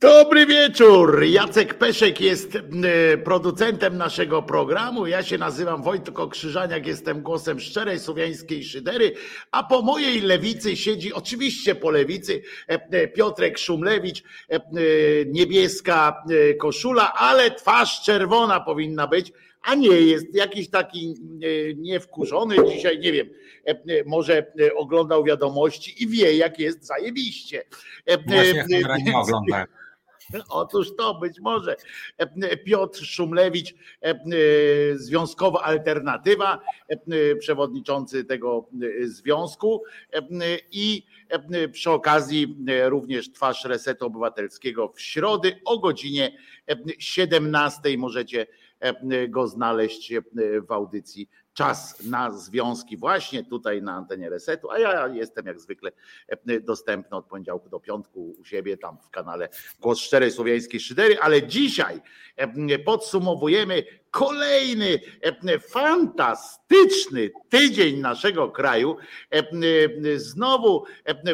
[0.00, 1.24] Dobry wieczór.
[1.24, 5.06] Jacek Peszek jest e, producentem naszego programu.
[5.06, 9.14] Ja się nazywam Wojtek Krzyżaniak, jestem głosem szczerej słowiańskiej szydery,
[9.50, 14.22] a po mojej lewicy siedzi, oczywiście po lewicy, e, e, Piotrek Szumlewicz,
[15.26, 16.24] niebieska
[16.58, 19.32] koszula, ale twarz czerwona powinna być,
[19.64, 21.14] a nie jest jakiś taki
[21.76, 23.28] niewkurzony dzisiaj, nie wiem,
[24.06, 27.64] może oglądał wiadomości i wie, jak jest zajebiście.
[28.26, 29.66] Właśnie nie oglądałem.
[30.48, 31.76] Otóż to być może
[32.64, 33.74] Piotr Szumlewicz,
[34.94, 36.60] Związkowa Alternatywa,
[37.38, 38.68] przewodniczący tego
[39.04, 39.82] związku
[40.72, 41.06] i
[41.72, 46.38] przy okazji również twarz Resetu Obywatelskiego w środę o godzinie
[46.98, 48.46] 17 możecie
[49.28, 50.12] go znaleźć
[50.68, 51.28] w audycji.
[51.52, 55.92] Czas na związki właśnie tutaj na antenie Resetu, a ja jestem jak zwykle
[56.62, 59.48] dostępny od poniedziałku do piątku u siebie tam w kanale
[59.80, 62.00] Głos Szczerej Słowiańskiej Szydery, ale dzisiaj
[62.84, 65.00] podsumowujemy kolejny
[65.68, 68.96] fantastyczny tydzień naszego kraju.
[70.16, 70.84] Znowu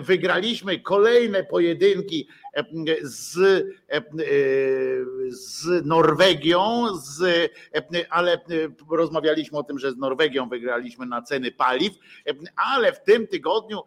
[0.02, 2.28] wygraliśmy kolejne pojedynki
[3.02, 3.64] z,
[5.28, 7.50] z Norwegią, z,
[8.10, 8.40] ale
[8.90, 11.92] rozmawialiśmy o tym, że z Norwegią wygraliśmy na ceny paliw,
[12.56, 13.80] ale w tym tygodniu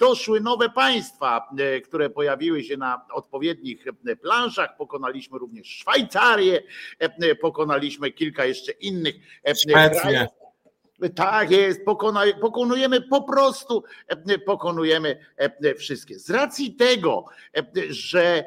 [0.00, 1.48] doszły nowe państwa,
[1.84, 3.84] które pojawiły się na odpowiednich
[4.22, 4.76] planszach.
[4.76, 6.62] Pokonaliśmy również Szwajcarię,
[7.40, 9.14] pokonaliśmy kilka jeszcze innych
[9.54, 10.28] Szwecję.
[11.14, 11.80] Tak jest,
[12.40, 13.84] pokonujemy po prostu,
[14.46, 15.26] pokonujemy
[15.78, 16.18] wszystkie.
[16.18, 17.24] Z racji tego,
[17.88, 18.44] że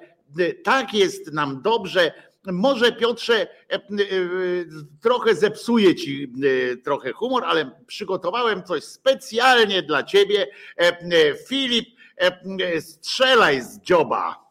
[0.64, 2.11] tak jest nam dobrze,
[2.45, 3.48] może Piotrze,
[5.02, 6.33] trochę zepsuje ci
[6.83, 10.48] trochę humor, ale przygotowałem coś specjalnie dla ciebie.
[11.48, 11.89] Filip,
[12.80, 14.48] strzelaj z dzioba.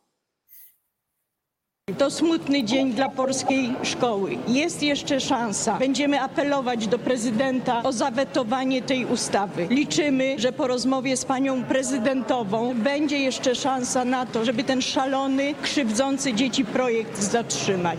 [1.97, 4.39] To smutny dzień dla polskiej szkoły.
[4.49, 5.79] Jest jeszcze szansa.
[5.79, 9.67] Będziemy apelować do prezydenta o zawetowanie tej ustawy.
[9.71, 15.55] Liczymy, że po rozmowie z panią prezydentową będzie jeszcze szansa na to, żeby ten szalony,
[15.63, 17.99] krzywdzący dzieci projekt zatrzymać.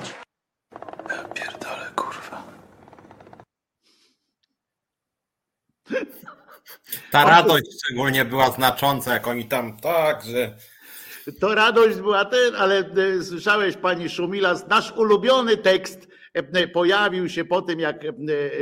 [1.33, 2.43] Pierdolę, kurwa.
[7.11, 10.55] Ta radość szczególnie była znacząca, jak oni tam tak, że
[11.39, 17.45] to radość była ten, ale e, słyszałeś pani Szumilas, nasz ulubiony tekst e, pojawił się
[17.45, 18.11] po tym, jak e,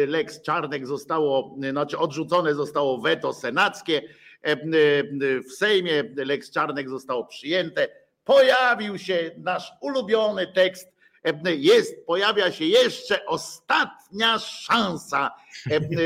[0.08, 4.02] Lex Czarnek zostało, znaczy odrzucone zostało weto senackie
[5.48, 7.88] w Sejmie, Lex Czarnek zostało przyjęte,
[8.24, 10.92] pojawił się nasz ulubiony tekst,
[11.58, 15.32] jest, pojawia się jeszcze ostatnia szansa,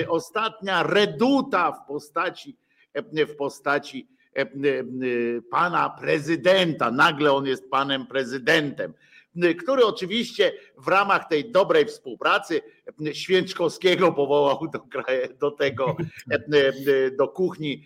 [0.08, 2.58] ostatnia reduta w postaci,
[3.14, 4.21] w postaci E, e,
[5.52, 6.92] pana prezydenta.
[6.92, 8.94] Nagle on jest panem prezydentem,
[9.60, 12.62] który oczywiście w ramach tej dobrej współpracy
[13.14, 14.86] Święczkowskiego powołał do,
[15.40, 15.96] do tego,
[16.32, 17.86] e, do kuchni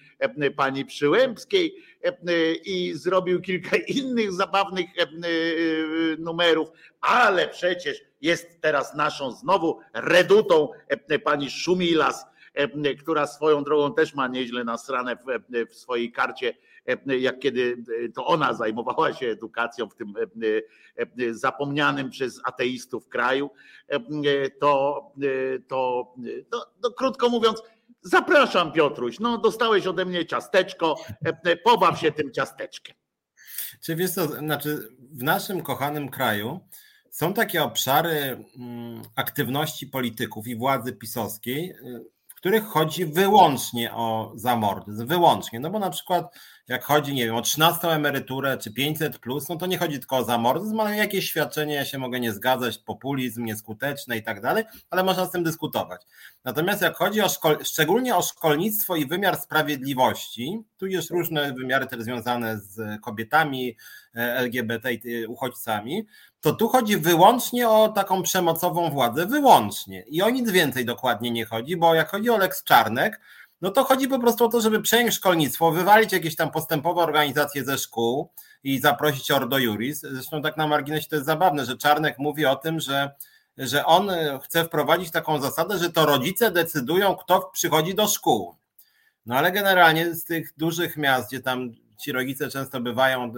[0.56, 1.76] pani Przyłębskiej
[2.66, 4.86] i zrobił kilka innych zabawnych
[6.20, 6.70] numerów,
[7.02, 10.70] ale przecież jest teraz naszą znowu redutą
[11.24, 12.35] pani Szumilas, E,
[13.00, 16.54] która swoją drogą też ma nieźle nasrane w, e, w swojej karcie,
[16.88, 17.84] e, jak kiedy
[18.16, 20.14] to ona zajmowała się edukacją w tym
[21.32, 23.50] zapomnianym przez ateistów kraju,
[24.60, 25.02] to,
[25.68, 26.14] to,
[26.50, 27.64] to, to krótko mówiąc,
[28.02, 30.96] zapraszam Piotruś, no dostałeś ode mnie ciasteczko,
[31.64, 32.96] pobaw się tym ciasteczkiem.
[33.82, 36.60] Czy wiesz co, znaczy w naszym kochanym kraju
[37.10, 41.76] są takie obszary mm, aktywności polityków i władzy pisowskiej,
[42.46, 46.36] których chodzi wyłącznie o zamordyzm, wyłącznie, no bo na przykład
[46.68, 50.18] jak chodzi, nie wiem, o 13 emeryturę czy 500 plus, no to nie chodzi tylko
[50.18, 54.64] o zamordyzm, ale jakieś świadczenie, ja się mogę nie zgadzać, populizm nieskuteczny i tak dalej,
[54.90, 56.02] ale można z tym dyskutować.
[56.44, 57.28] Natomiast jak chodzi o
[57.64, 63.78] szczególnie o szkolnictwo i wymiar sprawiedliwości, tu jest różne wymiary też związane z kobietami,
[64.16, 66.06] e, LGBT i uchodźcami,
[66.46, 70.04] to tu chodzi wyłącznie o taką przemocową władzę, wyłącznie.
[70.08, 73.20] I o nic więcej dokładnie nie chodzi, bo jak chodzi o Lex Czarnek,
[73.62, 77.64] no to chodzi po prostu o to, żeby przejąć szkolnictwo, wywalić jakieś tam postępowe organizacje
[77.64, 78.30] ze szkół
[78.64, 80.02] i zaprosić Ordo Juris.
[80.02, 83.12] Zresztą tak na marginesie to jest zabawne, że Czarnek mówi o tym, że,
[83.58, 84.12] że on
[84.44, 88.56] chce wprowadzić taką zasadę, że to rodzice decydują, kto przychodzi do szkół.
[89.26, 93.32] No ale generalnie z tych dużych miast, gdzie tam ci rodzice często bywają e,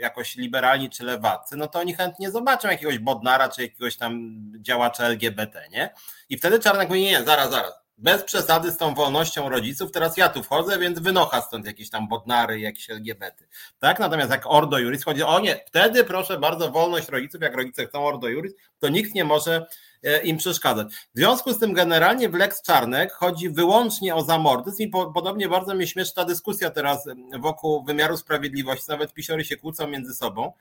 [0.00, 5.04] jakoś liberalni czy lewacy, no to oni chętnie zobaczą jakiegoś Bodnara czy jakiegoś tam działacza
[5.04, 5.94] LGBT, nie?
[6.28, 10.16] I wtedy Czarnek mówi, nie, nie, zaraz, zaraz, bez przesady z tą wolnością rodziców, teraz
[10.16, 13.44] ja tu wchodzę, więc wynocha stąd jakieś tam bodnary, jakieś LGBT.
[13.78, 13.98] Tak?
[13.98, 18.06] Natomiast jak Ordo Juris chodzi, o nie, wtedy proszę bardzo, wolność rodziców, jak rodzice chcą
[18.06, 19.66] Ordo Juris, to nikt nie może
[20.02, 20.88] e, im przeszkadzać.
[21.14, 25.48] W związku z tym generalnie w Lex Czarnek chodzi wyłącznie o zamordyzm i po, podobnie
[25.48, 27.08] bardzo mnie śmieszy ta dyskusja teraz
[27.38, 30.52] wokół wymiaru sprawiedliwości, nawet pisiory się kłócą między sobą,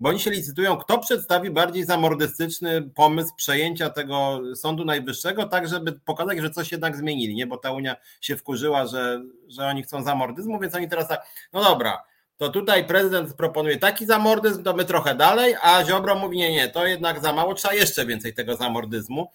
[0.00, 5.92] bo oni się licytują, kto przedstawi bardziej zamordystyczny pomysł przejęcia tego Sądu Najwyższego, tak żeby
[5.92, 7.46] pokazać, że coś jednak zmienili, nie?
[7.46, 11.64] Bo ta Unia się wkurzyła, że, że oni chcą zamordyzmu, więc oni teraz tak, no
[11.64, 12.02] dobra,
[12.36, 16.68] to tutaj prezydent proponuje taki zamordyzm, to my trochę dalej, a Ziobro mówi, nie, nie,
[16.68, 19.30] to jednak za mało, trzeba jeszcze więcej tego zamordyzmu.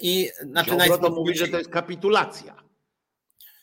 [0.00, 2.67] I znaczy Ziobro to mówi, że to jest kapitulacja.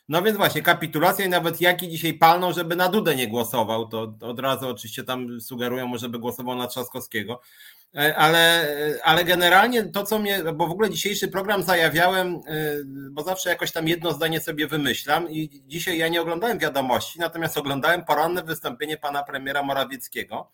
[0.09, 4.13] No więc właśnie, kapitulacja i nawet jaki dzisiaj palną, żeby na Dudę nie głosował, to
[4.21, 7.41] od razu oczywiście tam sugerują żeby głosował na Trzaskowskiego.
[7.95, 8.67] E, ale,
[9.03, 12.41] ale generalnie to, co mnie, bo w ogóle dzisiejszy program zajawiałem, e,
[13.11, 17.57] bo zawsze jakoś tam jedno zdanie sobie wymyślam i dzisiaj ja nie oglądałem wiadomości, natomiast
[17.57, 20.51] oglądałem poranne wystąpienie pana premiera Morawieckiego.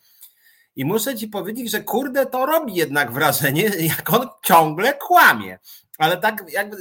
[0.76, 3.62] I muszę ci powiedzieć, że kurde, to robi jednak wrażenie,
[3.98, 5.58] jak on ciągle kłamie
[5.98, 6.76] ale tak jakby,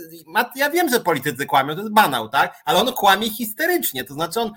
[0.55, 2.61] ja wiem, że politycy kłamią, to jest banał, tak?
[2.65, 4.51] Ale on kłamie histerycznie, to znaczy on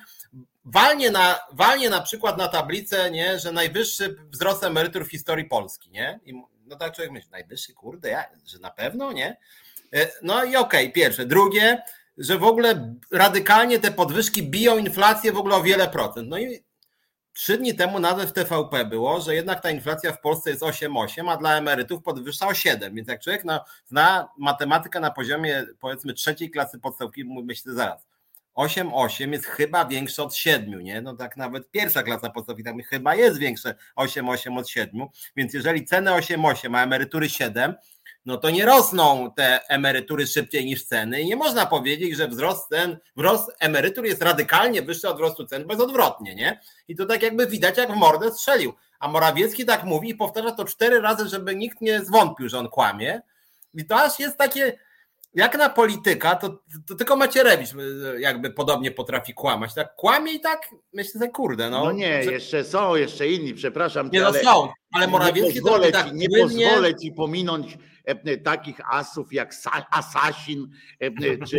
[0.65, 5.91] walnie na, walnie na przykład na tablicę, nie, że najwyższy wzrost emerytur w historii Polski,
[5.91, 6.21] nie?
[6.27, 6.35] I
[6.67, 9.37] no tak człowiek myśli, najwyższy, kurde, ja, że na pewno, nie?
[9.95, 11.27] E, no i okej, okay, pierwsze.
[11.27, 11.83] Drugie,
[12.19, 16.29] że w ogóle radykalnie te podwyżki biją inflację w ogóle o wiele procent.
[16.29, 16.64] No i
[17.35, 21.33] Trzy dni temu nawet w TVP było, że jednak ta inflacja w Polsce jest 8,8,
[21.33, 22.95] a dla emerytów podwyższa o 7.
[22.95, 28.07] Więc jak człowiek na, zna matematykę na poziomie powiedzmy trzeciej klasy podstawki, myślę zaraz.
[28.57, 31.03] 8,8 jest chyba większe od 7, nie?
[31.03, 35.07] No tak nawet pierwsza klasa podstawki tam chyba jest większe 8,8 od 7.
[35.37, 37.75] Więc jeżeli ceny 8,8, a emerytury 7,
[38.25, 42.69] no to nie rosną te emerytury szybciej niż ceny i nie można powiedzieć, że wzrost
[42.69, 46.61] cen, wzrost emerytur jest radykalnie wyższy od wzrostu cen, bezodwrotnie, nie?
[46.89, 48.75] I to tak jakby widać, jak w mordę strzelił.
[48.99, 52.69] A Morawiecki tak mówi i powtarza to cztery razy, żeby nikt nie zwątpił, że on
[52.69, 53.21] kłamie.
[53.75, 54.79] I to aż jest takie,
[55.35, 59.75] jak na polityka, to, to tylko Macierewicz e, jakby podobnie potrafi kłamać.
[59.75, 61.71] Tak kłamie i tak myślę że kurde.
[61.71, 64.11] No, no nie, jeszcze są, jeszcze inni, przepraszam.
[64.13, 67.79] Nie, no ale są, ale Morawiecki nie pozwolę, tak ci, nie pozwolę ci pominąć
[68.45, 69.55] takich asów jak
[69.91, 70.71] Assassin,
[71.01, 71.11] e,
[71.47, 71.59] czy,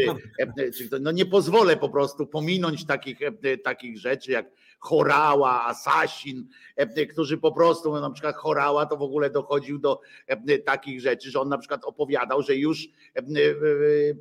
[0.77, 3.19] czy no nie pozwolę po prostu pominąć takich,
[3.63, 4.45] takich rzeczy jak
[4.85, 10.01] Chorała, Asasin, e, którzy po prostu, no, na przykład Chorała to w ogóle dochodził do
[10.27, 13.23] e, takich rzeczy, że on na przykład opowiadał, że już e,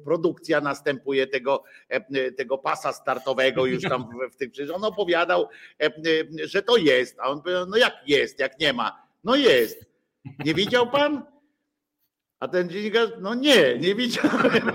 [0.04, 1.64] produkcja następuje tego,
[2.36, 5.48] tego pasa startowego już tam w, w tych, przecież on opowiadał,
[6.44, 9.86] że to jest, a on powiedział, no jak jest, jak nie ma, no jest.
[10.44, 11.33] Nie widział pan?
[12.44, 14.72] A ten dziennikarz, no nie, nie widziałem.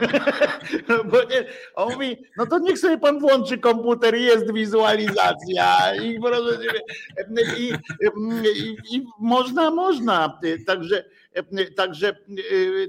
[1.11, 1.45] Bo nie,
[1.75, 6.19] on mówi, no to niech sobie pan włączy komputer, jest wizualizacja i,
[7.57, 7.73] i,
[8.55, 10.39] i, i można, można.
[10.67, 11.05] Także,
[11.75, 12.15] także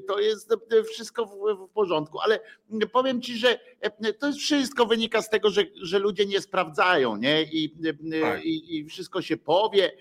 [0.09, 0.55] to jest
[0.93, 2.41] wszystko w, porządku, ale
[2.93, 3.59] powiem ci, że
[4.19, 7.43] to jest wszystko wynika z tego, że, że ludzie nie sprawdzają, nie?
[7.43, 7.77] I,
[8.23, 8.45] tak.
[8.45, 9.93] i, i wszystko się powie,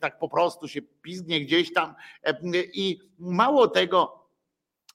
[0.00, 1.94] tak po prostu się pizgnie gdzieś tam
[2.72, 4.28] i mało tego,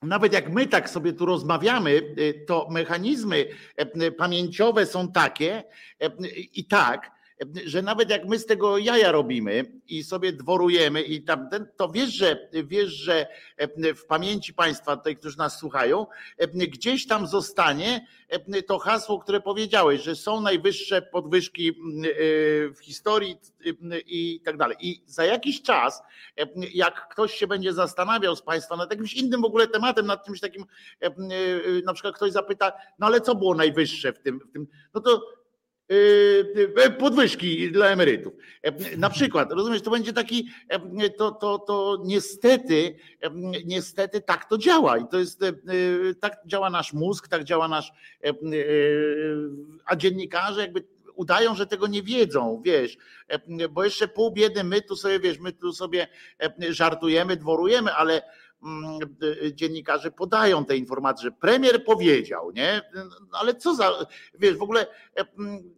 [0.02, 2.14] nawet jak my tak sobie tu rozmawiamy,
[2.46, 3.46] to mechanizmy
[4.18, 5.64] pamięciowe są takie
[6.52, 7.10] i tak,
[7.66, 12.10] że nawet jak my z tego jaja robimy i sobie dworujemy i tam, to wiesz,
[12.10, 13.26] że wiesz, że
[13.96, 16.06] w pamięci państwa, tej, którzy nas słuchają,
[16.54, 18.06] gdzieś tam zostanie
[18.66, 21.72] to hasło, które powiedziałeś, że są najwyższe podwyżki
[22.76, 23.36] w historii
[24.06, 24.76] i tak dalej.
[24.80, 26.02] I za jakiś czas,
[26.74, 30.40] jak ktoś się będzie zastanawiał z Państwa nad jakimś innym w ogóle tematem, nad czymś
[30.40, 30.64] takim,
[31.84, 35.22] na przykład ktoś zapyta, no ale co było najwyższe w tym, w tym no to
[36.98, 38.34] podwyżki dla emerytów.
[38.62, 43.30] E, na przykład, rozumiesz, to będzie taki, e, to, to, to niestety, e,
[43.64, 45.40] niestety tak to działa i to jest,
[46.20, 47.92] tak działa nasz mózg, tak działa nasz,
[49.86, 52.96] a dziennikarze jakby udają, że tego nie wiedzą, wiesz,
[53.70, 56.08] bo jeszcze pół biedy my tu sobie, wiesz, my tu sobie
[56.68, 58.22] żartujemy, dworujemy, ale
[59.52, 62.82] dziennikarze podają te informacje, że premier powiedział, nie?
[62.94, 65.74] No, ale co za, wiesz, w ogóle e, mm,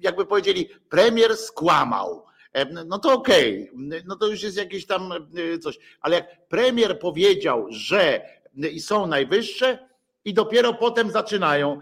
[0.00, 2.24] jakby powiedzieli, premier skłamał.
[2.52, 4.02] E, no to okej, okay.
[4.06, 8.28] no to już jest jakieś tam e, coś, ale jak premier powiedział, że
[8.72, 9.88] i są najwyższe,
[10.26, 11.78] I dopiero potem zaczynają.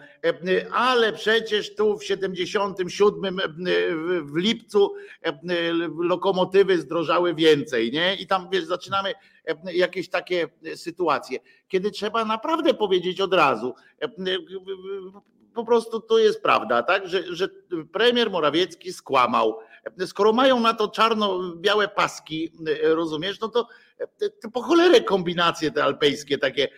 [0.73, 3.39] Ale przecież tu w 77
[4.25, 4.95] w lipcu
[5.99, 8.15] lokomotywy zdrożały więcej, nie?
[8.15, 9.13] I tam wiesz, zaczynamy
[9.73, 13.75] jakieś takie sytuacje, kiedy trzeba naprawdę powiedzieć od razu,
[15.55, 17.49] po prostu to jest prawda, tak, że, że
[17.93, 19.59] premier Morawiecki skłamał.
[20.07, 23.67] Skoro mają na to czarno-białe paski, rozumiesz, no to,
[24.53, 26.69] po cholerę kombinacje te alpejskie takie.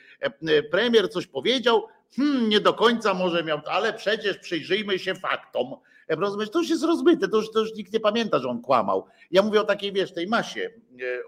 [0.70, 5.76] Premier coś powiedział, hmm, nie do końca może miał, ale przecież przyjrzyjmy się faktom.
[6.08, 9.06] Rozumiesz, to już jest rozmyte, to już, to już nikt nie pamięta, że on kłamał.
[9.30, 10.70] Ja mówię o takiej, wiesz, tej masie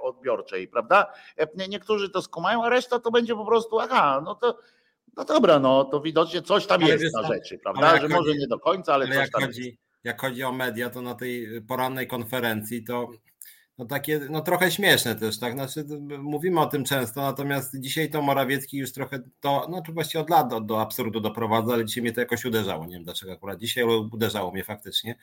[0.00, 1.12] odbiorczej, prawda?
[1.68, 4.58] Niektórzy to skumają, a reszta to będzie po prostu, aha, no to
[5.16, 8.00] no dobra, no to widocznie coś tam ale jest na rzeczy, prawda?
[8.00, 9.78] Że może nie do końca, ale, ale coś jak tam chodzi, jest.
[10.04, 13.08] Jak chodzi o media, to na tej porannej konferencji to
[13.78, 15.52] no takie, no trochę śmieszne też, tak?
[15.52, 15.84] Znaczy,
[16.18, 20.48] mówimy o tym często, natomiast dzisiaj to Morawiecki już trochę to, znaczy właściwie od lat
[20.48, 22.86] do, do absurdu doprowadza, ale dzisiaj mnie to jakoś uderzało.
[22.86, 25.14] Nie wiem dlaczego akurat dzisiaj, ale uderzało mnie faktycznie,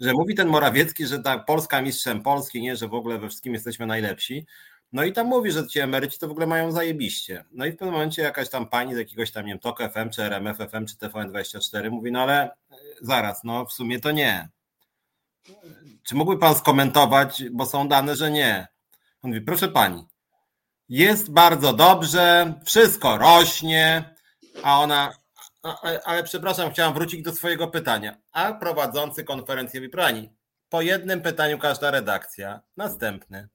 [0.00, 3.54] że mówi ten Morawiecki, że tak Polska mistrzem Polski, nie, że w ogóle we wszystkim
[3.54, 4.46] jesteśmy najlepsi.
[4.92, 7.44] No i tam mówi, że ci emeryci to w ogóle mają zajebiście.
[7.52, 10.10] No i w pewnym momencie jakaś tam pani z jakiegoś tam, nie wiem, TOK FM,
[10.10, 12.50] czy RMF FM, czy TVN24 mówi, no ale
[13.02, 14.48] zaraz, no w sumie to nie.
[16.06, 18.68] Czy mógłby pan skomentować, bo są dane, że nie.
[19.22, 20.06] On mówi, proszę pani,
[20.88, 24.14] jest bardzo dobrze, wszystko rośnie,
[24.62, 25.12] a ona,
[25.62, 28.16] ale, ale przepraszam, chciałam wrócić do swojego pytania.
[28.32, 30.32] A prowadzący konferencję mówi, pani,
[30.68, 33.48] po jednym pytaniu każda redakcja, następny.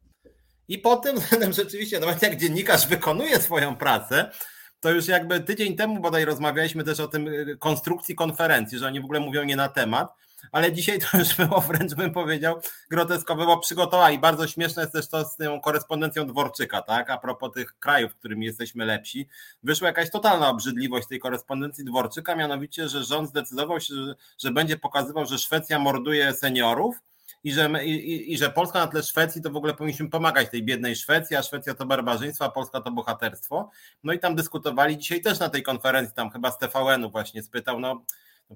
[0.67, 1.17] I po tym
[1.53, 4.31] rzeczywiście, nawet jak dziennikarz wykonuje swoją pracę,
[4.79, 9.01] to już jakby tydzień temu bodaj rozmawialiśmy też o tym y, konstrukcji konferencji, że oni
[9.01, 10.13] w ogóle mówią nie na temat,
[10.51, 14.19] ale dzisiaj to już było wręcz bym powiedział groteskowe, bo przygotowali.
[14.19, 17.09] Bardzo śmieszne jest też to z tą korespondencją Dworczyka, tak?
[17.09, 19.27] A propos tych krajów, w którymi jesteśmy lepsi.
[19.63, 24.77] Wyszła jakaś totalna obrzydliwość tej korespondencji Dworczyka, mianowicie, że rząd zdecydował się, że, że będzie
[24.77, 26.95] pokazywał, że Szwecja morduje seniorów,
[27.43, 30.49] i że, my, i, i, że Polska na tle Szwecji to w ogóle powinniśmy pomagać
[30.49, 33.69] tej biednej Szwecji, a Szwecja to barbarzyństwo, a Polska to bohaterstwo.
[34.03, 37.79] No i tam dyskutowali dzisiaj też na tej konferencji, tam chyba z TVN-u właśnie spytał,
[37.79, 38.01] no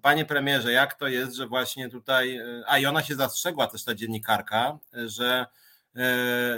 [0.01, 3.96] panie premierze, jak to jest, że właśnie tutaj, a i ona się zastrzegła też ta
[3.96, 5.46] dziennikarka, że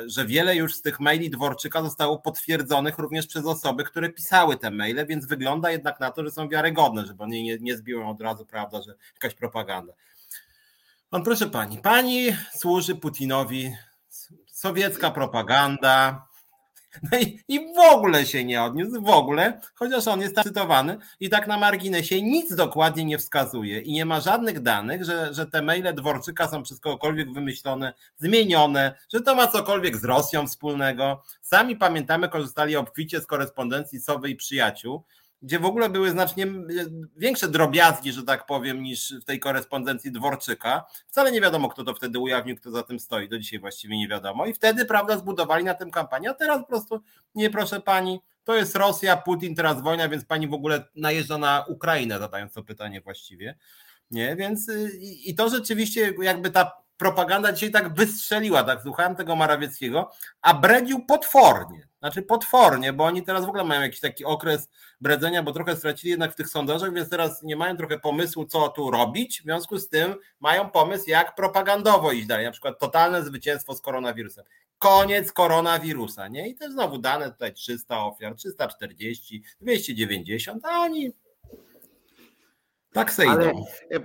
[0.05, 4.71] że wiele już z tych maili Dworczyka zostało potwierdzonych również przez osoby, które pisały te
[4.71, 8.21] maile, więc wygląda jednak na to, że są wiarygodne, żeby oni nie, nie zbiły od
[8.21, 9.93] razu, prawda, że jakaś propaganda.
[11.09, 13.75] Pan, proszę pani, pani służy Putinowi,
[14.47, 16.27] sowiecka propaganda.
[17.11, 21.29] No i, i w ogóle się nie odniósł, w ogóle, chociaż on jest cytowany i
[21.29, 25.61] tak na marginesie nic dokładnie nie wskazuje i nie ma żadnych danych, że, że te
[25.61, 31.23] maile Dworczyka są przez kogokolwiek wymyślone, zmienione, że to ma cokolwiek z Rosją wspólnego.
[31.41, 35.03] Sami pamiętamy, korzystali obficie z korespondencji Sowy i przyjaciół,
[35.41, 36.47] gdzie w ogóle były znacznie
[37.17, 40.85] większe drobiazgi, że tak powiem, niż w tej korespondencji Dworczyka.
[41.07, 43.29] Wcale nie wiadomo, kto to wtedy ujawnił, kto za tym stoi.
[43.29, 44.45] Do dzisiaj właściwie nie wiadomo.
[44.45, 47.01] I wtedy, prawda, zbudowali na tym kampanię, a teraz po prostu
[47.35, 51.65] nie, proszę pani, to jest Rosja, Putin, teraz wojna, więc pani w ogóle najeżdża na
[51.67, 53.57] Ukrainę, zadając to pytanie właściwie.
[54.11, 59.35] Nie, więc y, i to rzeczywiście jakby ta propaganda dzisiaj tak wystrzeliła, tak słuchałem tego
[59.35, 64.69] Marawieckiego, a bredził potwornie, znaczy potwornie, bo oni teraz w ogóle mają jakiś taki okres
[65.01, 68.69] bredzenia, bo trochę stracili jednak w tych sondażach, więc teraz nie mają trochę pomysłu, co
[68.69, 73.23] tu robić, w związku z tym mają pomysł, jak propagandowo iść dalej, na przykład totalne
[73.23, 74.45] zwycięstwo z koronawirusem.
[74.77, 76.49] Koniec koronawirusa, nie?
[76.49, 81.11] I też znowu dane tutaj 300 ofiar, 340, 290, a oni
[82.93, 83.53] tak se ale,
[83.91, 83.95] e,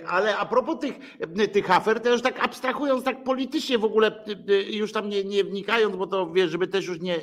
[0.00, 3.84] e, ale a propos tych, e, tych afer, to już tak abstrahując tak politycznie w
[3.84, 4.24] ogóle,
[4.70, 7.16] już tam nie, nie wnikając, bo to wiesz, żeby też już nie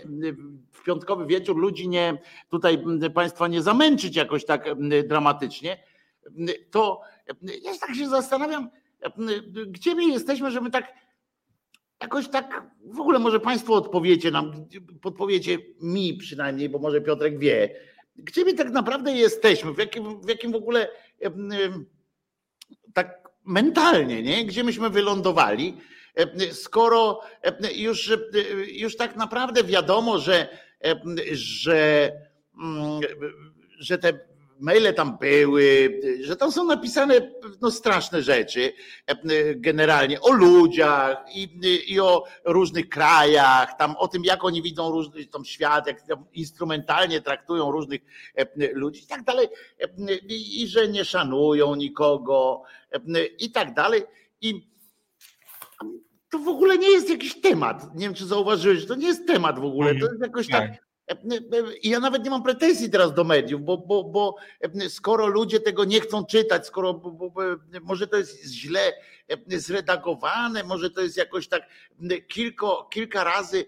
[0.72, 2.84] w piątkowy wieczór ludzi nie tutaj
[3.14, 4.66] państwa nie zamęczyć jakoś tak
[5.08, 5.84] dramatycznie,
[6.72, 7.02] to
[7.64, 8.70] ja tak się zastanawiam,
[9.68, 10.94] gdzie my jesteśmy, że my tak
[12.02, 14.52] jakoś tak w ogóle może państwo odpowiecie nam,
[15.02, 17.75] podpowiecie mi przynajmniej, bo może Piotrek wie,
[18.15, 20.88] gdzie my tak naprawdę jesteśmy, w jakim, w jakim w ogóle
[22.93, 24.45] tak mentalnie, nie?
[24.45, 25.77] gdzie myśmy wylądowali,
[26.51, 27.22] skoro
[27.75, 28.12] już,
[28.67, 30.48] już tak naprawdę wiadomo, że,
[31.31, 32.12] że,
[32.62, 33.00] mm,
[33.79, 37.32] że te maile tam były, że tam są napisane
[37.62, 38.74] no, straszne rzeczy
[39.56, 41.50] generalnie o ludziach i,
[41.88, 47.22] i o różnych krajach, tam o tym, jak oni widzą różny tam świat, jak instrumentalnie
[47.22, 48.02] traktują różnych
[48.74, 49.48] ludzi i tak dalej,
[50.30, 52.64] i, i że nie szanują nikogo
[53.40, 54.04] i tak dalej.
[54.42, 54.76] I
[56.32, 57.96] to w ogóle nie jest jakiś temat.
[57.96, 59.96] Nie wiem, czy zauważyłeś, to nie jest temat w ogóle.
[59.96, 60.85] To jest jakoś tak
[61.82, 64.36] I ja nawet nie mam pretensji teraz do mediów, bo, bo, bo
[64.90, 67.42] skoro ludzie tego nie chcą czytać, skoro bo, bo,
[67.82, 68.94] może to jest źle
[69.48, 71.64] zredagowane, może to jest jakoś tak
[72.28, 73.66] kilko, kilka razy,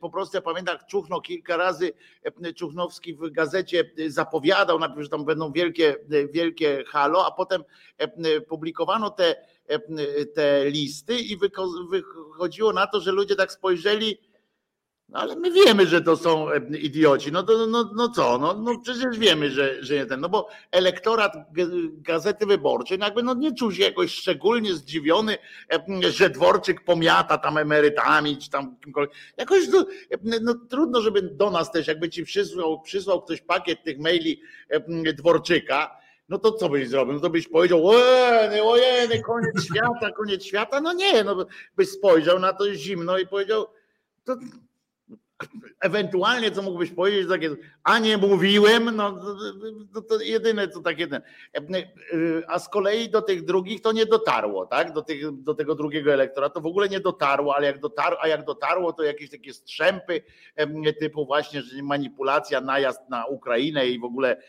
[0.00, 1.92] po prostu ja pamiętam, Czuchno kilka razy
[2.56, 5.96] Czuchnowski w gazecie zapowiadał, najpierw, że tam będą wielkie,
[6.30, 7.64] wielkie halo, a potem
[8.48, 9.36] publikowano te,
[10.34, 11.36] te listy i
[11.90, 14.18] wychodziło na to, że ludzie tak spojrzeli,
[15.12, 17.32] ale my wiemy, że to są e, idioci.
[17.32, 18.38] No, to, no, no co?
[18.38, 20.20] No, no przecież wiemy, że, że nie ten.
[20.20, 21.32] No bo elektorat
[21.92, 25.38] Gazety Wyborczej no jakby no nie czuł się jakoś szczególnie zdziwiony,
[25.72, 29.14] e, że Dworczyk pomiata tam emerytami czy tam kimkolwiek.
[29.36, 29.86] Jakoś no,
[30.42, 34.40] no, trudno, żeby do nas też jakby ci przysłał, przysłał ktoś pakiet tych maili
[35.14, 35.96] Dworczyka,
[36.28, 37.14] no to co byś zrobił?
[37.14, 40.80] No to byś powiedział, ojej, ojej, koniec świata, koniec świata.
[40.80, 41.46] No nie, no
[41.76, 43.66] byś spojrzał na to zimno i powiedział,
[44.24, 44.36] to
[45.80, 47.50] Ewentualnie, co mógłbyś powiedzieć, takie,
[47.82, 49.20] a nie mówiłem, no
[49.94, 51.22] to, to jedyne co takie ten.
[52.48, 54.92] A z kolei do tych drugich to nie dotarło, tak?
[54.92, 58.28] Do, tych, do tego drugiego elektora to w ogóle nie dotarło, ale jak dotarło, a
[58.28, 60.22] jak dotarło, to jakieś takie strzępy
[61.00, 64.42] typu właśnie, że manipulacja, najazd na Ukrainę i w ogóle,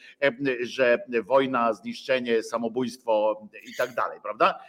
[0.61, 3.41] że wojna, zniszczenie, samobójstwo
[3.71, 4.59] i tak dalej, prawda?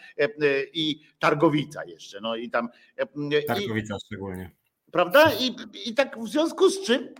[0.72, 2.68] I Targowica jeszcze, no i tam.
[3.46, 4.50] Targowica i, szczególnie
[4.92, 5.32] Prawda?
[5.32, 7.14] I, I tak w związku z czym.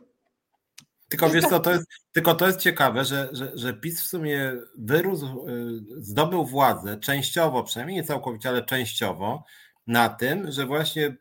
[1.08, 4.52] Tylko wiesz co, to jest, tylko to jest ciekawe, że, że, że PiS w sumie
[4.78, 9.44] wyrósł, y, zdobył władzę częściowo, przynajmniej nie całkowicie, ale częściowo,
[9.86, 11.16] na tym, że właśnie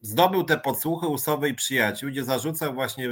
[0.00, 3.08] zdobył te podsłuchy usowej przyjaciół, gdzie zarzucał właśnie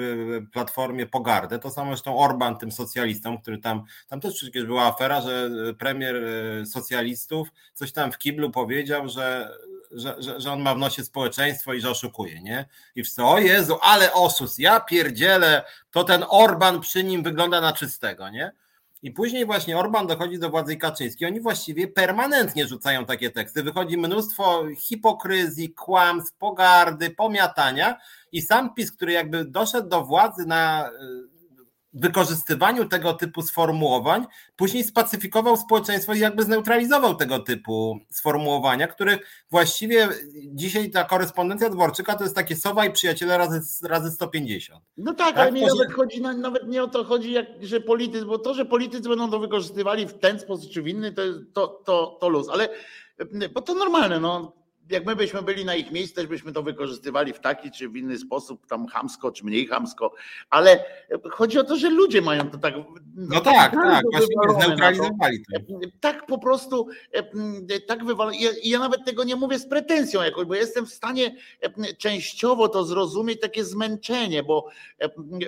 [0.52, 1.58] Platformie pogardę.
[1.58, 6.16] To samo zresztą Orban tym socjalistom, który tam, tam też przecież była afera, że premier
[6.16, 9.58] y, socjalistów coś tam w kiblu powiedział, że
[9.94, 12.68] że, że, że on ma w nosie społeczeństwo i że oszukuje, nie?
[12.94, 17.72] I wszyscy, o Jezu, ale osus, ja pierdzielę, to ten Orban przy nim wygląda na
[17.72, 18.52] czystego, nie?
[19.02, 21.28] I później właśnie Orban dochodzi do władzy Kaczyńskiej.
[21.28, 23.62] Oni właściwie permanentnie rzucają takie teksty.
[23.62, 27.98] Wychodzi mnóstwo hipokryzji, kłamstw, pogardy, pomiatania
[28.32, 30.90] i sam PiS, który jakby doszedł do władzy na
[31.94, 40.08] wykorzystywaniu tego typu sformułowań, później spacyfikował społeczeństwo i jakby zneutralizował tego typu sformułowania, których właściwie
[40.46, 44.84] dzisiaj ta korespondencja Dworczyka to jest takie sowa i przyjaciele razy, razy 150.
[44.96, 47.80] No tak, tak ale mi to, nawet chodzi, nawet nie o to chodzi, jak, że
[47.80, 51.22] politycy, bo to, że politycy będą to wykorzystywali w ten sposób czy w inny, to,
[51.52, 52.68] to, to, to luz, ale
[53.54, 57.32] bo to normalne, no jak my byśmy byli na ich miejscu, też byśmy to wykorzystywali
[57.32, 60.14] w taki czy w inny sposób, tam hamsko czy mniej hamsko,
[60.50, 60.84] ale
[61.30, 62.74] chodzi o to, że ludzie mają to tak.
[63.16, 65.78] No tak, tak, właśnie zneutralizowali to.
[66.00, 66.88] Tak po prostu,
[67.86, 68.36] tak wywalone.
[68.36, 71.36] Ja, ja nawet tego nie mówię z pretensją jakoś, bo jestem w stanie
[71.98, 74.68] częściowo to zrozumieć, takie zmęczenie, bo,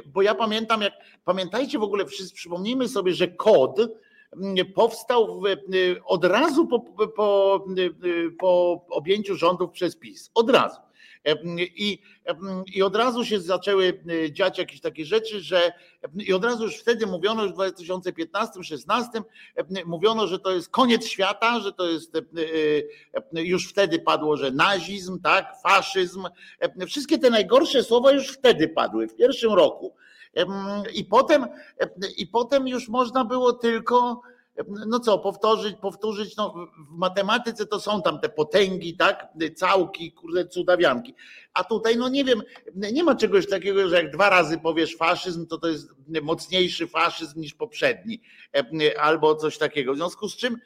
[0.07, 0.93] bo ja pamiętam, jak
[1.25, 3.81] pamiętajcie w ogóle, wszyscy przypomnijmy sobie, że kod
[4.75, 5.43] powstał
[6.05, 6.81] od razu po,
[7.17, 7.65] po,
[8.39, 10.31] po objęciu rządów przez PiS.
[10.35, 10.81] Od razu.
[11.59, 11.99] I,
[12.75, 15.73] I od razu się zaczęły dziać jakieś takie rzeczy, że
[16.19, 19.05] i od razu już wtedy mówiono, już w 2015-16
[19.87, 22.13] mówiono, że to jest koniec świata, że to jest
[23.33, 26.25] już wtedy padło, że nazizm, tak, faszyzm,
[26.87, 29.95] wszystkie te najgorsze słowa już wtedy padły w pierwszym roku.
[30.95, 31.47] I potem,
[32.17, 34.23] i potem już można było tylko
[34.87, 36.55] no co, powtórzyć, powtórzyć, no
[36.91, 41.15] w matematyce to są tam te potęgi, tak, całki, kurde, cudawianki,
[41.55, 42.43] a tutaj no nie wiem,
[42.75, 45.89] nie ma czegoś takiego, że jak dwa razy powiesz faszyzm, to to jest
[46.23, 48.23] mocniejszy faszyzm niż poprzedni,
[49.01, 50.57] albo coś takiego, w związku z czym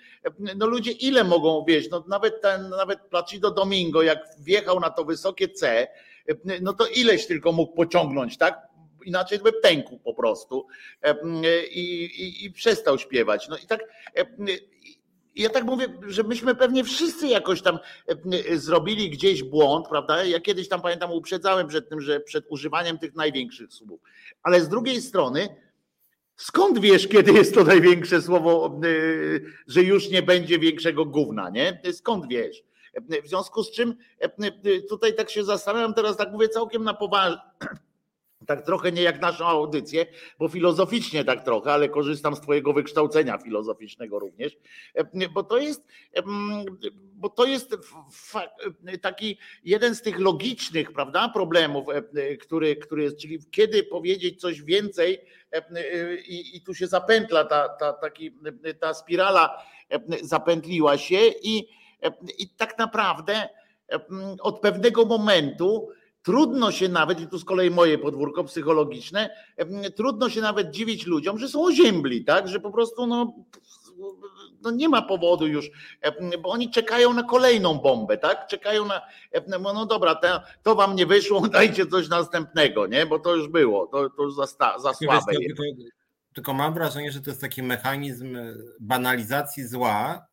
[0.56, 5.04] no ludzie ile mogą wieść, no nawet ten, nawet Placido Domingo, jak wjechał na to
[5.04, 5.88] wysokie C,
[6.62, 8.69] no to ileś tylko mógł pociągnąć, tak?
[9.05, 10.67] Inaczej by pękł po prostu
[11.71, 13.49] i, i, i przestał śpiewać.
[13.49, 13.81] No i tak
[15.37, 17.79] ja tak mówię, że myśmy pewnie wszyscy jakoś tam
[18.53, 20.25] zrobili gdzieś błąd, prawda?
[20.25, 24.01] Ja kiedyś tam pamiętam, uprzedzałem przed tym, że przed używaniem tych największych słów.
[24.43, 25.57] Ale z drugiej strony,
[26.37, 28.81] skąd wiesz, kiedy jest to największe słowo,
[29.67, 31.83] że już nie będzie większego gówna, nie?
[31.93, 32.63] Skąd wiesz?
[33.25, 33.97] W związku z czym
[34.89, 37.41] tutaj tak się zastanawiam, teraz tak mówię całkiem na poważnie
[38.51, 40.07] tak trochę nie jak naszą audycję,
[40.39, 44.57] bo filozoficznie tak trochę, ale korzystam z Twojego wykształcenia filozoficznego również,
[44.95, 45.87] e, bo to jest,
[46.17, 46.23] e,
[47.15, 47.77] bo to jest
[49.03, 54.63] taki jeden z tych logicznych, prawda, problemów, e, który, który jest, czyli kiedy powiedzieć coś
[54.63, 55.21] więcej
[56.27, 58.35] i, i tu się zapętla ta, ta, taki,
[58.81, 59.63] ta spirala
[60.23, 61.69] zapętliła się i,
[62.39, 63.49] i tak naprawdę
[64.41, 65.89] od pewnego momentu
[66.22, 69.30] trudno się nawet, i tu z kolei moje podwórko psychologiczne,
[69.96, 72.48] trudno się nawet dziwić ludziom, że są oziębli, tak?
[72.48, 73.35] Że po prostu no,
[74.62, 75.70] no nie ma powodu już,
[76.42, 78.46] bo oni czekają na kolejną bombę, tak?
[78.46, 79.00] Czekają na,
[79.48, 83.06] no, no dobra, to, to wam nie wyszło, dajcie coś następnego, nie?
[83.06, 84.46] Bo to już było, to, to już za,
[84.78, 85.56] za słabe jest.
[85.56, 85.62] Tylko,
[86.35, 88.37] tylko mam wrażenie, że to jest taki mechanizm
[88.80, 90.26] banalizacji zła,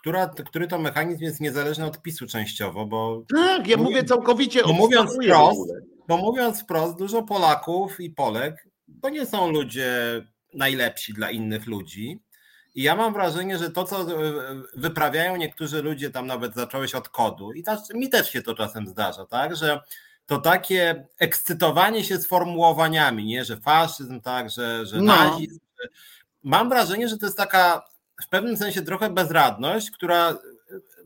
[0.00, 3.22] która, który to mechanizm jest niezależny od PiSu częściowo, bo...
[3.34, 4.62] Tak, ja mówię, mówię całkowicie...
[4.62, 5.72] Bo mówiąc, wprost,
[6.08, 8.68] bo mówiąc wprost, dużo Polaków i Polek
[9.02, 9.92] to nie są ludzie
[10.54, 12.20] najlepsi dla innych ludzi.
[12.74, 14.06] I ja mam wrażenie, że to, co
[14.74, 18.86] wyprawiają niektórzy ludzie, tam nawet zacząłeś od kodu, i też, mi też się to czasem
[18.86, 19.80] zdarza, tak, że
[20.26, 25.02] to takie ekscytowanie się sformułowaniami, nie, że faszyzm, tak, że, że no.
[25.02, 25.58] nazizm.
[26.42, 27.82] Mam wrażenie, że to jest taka
[28.22, 30.38] w pewnym sensie trochę bezradność, która,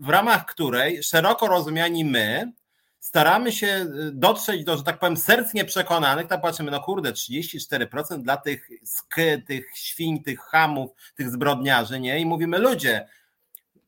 [0.01, 2.53] w ramach której szeroko rozumiani my
[3.01, 8.37] staramy się dotrzeć do, że tak powiem, serc nieprzekonanych, tak patrzymy, no kurde, 34% dla
[8.37, 12.21] tych sk, tych świń, tych hamów, tych zbrodniarzy, nie?
[12.21, 13.09] I mówimy, ludzie,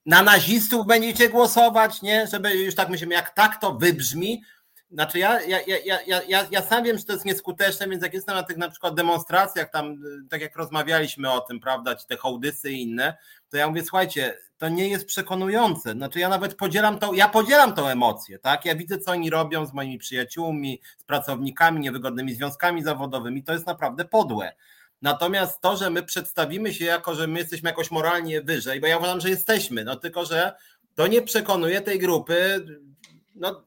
[0.07, 2.27] na nazistów będziecie głosować, nie?
[2.27, 4.43] Żeby już tak myślimy, jak tak to wybrzmi,
[4.95, 8.15] znaczy ja, ja, ja, ja, ja, ja sam wiem, że to jest nieskuteczne, więc jak
[8.15, 9.97] jestem na tych na przykład demonstracjach, tam
[10.31, 13.17] tak jak rozmawialiśmy o tym, prawda, ci te hołdysy i inne,
[13.51, 15.93] to ja mówię, słuchajcie, to nie jest przekonujące.
[15.93, 18.65] Znaczy ja nawet podzielam to, ja podzielam tą emocję, tak?
[18.65, 23.67] Ja widzę, co oni robią z moimi przyjaciółmi, z pracownikami, niewygodnymi związkami zawodowymi, to jest
[23.67, 24.53] naprawdę podłe.
[25.03, 28.99] Natomiast to, że my przedstawimy się jako, że my jesteśmy jakoś moralnie wyżej, bo ja
[28.99, 30.53] uważam, że jesteśmy, no tylko, że
[30.95, 32.67] to nie przekonuje tej grupy,
[33.35, 33.65] no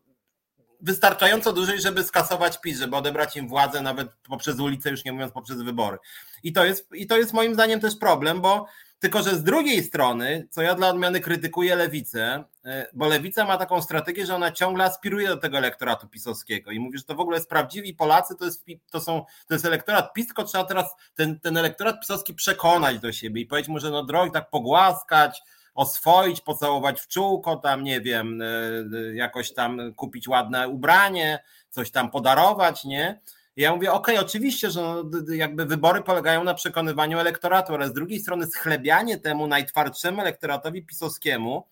[0.82, 5.34] wystarczająco dużej, żeby skasować PiS, żeby odebrać im władzę nawet poprzez ulicę, już nie mówiąc
[5.34, 5.98] poprzez wybory.
[6.44, 8.66] I to jest, i to jest moim zdaniem też problem, bo
[9.00, 13.58] tylko, że z drugiej strony, co ja dla odmiany krytykuję lewicę, e, bo lewica ma
[13.58, 17.20] taką strategię, że ona ciągle aspiruje do tego elektoratu pisowskiego i mówi, że to w
[17.20, 20.96] ogóle jest prawdziwi Polacy, to jest, to są, to jest elektorat PiS, tylko trzeba teraz
[21.16, 25.42] ten, ten elektorat pisowski przekonać do siebie i powiedzieć mu, że no drogi tak pogłaskać,
[25.78, 31.92] oswoić, pocałować w czółko, tam nie wiem, e, e, jakoś tam kupić ładne ubranie, coś
[31.92, 33.20] tam podarować, nie?
[33.56, 37.88] I ja mówię, okej, okay, oczywiście, że no, jakby wybory polegają na przekonywaniu elektoratu, ale
[37.88, 41.68] z drugiej strony schlebianie temu najtwardszemu elektoratowi pisowskiemu,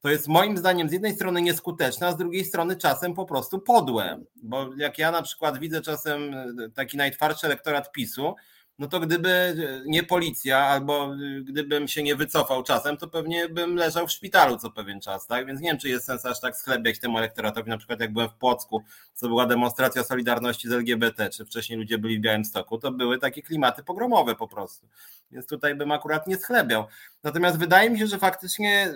[0.00, 3.58] to jest moim zdaniem z jednej strony nieskuteczne, a z drugiej strony czasem po prostu
[3.58, 4.20] podłe.
[4.42, 8.34] Bo jak ja na przykład widzę czasem e, taki najtwardszy elektorat PiSu,
[8.78, 14.06] no to gdyby nie policja, albo gdybym się nie wycofał czasem, to pewnie bym leżał
[14.06, 15.46] w szpitalu co pewien czas, tak?
[15.46, 18.28] Więc nie wiem, czy jest sens aż tak schlebiać temu elektoratowi, na przykład jak byłem
[18.28, 18.82] w Płocku,
[19.14, 23.42] co była demonstracja solidarności z LGBT, czy wcześniej ludzie byli w Białymstoku, to były takie
[23.42, 24.86] klimaty pogromowe po prostu.
[25.30, 26.86] Więc tutaj bym akurat nie schlebiał.
[27.22, 28.94] Natomiast wydaje mi się, że faktycznie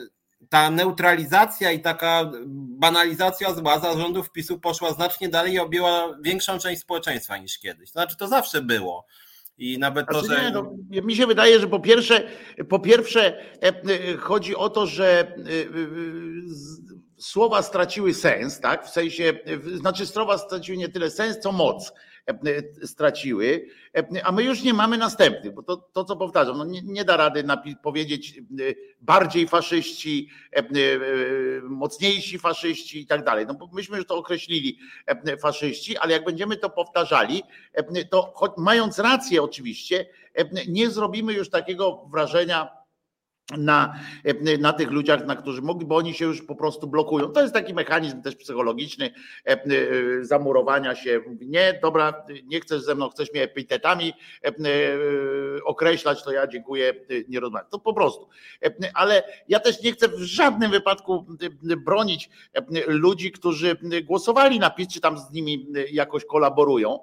[0.48, 6.80] ta neutralizacja i taka banalizacja zła zarządów PiSu poszła znacznie dalej i objęła większą część
[6.80, 7.88] społeczeństwa niż kiedyś.
[7.88, 9.06] To znaczy, to zawsze było.
[9.60, 10.50] I nawet to, znaczy, że.
[10.50, 12.22] Nie, no, mi się wydaje, że po pierwsze,
[12.68, 15.34] po pierwsze e, e, chodzi o to, że e,
[17.18, 18.86] słowa straciły sens, tak?
[18.86, 19.32] W sensie,
[19.74, 21.92] znaczy słowa straciły nie tyle sens, co moc
[22.84, 23.66] straciły,
[24.24, 27.16] a my już nie mamy następnych, bo to, to co powtarzam, no nie, nie da
[27.16, 27.44] rady
[27.82, 28.40] powiedzieć
[29.00, 30.28] bardziej faszyści,
[31.62, 33.46] mocniejsi faszyści i tak dalej.
[33.46, 34.78] No bo myśmy już to określili
[35.42, 37.42] faszyści, ale jak będziemy to powtarzali,
[38.10, 40.06] to choć mając rację oczywiście,
[40.68, 42.79] nie zrobimy już takiego wrażenia,
[43.58, 43.94] na,
[44.58, 47.28] na tych ludziach, na którzy mogli, bo oni się już po prostu blokują.
[47.28, 49.10] To jest taki mechanizm też psychologiczny
[49.46, 49.64] e, e,
[50.24, 51.20] zamurowania się.
[51.40, 54.12] Nie, dobra, nie chcesz ze mną, chcesz mnie epitetami
[54.44, 54.50] e,
[55.64, 56.94] określać, to ja dziękuję,
[57.28, 57.70] nie rozmawiam.
[57.70, 58.28] To po prostu.
[58.94, 61.26] Ale ja też nie chcę w żadnym wypadku
[61.86, 62.30] bronić
[62.86, 66.98] ludzi, którzy głosowali na PiS, czy tam z nimi jakoś kolaborują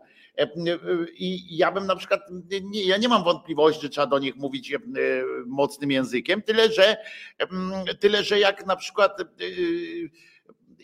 [1.13, 2.21] i ja bym na przykład,
[2.62, 4.80] nie, ja nie mam wątpliwości, że trzeba do nich mówić e,
[5.45, 6.97] mocnym językiem, tyle że,
[8.00, 9.26] tyle, że jak na przykład e,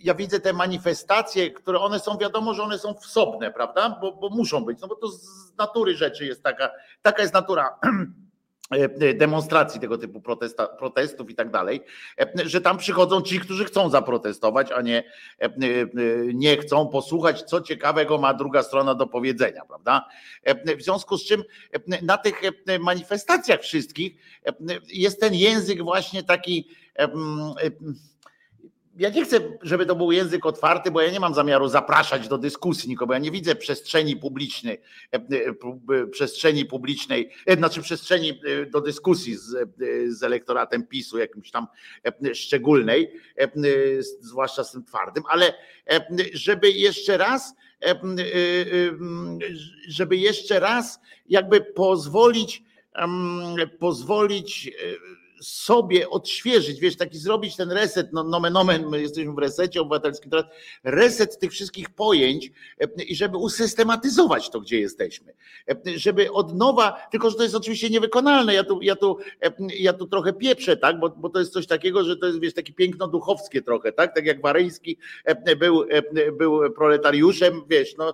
[0.04, 3.98] ja widzę te manifestacje, które one są, wiadomo, że one są wsobne, prawda?
[4.02, 6.70] Bo, bo muszą być, no bo to z natury rzeczy jest taka,
[7.02, 7.90] taka jest natura E,
[9.14, 11.82] demonstracji tego typu protesta, protestów i tak dalej,
[12.20, 15.04] e, że tam przychodzą ci, którzy chcą zaprotestować, a nie,
[15.40, 15.50] e,
[16.34, 20.08] nie chcą posłuchać, co ciekawego ma druga strona do powiedzenia, prawda?
[20.78, 21.44] W związku z czym
[22.02, 22.42] na tych
[22.80, 24.16] manifestacjach wszystkich
[24.88, 26.68] jest ten język właśnie taki
[28.98, 32.38] ja nie chcę, żeby to był język otwarty, bo ja nie mam zamiaru zapraszać do
[32.38, 33.14] dyskusji nikogo.
[33.14, 34.82] Ja nie widzę przestrzeni publicznej,
[35.14, 39.70] e, e, przestrzeni publicznej, znaczy przestrzeni do dyskusji z,
[40.08, 41.68] z elektoratem PiSu, jakimś tam
[42.34, 43.12] szczególnej,
[44.20, 45.54] zwłaszcza z tym twardym, ale
[46.34, 47.56] żeby jeszcze raz,
[49.88, 52.64] żeby jeszcze raz jakby pozwolić,
[53.80, 54.72] pozwolić
[55.44, 60.32] sobie odświeżyć, wiesz, taki zrobić ten reset, no, nomen omen, my jesteśmy w resecie obywatelskim
[60.32, 60.46] teraz,
[60.84, 65.34] reset tych wszystkich pojęć e, i żeby usystematyzować to, gdzie jesteśmy.
[65.70, 69.52] E, żeby od nowa, tylko że to jest oczywiście niewykonalne, ja tu, ja tu, e,
[69.80, 72.54] ja tu trochę pieprzę, tak, bo, bo to jest coś takiego, że to jest, wiesz,
[72.54, 74.98] takie piękno-duchowskie trochę, tak, tak jak Waryński
[75.60, 75.86] był,
[76.38, 78.14] był proletariuszem, wiesz, no,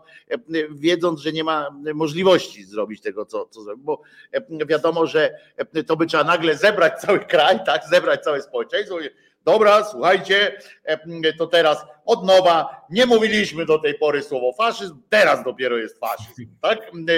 [0.72, 4.02] wiedząc, że nie ma możliwości zrobić tego, co, co zrobił, bo
[4.68, 5.40] wiadomo, że
[5.88, 8.98] to by trzeba nagle zebrać cały kraj, tak, zebrać całe społeczeństwo.
[9.46, 15.44] Dobra, słuchajcie, e, to teraz od nowa nie mówiliśmy do tej pory słowo faszyzm, teraz
[15.44, 16.80] dopiero jest faszyzm, tak?
[16.80, 17.14] E,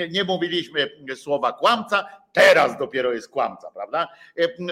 [0.00, 4.08] e, nie mówiliśmy słowa kłamca, teraz dopiero jest kłamca, prawda?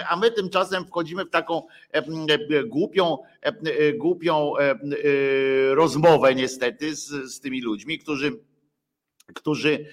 [0.09, 1.61] A my tymczasem wchodzimy w taką
[2.65, 3.17] głupią,
[3.95, 4.53] głupią
[5.71, 8.31] rozmowę niestety z, z tymi ludźmi, którzy
[9.33, 9.85] którzy,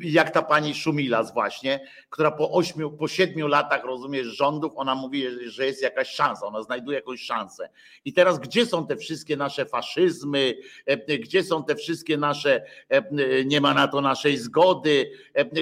[0.00, 5.26] jak ta pani Szumilas właśnie, która po ośmiu, po siedmiu latach, rozumiesz, rządów, ona mówi,
[5.46, 7.68] że jest jakaś szansa, ona znajduje jakąś szansę.
[8.04, 10.54] I teraz gdzie są te wszystkie nasze faszyzmy,
[10.86, 13.04] e, gdzie są te wszystkie nasze, e,
[13.44, 15.10] nie ma na to naszej zgody,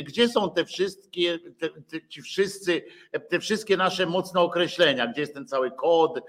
[0.02, 2.84] gdzie są te wszystkie, te, te, ci wszyscy,
[3.28, 6.20] te wszystkie nasze mocne określenia, gdzie jest ten cały kod,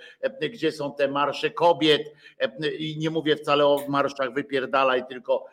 [0.41, 2.13] gdzie są te marsze kobiet?
[2.79, 5.45] I nie mówię wcale o marszach wypierdalaj, tylko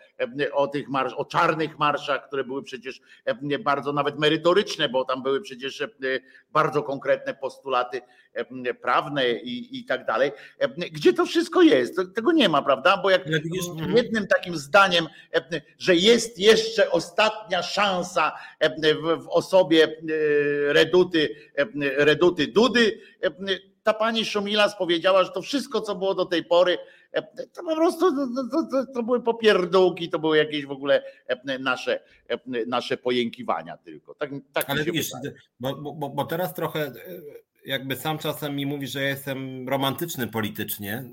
[0.52, 1.85] o tych marsz, o czarnych marszach,
[2.26, 3.00] które były przecież
[3.60, 5.82] bardzo nawet merytoryczne, bo tam były przecież
[6.52, 8.00] bardzo konkretne postulaty
[8.82, 10.32] prawne i, i tak dalej.
[10.76, 12.00] Gdzie to wszystko jest?
[12.14, 12.96] Tego nie ma, prawda?
[12.96, 13.22] Bo jak
[13.94, 15.06] jednym takim zdaniem,
[15.78, 18.32] że jest jeszcze ostatnia szansa
[19.22, 19.96] w osobie
[20.68, 21.28] Reduty,
[21.96, 23.00] Reduty Dudy,
[23.82, 26.78] ta pani Szumilas powiedziała, że to wszystko, co było do tej pory,
[27.22, 28.26] to po prostu to,
[28.70, 31.02] to, to, były popierdółki, to były jakieś w ogóle
[31.60, 32.00] nasze,
[32.66, 34.14] nasze pojękiwania tylko.
[34.14, 35.10] Tak, tak Ale wiesz,
[35.60, 36.92] bo, bo, bo teraz trochę
[37.66, 41.04] jakby sam czasem mi mówi, że ja jestem romantyczny politycznie,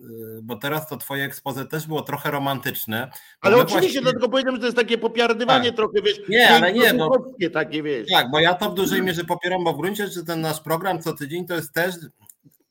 [0.41, 3.11] bo teraz to twoje ekspoze też było trochę romantyczne.
[3.41, 4.01] Ale oczywiście, właściwie...
[4.01, 5.75] dlatego powiedziałem, że to jest takie popiardywanie tak.
[5.75, 7.33] trochę, wiesz, nie, ale nie, bo...
[7.53, 8.09] takie, wiesz.
[8.09, 11.01] Tak, bo ja to w dużej mierze popieram, bo w gruncie że ten nasz program
[11.01, 11.95] co tydzień to jest też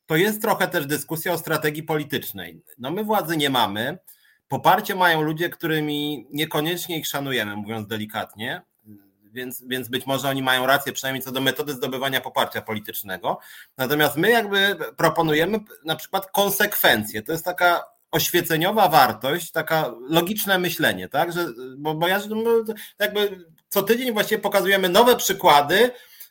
[0.06, 2.62] to jest trochę też dyskusja o strategii politycznej.
[2.78, 3.98] No my władzy nie mamy.
[4.48, 8.62] Poparcie mają ludzie, którymi niekoniecznie ich szanujemy, mówiąc delikatnie,
[9.32, 13.38] więc, więc być może oni mają rację, przynajmniej co do metody zdobywania poparcia politycznego.
[13.78, 17.22] Natomiast my jakby proponujemy na przykład konsekwencje.
[17.22, 21.32] To jest taka oświeceniowa wartość, taka logiczne myślenie, tak?
[21.32, 22.20] Że, bo, bo ja
[22.98, 25.90] jakby co tydzień właściwie pokazujemy nowe przykłady.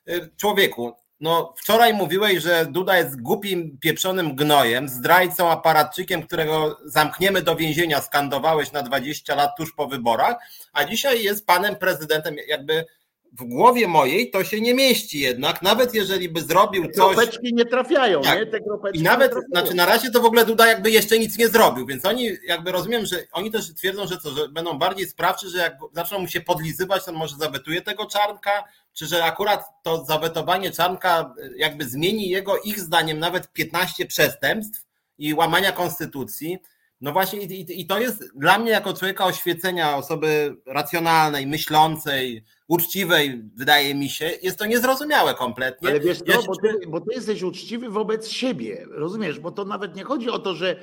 [0.10, 7.41] Y, człowieku, no, wczoraj mówiłeś, że Duda jest głupim, pieprzonym gnojem, zdrajcą, aparatczykiem, którego zamkniemy
[7.41, 10.36] do więzienia, skandowałeś na 20 lat tuż po wyborach,
[10.73, 12.86] a dzisiaj jest panem prezydentem, jakby
[13.31, 17.15] w głowie mojej to się nie mieści jednak, nawet jeżeli by zrobił coś...
[17.15, 18.39] Kropeczki nie trafiają, tak.
[18.39, 18.45] nie?
[18.45, 21.47] Te kropeczki I nawet, znaczy na razie to w ogóle Duda jakby jeszcze nic nie
[21.47, 25.49] zrobił, więc oni jakby rozumiem, że oni też twierdzą, że co, że będą bardziej sprawczy,
[25.49, 28.63] że jak zaczną mu się podlizywać, to może zawetuje tego Czarnka,
[28.93, 34.85] czy że akurat to zawetowanie Czarnka jakby zmieni jego, ich zdaniem, nawet 15 przestępstw
[35.17, 36.59] i łamania konstytucji,
[37.01, 43.41] no właśnie, i, i, to jest dla mnie, jako człowieka oświecenia, osoby racjonalnej, myślącej, uczciwej,
[43.55, 45.89] wydaje mi się, jest to niezrozumiałe kompletnie.
[45.89, 49.39] Ale wiesz, no, bo, ty, bo ty jesteś uczciwy wobec siebie, rozumiesz?
[49.39, 50.75] Bo to nawet nie chodzi o to, że.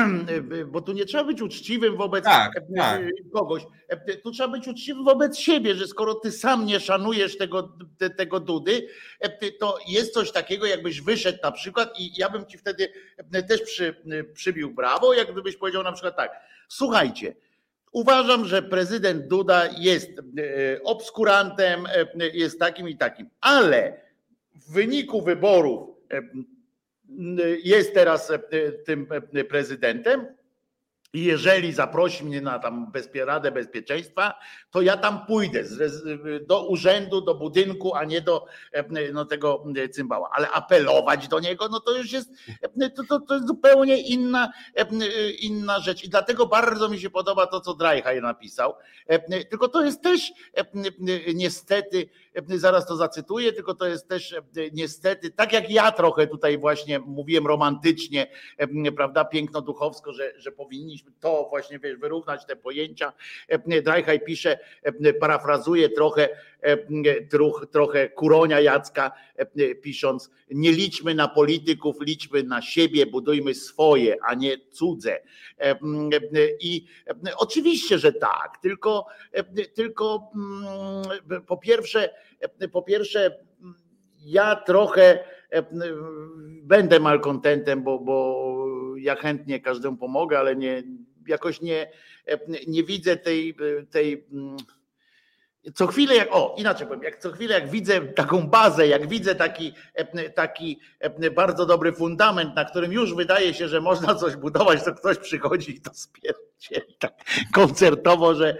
[0.72, 3.02] bo tu nie trzeba być uczciwym wobec tak, tak.
[3.32, 3.62] kogoś.
[4.22, 8.40] Tu trzeba być uczciwy wobec siebie, że skoro ty sam nie szanujesz tego, te, tego
[8.40, 8.88] dudy,
[9.60, 12.92] to jest coś takiego, jakbyś wyszedł na przykład, i ja bym ci wtedy
[13.48, 13.94] też przy,
[14.34, 16.40] przybił brawo, jak gdybyś powiedział na przykład tak.
[16.68, 17.34] Słuchajcie,
[17.92, 20.22] Uważam, że prezydent Duda jest e,
[20.82, 24.00] obskurantem, e, jest takim i takim, ale
[24.54, 26.22] w wyniku wyborów e,
[27.62, 28.32] jest teraz
[28.84, 29.06] tym
[29.48, 30.26] prezydentem
[31.12, 34.34] i jeżeli zaprosi mnie na tam Radę Bezpieczeństwa,
[34.70, 35.64] to ja tam pójdę
[36.46, 38.46] do urzędu, do budynku, a nie do
[39.12, 40.30] no, tego cymbała.
[40.32, 42.30] Ale apelować do niego, no to już jest,
[42.96, 44.52] to, to, to jest zupełnie inna,
[45.40, 46.04] inna rzecz.
[46.04, 48.74] I dlatego bardzo mi się podoba to, co Drajhaj napisał.
[49.50, 50.32] Tylko to jest też
[51.34, 52.08] niestety
[52.48, 54.34] zaraz to zacytuję, tylko to jest też
[54.72, 58.26] niestety, tak jak ja trochę tutaj właśnie mówiłem romantycznie,
[58.96, 63.12] prawda, piękno-duchowsko, że, że powinniśmy to właśnie wiesz, wyrównać te pojęcia.
[63.82, 64.58] Drajhaj pisze,
[65.20, 66.28] parafrazuje trochę,
[67.30, 69.12] trochę, trochę Kuronia Jacka,
[69.82, 75.20] pisząc, nie liczmy na polityków, liczmy na siebie, budujmy swoje, a nie cudze.
[76.60, 76.86] I
[77.36, 79.06] oczywiście, że tak, tylko,
[79.74, 82.10] tylko mm, po pierwsze,
[82.72, 83.38] po pierwsze,
[84.24, 85.24] ja trochę
[86.62, 90.82] będę malkontentem, bo, bo ja chętnie każdemu pomogę, ale nie,
[91.28, 91.90] jakoś nie,
[92.66, 93.56] nie widzę tej,
[93.90, 94.56] tej mm,
[95.74, 99.34] co chwilę, jak o, inaczej powiem, jak co chwilę, jak widzę taką bazę, jak widzę
[99.34, 99.74] taki,
[100.34, 100.80] taki
[101.34, 105.76] bardzo dobry fundament, na którym już wydaje się, że można coś budować, to ktoś przychodzi
[105.76, 107.12] i to spierdzieli tak
[107.52, 108.56] koncertowo, że,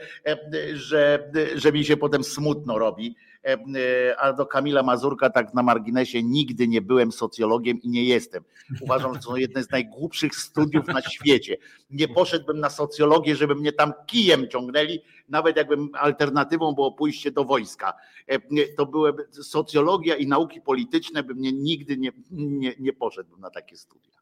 [0.74, 3.16] że, że mi się potem smutno robi.
[3.44, 8.44] E, a do Kamila Mazurka tak na marginesie nigdy nie byłem socjologiem i nie jestem.
[8.80, 11.56] Uważam, że to jedne z najgłupszych studiów na świecie.
[11.90, 17.44] Nie poszedłbym na socjologię, żeby mnie tam kijem ciągnęli, nawet jakbym alternatywą było pójście do
[17.44, 17.92] wojska.
[18.26, 18.38] E,
[18.76, 23.76] to byłyby socjologia i nauki polityczne, by mnie nigdy nie, nie, nie poszedłbym na takie
[23.76, 24.21] studia.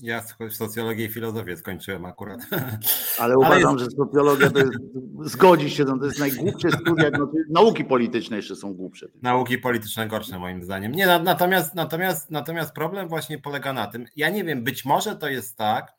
[0.00, 2.40] Ja socjologię i filozofię skończyłem akurat.
[3.18, 3.90] Ale uważam, jest...
[3.90, 4.72] że socjologia to jest,
[5.20, 9.08] zgodzi się, no to jest najgłupsze studia, no, nauki polityczne jeszcze są głupsze.
[9.22, 10.92] Nauki polityczne gorsze moim zdaniem.
[10.92, 15.28] Nie, natomiast, natomiast, natomiast problem właśnie polega na tym, ja nie wiem, być może to
[15.28, 15.94] jest tak,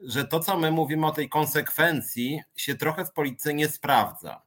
[0.00, 4.42] że to, co my mówimy o tej konsekwencji, się trochę w polityce nie sprawdza.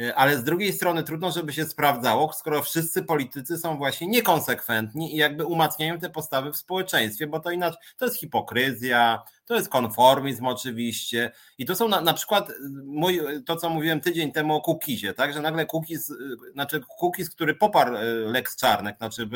[0.00, 5.14] E, ale z drugiej strony trudno, żeby się sprawdzało, skoro wszyscy politycy są właśnie niekonsekwentni
[5.14, 9.68] i jakby umacniają te postawy w społeczeństwie, bo to inaczej to jest hipokryzja, to jest
[9.68, 11.32] konformizm oczywiście.
[11.58, 15.14] I to są na, na przykład y, mój, to, co mówiłem tydzień temu o Kukizie,
[15.14, 16.16] tak, że nagle Kukiz, y,
[16.52, 19.28] znaczy Kukiz, który poparł y, Lex Czarnek, znaczy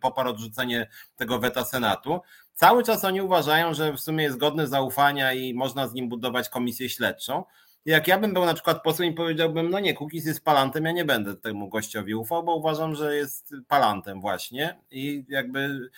[0.00, 2.20] poparł odrzucenie tego weta Senatu,
[2.54, 6.48] cały czas oni uważają, że w sumie jest godny zaufania i można z nim budować
[6.48, 7.44] komisję śledczą,
[7.84, 10.92] jak ja bym był na przykład posłem i powiedziałbym, no nie, Kukiz jest palantem, ja
[10.92, 15.90] nie będę temu gościowi ufał, bo uważam, że jest palantem właśnie i jakby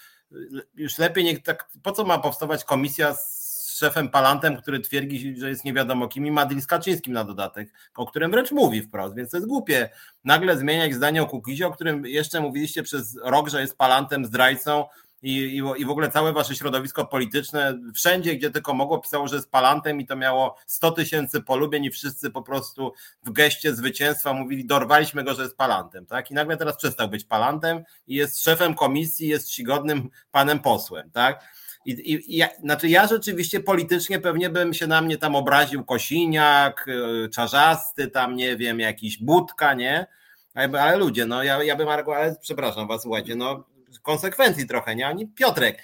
[0.75, 3.47] już lepiej niech tak, po co ma powstawać komisja z
[3.77, 7.73] szefem Palantem, który twierdzi, że jest nie wiadomo kim i Madrin z Kaczyńskim na dodatek,
[7.95, 9.89] o którym wręcz mówi wprost, więc to jest głupie
[10.25, 14.85] nagle zmieniać zdanie o Kukizie, o którym jeszcze mówiliście przez rok, że jest Palantem, zdrajcą,
[15.23, 19.51] i, i, w ogóle całe wasze środowisko polityczne, wszędzie, gdzie tylko mogło, pisało, że jest
[19.51, 24.67] palantem i to miało 100 tysięcy polubień i wszyscy po prostu w geście zwycięstwa mówili,
[24.67, 26.31] dorwaliśmy go, że jest palantem, tak?
[26.31, 31.45] I nagle teraz przestał być palantem i jest szefem komisji, jest czcigodnym panem posłem, tak?
[31.87, 36.89] I, i, ja, znaczy ja rzeczywiście politycznie pewnie bym się na mnie tam obraził Kosiniak,
[36.89, 40.07] y, Czarzasty, tam nie wiem, jakiś Budka, nie?
[40.55, 45.09] Ale, ale ludzie, no ja, ja bym, ale przepraszam was, słuchajcie, no konsekwencji trochę, nie?
[45.09, 45.83] Oni Piotrek,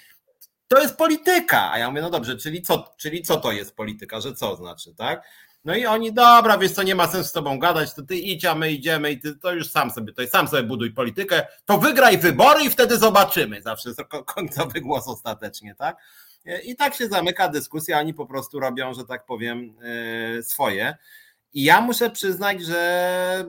[0.67, 1.71] to jest polityka.
[1.71, 4.95] A ja mówię, no dobrze, czyli co, czyli co to jest polityka, że co znaczy,
[4.95, 5.23] tak?
[5.65, 8.45] No i oni, dobra, wiesz co, nie ma sensu z tobą gadać, to ty idź,
[8.45, 11.77] a my idziemy i ty to już sam sobie, to sam sobie buduj politykę, to
[11.77, 13.61] wygraj wybory i wtedy zobaczymy.
[13.61, 15.97] Zawsze jest końcowy głos ostatecznie, tak?
[16.63, 19.75] I tak się zamyka dyskusja, oni po prostu robią, że tak powiem,
[20.39, 20.97] e, swoje.
[21.53, 23.45] I ja muszę przyznać, że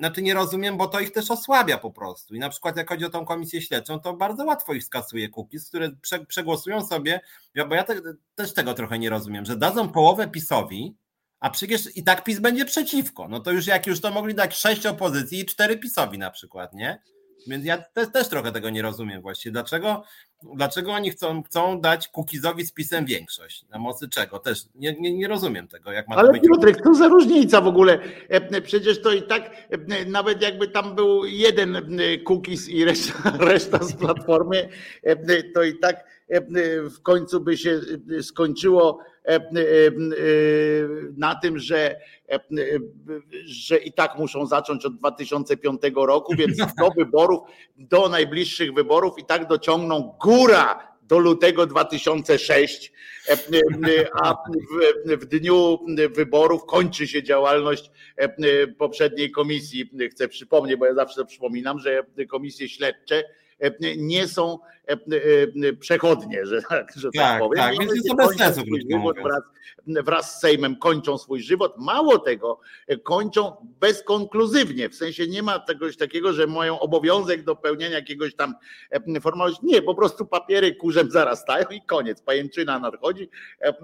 [0.00, 2.34] znaczy nie rozumiem, bo to ich też osłabia po prostu.
[2.34, 5.68] I na przykład jak chodzi o tą komisję śledczą, to bardzo łatwo ich skasuje cookies,
[5.68, 5.90] które
[6.28, 7.20] przegłosują sobie,
[7.68, 7.94] bo ja te,
[8.34, 10.96] też tego trochę nie rozumiem, że dadzą połowę PiSowi,
[11.40, 13.28] a przecież i tak PiS będzie przeciwko.
[13.28, 16.74] No to już jak już to mogli dać sześć opozycji i cztery PiSowi na przykład,
[16.74, 17.02] nie?
[17.46, 19.52] Więc ja też, też trochę tego nie rozumiem właśnie.
[19.52, 20.02] Dlaczego,
[20.54, 23.64] dlaczego oni chcą, chcą dać Kukizowi z pisem większość?
[23.68, 24.38] Na mocy czego?
[24.38, 25.92] Też nie, nie, nie rozumiem tego.
[25.92, 26.42] Jak ma Ale być...
[26.42, 27.98] Piotrek, co za różnica w ogóle?
[28.28, 33.36] E, przecież to i tak, e, nawet jakby tam był jeden e, Kukiz i reszta,
[33.50, 34.68] reszta z Platformy,
[35.54, 36.19] to i tak
[36.96, 37.80] w końcu by się
[38.22, 38.98] skończyło
[41.16, 41.96] na tym, że
[43.44, 47.40] że i tak muszą zacząć od 2005 roku, więc do wyborów,
[47.76, 52.92] do najbliższych wyborów i tak dociągną góra do lutego 2006,
[54.22, 55.78] a w, w, dniu
[56.10, 57.90] wyborów kończy się działalność
[58.78, 59.90] poprzedniej komisji.
[60.10, 63.24] Chcę przypomnieć, bo ja zawsze przypominam, że komisje śledcze
[63.96, 64.58] nie są
[65.80, 67.64] przechodnie, że tak, że tak, Tak, powiem.
[67.64, 68.60] tak, więc jest to bez sensu,
[69.22, 69.42] wraz,
[69.86, 71.74] wraz z Sejmem kończą swój żywot.
[71.78, 72.60] Mało tego,
[73.02, 78.54] kończą bezkonkluzywnie, w sensie nie ma czegoś takiego, że mają obowiązek do pełnienia jakiegoś tam
[78.90, 79.66] e, formalności.
[79.66, 82.22] Nie, po prostu papiery kurzem zarastają i koniec.
[82.22, 83.74] Pajęczyna nadchodzi e,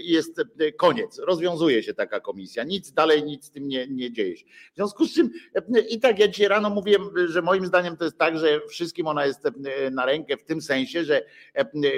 [0.00, 1.18] i jest e, koniec.
[1.18, 2.64] Rozwiązuje się taka komisja.
[2.64, 4.44] Nic dalej, nic z tym nie, nie dzieje się.
[4.72, 8.04] W związku z czym e, i tak ja dzisiaj rano mówiłem, że moim zdaniem to
[8.04, 11.22] jest tak, że wszystkim ona jest e, na rękę w tym sensie, że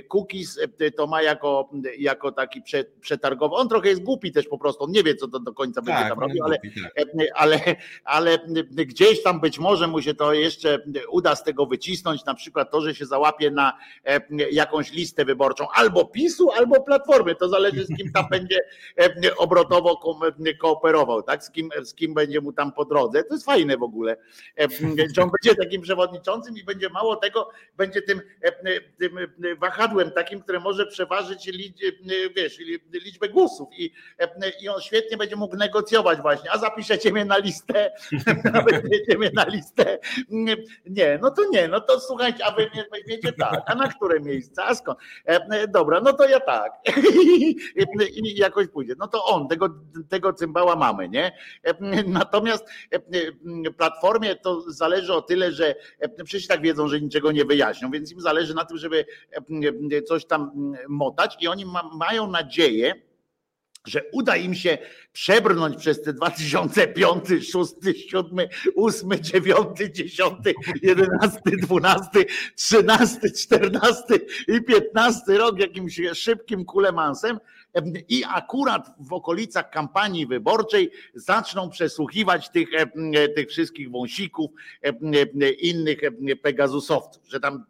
[0.09, 0.61] Cookies
[0.97, 3.55] to ma jako, jako taki prze- przetargowy.
[3.55, 6.01] On trochę jest głupi też po prostu, on nie wie, co to do końca będzie
[6.01, 7.07] Tak, tam on robił, ale, tak.
[7.35, 7.61] ale,
[8.05, 8.39] ale
[8.71, 10.79] gdzieś tam być może mu się to jeszcze
[11.11, 14.21] uda z tego wycisnąć, na przykład to, że się załapie na e,
[14.51, 18.59] jakąś listę wyborczą albo PiSu, albo Platformy, to zależy z kim tam będzie
[18.99, 20.21] e, obrotowo ko-
[20.61, 21.45] kooperował, tak?
[21.45, 23.25] Z kim, z kim będzie mu tam po drodze.
[23.25, 24.17] To jest fajne w ogóle,
[24.61, 24.69] e,
[25.17, 28.21] że on będzie takim przewodniczącym i będzie mało tego, będzie e, tym
[29.61, 31.87] wahadłem takim, które może przeważyć liczbę,
[32.37, 32.59] wiesz,
[32.93, 33.93] liczbę głosów i,
[34.61, 37.93] i on świetnie będzie mógł negocjować właśnie, a zapiszecie mnie na listę,
[38.55, 39.99] a weźmiecie mnie na listę.
[40.87, 44.21] Nie, no to nie, no to słuchajcie, a wy mnie weźmiecie tak, a na które
[44.21, 44.99] miejsce, a skąd?
[45.25, 46.73] E, Dobra, no to ja tak.
[48.23, 48.95] I jakoś pójdzie.
[48.99, 49.69] No to on, tego,
[50.09, 51.33] tego cymbała mamy, nie?
[51.63, 57.33] E, Natomiast e, Platformie to zależy o tyle, że e, przecież tak wiedzą, że niczego
[57.33, 59.07] nie wyjaśnią, więc im zależy na tym, żeby
[60.07, 62.95] coś tam motać i oni ma, mają nadzieję,
[63.87, 64.79] że uda im się
[65.13, 67.73] przebrnąć przez te 2005, 6,
[68.11, 68.39] 7,
[68.77, 70.35] 8, 9, 10,
[70.83, 72.11] 11, 12,
[72.57, 74.03] 13, 14
[74.49, 77.39] i 15 rok jakimś szybkim kulemansem
[78.09, 82.69] i akurat w okolicach kampanii wyborczej zaczną przesłuchiwać tych,
[83.37, 84.51] tych wszystkich wąsików,
[85.61, 86.01] innych
[86.43, 87.65] Pegazusowców, że tam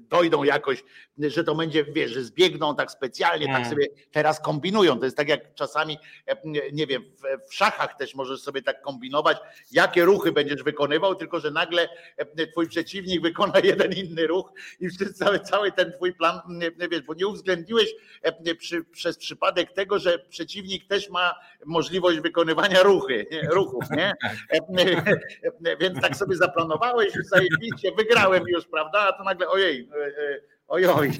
[0.00, 0.84] dojdą jakoś,
[1.18, 3.70] że to będzie, wiesz, że zbiegną tak specjalnie, tak Mm.
[3.70, 4.98] sobie teraz kombinują.
[4.98, 6.36] To jest tak jak czasami, e,
[6.72, 9.36] nie wiem, w, w szachach też możesz sobie tak kombinować,
[9.72, 14.88] jakie ruchy będziesz wykonywał, tylko że nagle e, twój przeciwnik wykona jeden inny ruch i
[15.14, 16.40] cały, cały ten twój plan,
[16.78, 21.34] nie wiesz, bo nie uwzględniłeś e, przy, przez przypadek tego, że przeciwnik też ma
[21.64, 24.12] możliwość wykonywania ruchy, nie, ruchów, nie?
[25.64, 28.98] E, Więc tak sobie zaplanowałeś, zajebiście, wygrałem już, prawda?
[29.00, 31.10] A to nagle, ojej, é, é ojoj,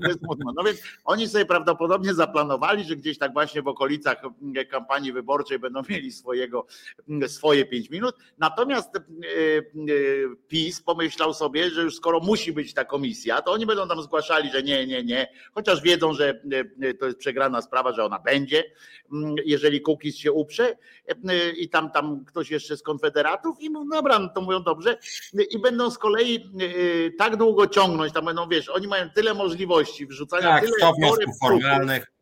[0.00, 0.52] to jest smutno.
[0.56, 5.58] No więc oni sobie prawdopodobnie zaplanowali, że gdzieś tak właśnie w okolicach mm, kampanii wyborczej
[5.58, 6.66] będą mieli swojego,
[7.08, 8.14] mm, swoje pięć minut.
[8.38, 9.62] Natomiast e, e,
[10.48, 14.50] PiS pomyślał sobie, że już skoro musi być ta komisja, to oni będą tam zgłaszali,
[14.50, 16.40] że nie, nie, nie, chociaż wiedzą, że
[16.82, 18.64] e, to jest przegrana sprawa, że ona będzie,
[19.12, 20.76] mm, jeżeli Kukiz się uprze
[21.56, 24.98] i tam, tam ktoś jeszcze z konfederatów i mówią, dobra, no to mówią dobrze
[25.50, 26.50] i będą z kolei
[27.18, 30.96] tak długo ciągnąć, tam będą, wiesz, oni mają tyle możliwości wrzucania, Tak, tyle 100 toreb
[30.96, 32.12] wniosków formalnych.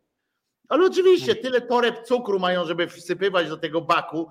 [0.69, 4.29] ale oczywiście tyle toreb cukru mają, żeby wsypywać do tego baku,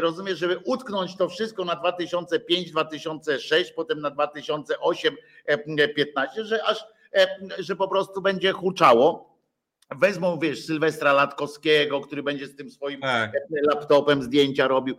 [0.00, 5.60] rozumiesz, żeby utknąć to wszystko na 2005, 2006, potem na 2008, em,
[5.96, 6.84] 15, że aż,
[7.58, 9.35] że po prostu będzie huczało.
[9.90, 13.32] Wezmą, wiesz, Sylwestra Latkowskiego, który będzie z tym swoim Tak.
[13.62, 14.96] laptopem zdjęcia robił.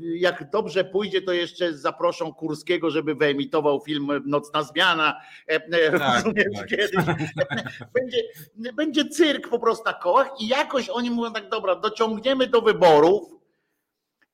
[0.00, 5.20] Jak dobrze pójdzie, to jeszcze zaproszą Kurskiego, żeby wyemitował film Nocna Zmiana.
[5.92, 6.68] Rozumiesz, tak.
[6.68, 7.04] kiedyś.
[7.94, 8.22] Będzie,
[8.74, 13.28] będzie cyrk po prostu na kołach i jakoś oni mówią tak, dobra, dociągniemy do wyborów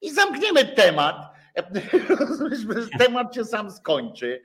[0.01, 1.34] i zamkniemy temat.
[2.99, 4.43] Temat się sam skończy.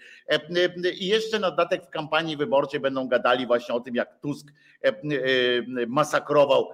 [0.99, 4.47] I jeszcze na dodatek w kampanii wyborczej będą gadali właśnie o tym, jak Tusk
[5.87, 6.69] masakrował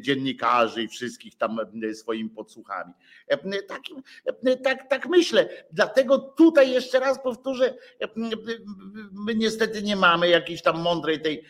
[0.00, 1.58] dziennikarzy i wszystkich tam
[1.94, 2.92] swoimi podsłuchami.
[3.68, 3.80] Tak,
[4.64, 5.48] tak, tak myślę.
[5.72, 7.74] Dlatego tutaj jeszcze raz powtórzę,
[9.12, 11.44] my niestety nie mamy jakiejś tam mądrej tej,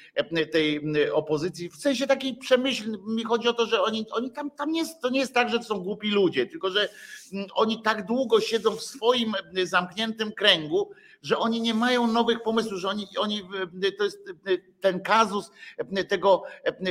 [0.53, 0.81] tej
[1.13, 4.81] opozycji, w sensie takiej przemyśl, mi chodzi o to, że oni, oni tam, tam nie
[4.81, 6.89] jest, to nie jest tak, że to są głupi ludzie, tylko że
[7.55, 10.91] oni tak długo siedzą w swoim zamkniętym kręgu,
[11.23, 13.43] że oni nie mają nowych pomysłów, że oni, oni
[13.99, 14.19] to jest
[14.81, 15.51] ten kazus
[16.09, 16.43] tego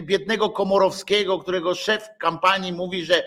[0.01, 3.23] biednego Komorowskiego, którego szef kampanii mówi, że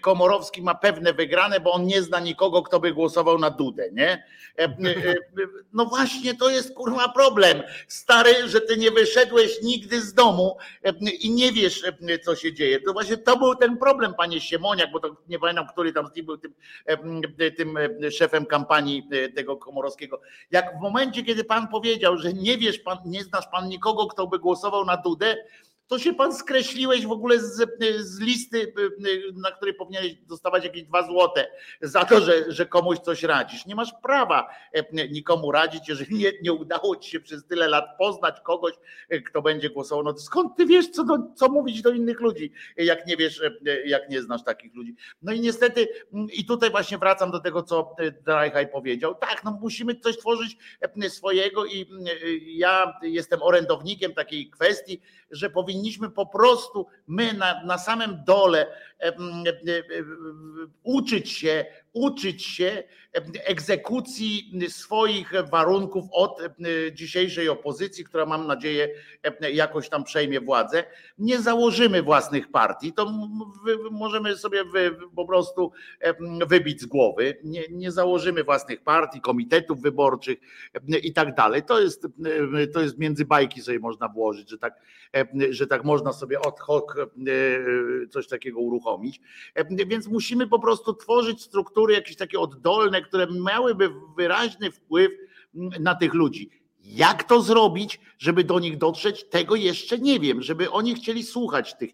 [0.00, 4.24] Komorowski ma pewne wygrane, bo on nie zna nikogo, kto by głosował na Dudę, nie?
[5.72, 7.62] No właśnie, to jest kurwa problem.
[7.88, 10.56] Stary, że ty nie wyszedłeś nigdy z domu
[11.20, 11.84] i nie wiesz,
[12.24, 12.80] co się dzieje.
[12.80, 16.38] To właśnie to był ten problem, panie Siemoniak, bo to nie pamiętam, który tam był
[16.38, 16.54] tym,
[17.56, 17.78] tym
[18.10, 20.20] szefem kampanii tego Komorowskiego.
[20.50, 24.26] Jak w momencie, kiedy pan powiedział, że nie wiesz pan, nie znasz pan nikogo, kto
[24.26, 25.36] by głosował na Dudę,
[25.90, 27.68] to się pan skreśliłeś w ogóle z,
[27.98, 28.72] z listy,
[29.34, 31.50] na której powinieneś dostawać jakieś dwa złote
[31.82, 33.66] za to, że, że komuś coś radzisz.
[33.66, 34.50] Nie masz prawa
[35.10, 38.74] nikomu radzić, jeżeli nie, nie udało ci się przez tyle lat poznać kogoś,
[39.26, 40.04] kto będzie głosował.
[40.04, 43.42] No skąd ty wiesz, co, do, co mówić do innych ludzi, jak nie wiesz,
[43.84, 44.94] jak nie znasz takich ludzi.
[45.22, 45.88] No i niestety,
[46.32, 49.14] i tutaj właśnie wracam do tego, co Drajhaj powiedział.
[49.14, 50.56] Tak, no musimy coś tworzyć
[51.08, 51.86] swojego i
[52.46, 55.50] ja jestem orędownikiem takiej kwestii, że
[55.80, 58.66] powinniśmy po prostu my na, na samym dole
[60.82, 62.82] uczyć się, uczyć się
[63.44, 66.42] egzekucji swoich warunków od
[66.92, 68.88] dzisiejszej opozycji, która mam nadzieję
[69.52, 70.84] jakoś tam przejmie władzę.
[71.18, 73.12] Nie założymy własnych partii, to
[73.90, 74.64] możemy sobie
[75.16, 75.72] po prostu
[76.46, 77.36] wybić z głowy.
[77.44, 80.38] Nie, nie założymy własnych partii, komitetów wyborczych
[81.02, 81.62] i tak dalej.
[81.62, 82.06] To jest,
[82.72, 84.74] to jest między bajki sobie można włożyć, że tak,
[85.50, 86.84] że tak można sobie od hoc
[88.10, 89.20] coś takiego uruchomić.
[89.86, 91.48] Więc musimy po prostu tworzyć
[91.80, 95.12] struktury jakieś takie oddolne, które miałyby wyraźny wpływ
[95.80, 96.50] na tych ludzi.
[96.80, 101.76] Jak to zrobić, żeby do nich dotrzeć, tego jeszcze nie wiem, żeby oni chcieli słuchać
[101.76, 101.90] tych,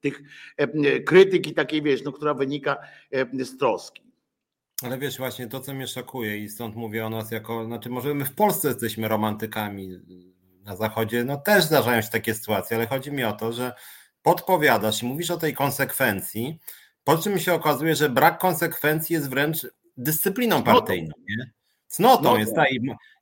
[0.00, 0.22] tych
[1.06, 2.76] krytyki takiej, wiesz, no, która wynika
[3.32, 4.02] z troski.
[4.82, 8.14] Ale wiesz, właśnie to, co mnie szokuje i stąd mówię o nas jako, znaczy może
[8.14, 9.98] my w Polsce jesteśmy romantykami,
[10.64, 13.72] na Zachodzie no też zdarzają się takie sytuacje, ale chodzi mi o to, że
[14.22, 16.58] podpowiadasz i mówisz o tej konsekwencji,
[17.04, 21.14] po czym się okazuje, że brak konsekwencji jest wręcz dyscypliną partyjną.
[21.28, 21.50] Nie?
[21.88, 22.54] Cnotą no, jest.
[22.54, 22.68] Tak.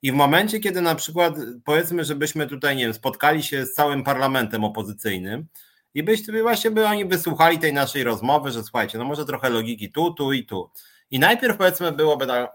[0.01, 4.03] I w momencie, kiedy na przykład powiedzmy, żebyśmy tutaj, nie wiem, spotkali się z całym
[4.03, 5.47] parlamentem opozycyjnym
[5.93, 9.91] i byśmy właśnie by oni wysłuchali tej naszej rozmowy, że słuchajcie, no może trochę logiki
[9.91, 10.69] tu, tu i tu.
[11.11, 12.51] I najpierw powiedzmy byłoby tak,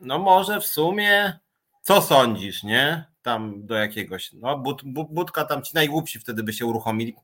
[0.00, 1.38] no może w sumie,
[1.82, 3.09] co sądzisz, nie?
[3.22, 7.16] Tam do jakiegoś, no but, budka tam ci najgłupsi wtedy by się uruchomili.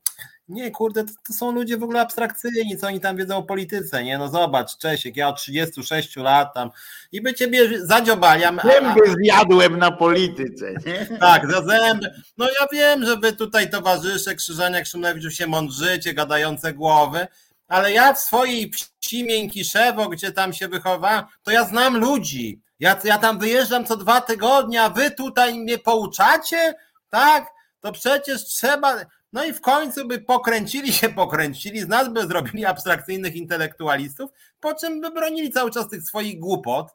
[0.49, 4.03] Nie, kurde, to, to, są ludzie w ogóle abstrakcyjni, co oni tam wiedzą o polityce,
[4.03, 4.17] nie?
[4.17, 6.69] No zobacz, Czesiek, ja od 36 lat tam
[7.11, 8.43] i by ciebie zadziobali.
[8.43, 11.17] Zęby zjadłem na polityce, nie?
[11.19, 12.11] Tak, za zęby.
[12.37, 17.27] No ja wiem, że wy tutaj towarzysze Krzyżaniak, Szumlewicz się mądrzycie, gadające głowy,
[17.67, 22.61] ale ja w swojej wsi Miękiszewo, gdzie tam się wychowałem, to ja znam ludzi.
[22.79, 26.75] Ja, ja tam wyjeżdżam co dwa tygodnie, a wy tutaj mnie pouczacie?
[27.09, 27.45] Tak?
[27.79, 32.65] To przecież trzeba no i w końcu by pokręcili się, pokręcili, z nas by zrobili
[32.65, 36.87] abstrakcyjnych intelektualistów, po czym by bronili cały czas tych swoich głupot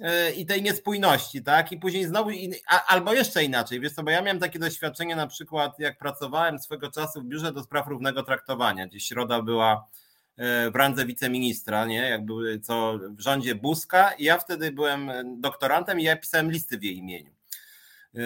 [0.00, 1.72] e, i tej niespójności, tak?
[1.72, 2.30] I później znowu,
[2.86, 6.90] albo jeszcze inaczej, wiesz co, bo ja miałem takie doświadczenie na przykład, jak pracowałem swego
[6.90, 9.88] czasu w Biurze do Spraw Równego Traktowania, gdzie środa była
[10.72, 12.08] w randze wiceministra, nie?
[12.08, 15.10] Jak były co w rządzie Buzka i ja wtedy byłem
[15.40, 17.30] doktorantem i ja pisałem listy w jej imieniu.
[18.14, 18.22] Yy,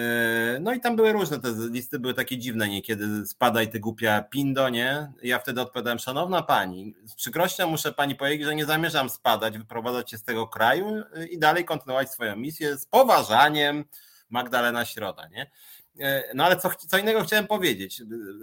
[0.61, 4.69] no i tam były różne te listy, były takie dziwne niekiedy, spadaj ty głupia pindo,
[4.69, 5.11] nie?
[5.23, 10.11] Ja wtedy odpowiadałem, szanowna pani, z przykrością muszę pani powiedzieć, że nie zamierzam spadać, wyprowadzać
[10.11, 13.85] się z tego kraju i dalej kontynuować swoją misję z poważaniem
[14.29, 15.51] Magdalena Środa, nie?
[15.95, 18.01] Yy, no ale co, co innego chciałem powiedzieć,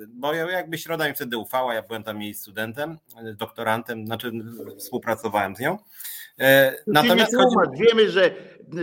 [0.08, 2.98] bo jakby Środa mi wtedy ufała, ja byłem tam jej studentem,
[3.34, 4.32] doktorantem, znaczy
[4.78, 5.78] współpracowałem z nią.
[6.86, 7.82] Natomiast chodzi...
[7.82, 8.34] wiemy, że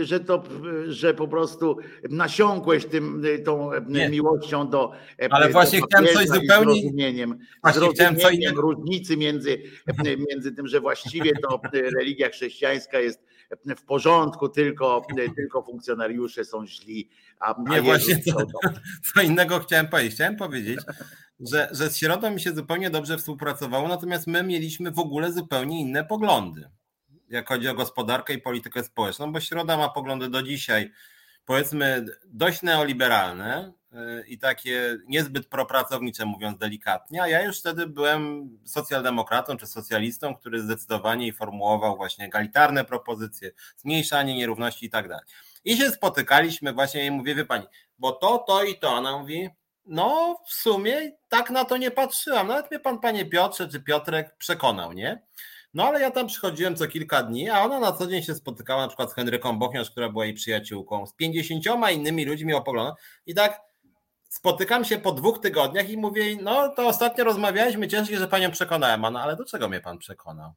[0.02, 0.42] że to,
[0.88, 1.76] że po prostu
[2.10, 4.08] nasiąkłeś tym, tą Nie.
[4.08, 4.92] miłością do
[5.30, 7.38] Ale do właśnie chciałem coś zupełnie zrozumieniem,
[7.74, 8.60] zrozumieniem co innego.
[8.62, 9.62] różnicy między,
[10.30, 13.24] między tym, że właściwie to religia chrześcijańska jest
[13.76, 18.36] w porządku, tylko, tylko funkcjonariusze są źli, a, Nie, a właśnie co,
[19.14, 20.14] co innego chciałem powiedzieć.
[20.14, 20.80] Chciałem powiedzieć,
[21.40, 25.80] że, że z Środą mi się zupełnie dobrze współpracowało, natomiast my mieliśmy w ogóle zupełnie
[25.80, 26.70] inne poglądy
[27.30, 30.92] jak chodzi o gospodarkę i politykę społeczną, bo Środa ma poglądy do dzisiaj,
[31.44, 33.72] powiedzmy, dość neoliberalne
[34.26, 40.62] i takie niezbyt propracownicze, mówiąc delikatnie, a ja już wtedy byłem socjaldemokratą czy socjalistą, który
[40.62, 45.24] zdecydowanie formułował właśnie egalitarne propozycje, zmniejszanie nierówności i tak dalej.
[45.64, 47.64] I się spotykaliśmy właśnie i mówię, wie pani,
[47.98, 48.88] bo to, to i to.
[48.88, 49.50] Ona mówi,
[49.86, 52.48] no w sumie tak na to nie patrzyłam.
[52.48, 55.22] Nawet mnie pan, panie Piotrze czy Piotrek przekonał, nie?
[55.74, 58.82] No ale ja tam przychodziłem co kilka dni, a ona na co dzień się spotykała
[58.82, 62.94] na przykład z Henryką Bochniarz, która była jej przyjaciółką, z 50 innymi ludźmi o poglądach
[63.26, 63.69] i tak
[64.30, 69.00] spotykam się po dwóch tygodniach i mówię, no to ostatnio rozmawialiśmy, ciężko, że panią przekonałem,
[69.00, 70.52] no ale do czego mnie pan przekonał?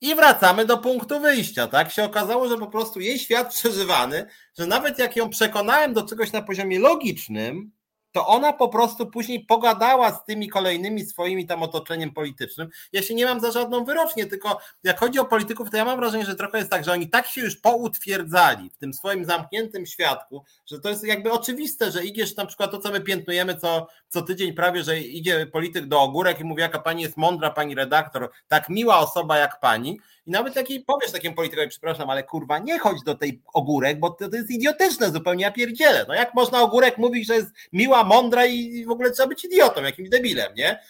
[0.00, 1.92] I wracamy do punktu wyjścia, tak?
[1.92, 4.26] Się okazało, że po prostu jej świat przeżywany,
[4.58, 7.72] że nawet jak ją przekonałem do czegoś na poziomie logicznym,
[8.16, 12.68] to ona po prostu później pogadała z tymi kolejnymi swoimi tam otoczeniem politycznym.
[12.92, 15.98] Ja się nie mam za żadną wyrocznię, tylko jak chodzi o polityków, to ja mam
[15.98, 19.86] wrażenie, że trochę jest tak, że oni tak się już poutwierdzali w tym swoim zamkniętym
[19.86, 23.86] świadku, że to jest jakby oczywiste, że idziesz na przykład to, co my piętnujemy co,
[24.08, 27.74] co tydzień prawie, że idzie polityk do ogórek i mówi, jaka pani jest mądra, pani
[27.74, 30.00] redaktor, tak miła osoba jak pani.
[30.26, 34.10] I nawet taki powiesz takim politykowi, przepraszam, ale kurwa, nie chodź do tej ogórek, bo
[34.10, 36.04] to, to jest idiotyczne zupełnie, ja pierdzielę.
[36.08, 39.82] No jak można ogórek mówić, że jest miła, mądra i w ogóle trzeba być idiotą,
[39.82, 40.80] jakimś debilem, nie?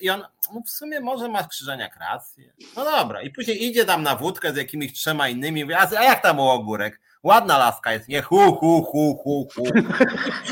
[0.00, 0.24] I on
[0.54, 2.52] no w sumie może ma Krzyżeniak rację.
[2.76, 3.22] No dobra.
[3.22, 5.64] I później idzie tam na wódkę z jakimiś trzema innymi.
[5.64, 7.00] Mówi, a jak tam u ogórek?
[7.22, 8.22] Ładna laska jest, nie?
[8.22, 9.64] Hu, hu, hu, hu, hu.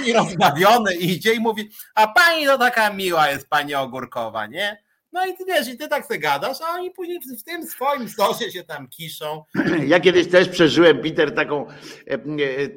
[0.06, 4.85] I rozbawiony idzie i mówi, a pani to taka miła jest pani ogórkowa, nie?
[5.16, 8.08] No i ty wiesz, i ty tak sobie gadasz, a oni później w tym swoim
[8.08, 9.44] sosie się tam kiszą.
[9.86, 11.66] Ja kiedyś też przeżyłem, Peter, taką,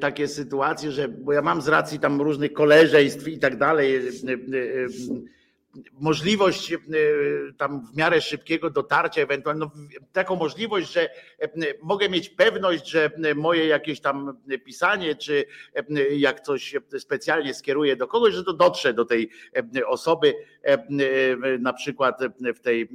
[0.00, 4.00] takie sytuacje, że, bo ja mam z racji tam różnych koleżeństw i tak dalej,
[5.92, 6.74] możliwość
[7.58, 9.70] tam w miarę szybkiego dotarcia, ewentualnie no,
[10.12, 11.08] taką możliwość, że
[11.82, 15.44] mogę mieć pewność, że moje jakieś tam pisanie, czy
[16.10, 19.30] jak coś specjalnie skieruję do kogoś, że to dotrze do tej
[19.86, 20.34] osoby,
[21.60, 22.20] na przykład
[22.54, 22.88] w tej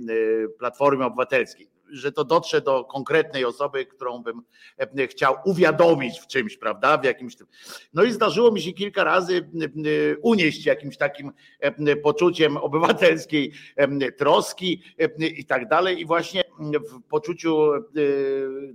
[0.59, 4.41] platformie obywatelskiej że to dotrze do konkretnej osoby, którą bym
[5.07, 6.97] chciał uwiadomić w czymś, prawda?
[6.97, 7.47] W jakimś tym.
[7.93, 9.49] No i zdarzyło mi się kilka razy
[10.21, 11.31] unieść jakimś takim
[12.03, 13.51] poczuciem obywatelskiej
[14.17, 14.81] troski
[15.37, 16.01] i tak dalej.
[16.01, 17.71] I właśnie w poczuciu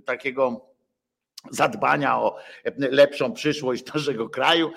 [0.05, 0.70] takiego
[1.49, 2.37] zadbania o
[2.77, 4.71] lepszą przyszłość naszego kraju.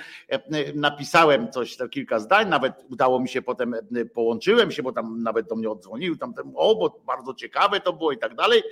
[0.75, 3.75] Napisałem coś, to kilka zdań, nawet udało mi się potem,
[4.15, 8.12] połączyłem się, bo tam nawet do mnie odzwonił, tam, o, bo bardzo ciekawe to było
[8.12, 8.62] i tak dalej.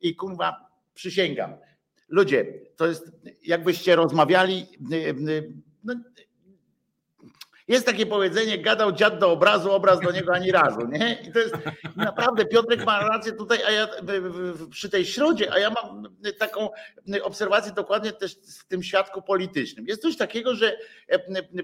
[0.00, 0.56] I kurwa,
[0.94, 1.54] przysięgam,
[2.08, 3.12] ludzie, to jest,
[3.44, 4.66] jakbyście rozmawiali,
[5.84, 5.94] no,
[7.68, 11.18] jest takie powiedzenie, gadał dziad do obrazu, obraz do niego ani razu, nie?
[11.28, 11.54] I to jest
[11.96, 13.88] naprawdę, Piotrek ma rację tutaj, a ja
[14.70, 16.08] przy tej środzie, a ja mam
[16.38, 16.68] taką
[17.22, 19.86] obserwację dokładnie też w tym świadku politycznym.
[19.86, 20.76] Jest coś takiego, że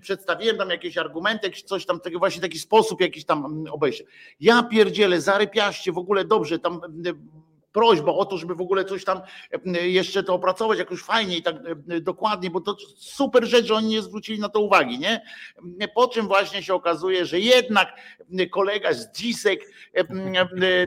[0.00, 4.04] przedstawiłem tam jakieś argumenty, coś tam, właśnie taki sposób jakiś tam obejścia.
[4.40, 6.80] Ja pierdzielę, zarypiaście w ogóle dobrze, tam
[7.72, 9.20] prośba o to, żeby w ogóle coś tam
[9.82, 11.56] jeszcze to opracować jakoś fajnie i tak
[12.00, 15.22] dokładnie, bo to super rzecz, że oni nie zwrócili na to uwagi, nie?
[15.94, 17.92] Po czym właśnie się okazuje, że jednak
[18.50, 19.60] kolega z Dzisek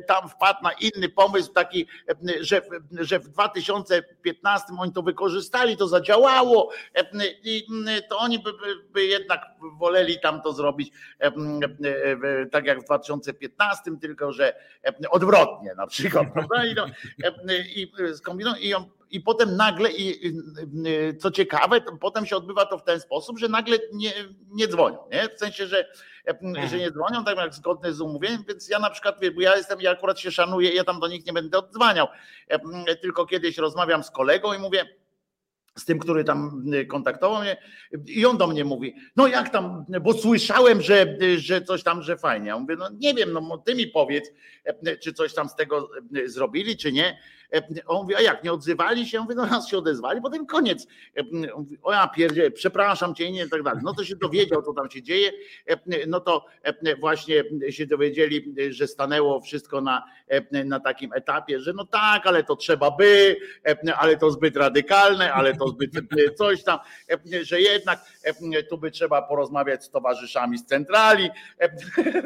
[0.08, 1.88] tam wpadł na inny pomysł, taki,
[2.40, 2.62] że,
[2.92, 6.72] że w 2015 oni to wykorzystali, to zadziałało
[7.44, 7.68] i
[8.10, 8.52] to oni by,
[8.92, 9.46] by jednak
[9.80, 10.92] woleli tam to zrobić
[12.52, 14.56] tak jak w 2015, tylko że
[15.10, 16.71] odwrotnie na przykład, prawda?
[16.72, 16.86] I, no,
[17.76, 18.74] i, skombinują, i,
[19.12, 20.34] i potem nagle, i
[21.20, 24.14] co ciekawe, potem się odbywa to w ten sposób, że nagle nie,
[24.50, 25.30] nie dzwonią, nie?
[25.30, 25.86] w sensie, że,
[26.70, 29.82] że nie dzwonią, tak jak zgodnie z umówieniem, więc ja na przykład, bo ja jestem,
[29.82, 32.08] ja akurat się szanuję, ja tam do nich nie będę oddzwaniał,
[33.02, 35.01] tylko kiedyś rozmawiam z kolegą i mówię,
[35.78, 37.58] z tym, który tam kontaktował mnie
[38.08, 42.18] i on do mnie mówi, no jak tam, bo słyszałem, że, że coś tam, że
[42.18, 42.48] fajnie.
[42.48, 44.32] Ja mówię, no nie wiem, no ty mi powiedz,
[45.04, 45.90] czy coś tam z tego
[46.26, 47.18] zrobili, czy nie.
[47.88, 49.18] On mówi, a jak, nie odzywali się?
[49.18, 50.88] Ja mówię, no raz się odezwali, potem koniec.
[51.54, 53.82] On mówi, o ja pierdzie, przepraszam cię, nie, i tak dalej.
[53.84, 55.32] No to się dowiedział, co tam się dzieje,
[56.08, 56.46] no to
[57.00, 60.04] właśnie się dowiedzieli, że stanęło wszystko na,
[60.66, 63.38] na takim etapie, że no tak, ale to trzeba by,
[63.98, 65.92] ale to zbyt radykalne, ale to zbyt
[66.38, 66.80] coś tam,
[67.42, 68.00] że jednak
[68.70, 71.30] tu by trzeba porozmawiać z towarzyszami z centrali,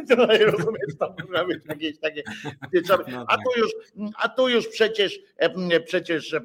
[0.52, 1.14] rozumiesz, tam
[1.70, 2.24] jakieś takie,
[3.28, 3.72] a tu już,
[4.18, 5.15] a tu już przecież
[5.86, 6.36] przecież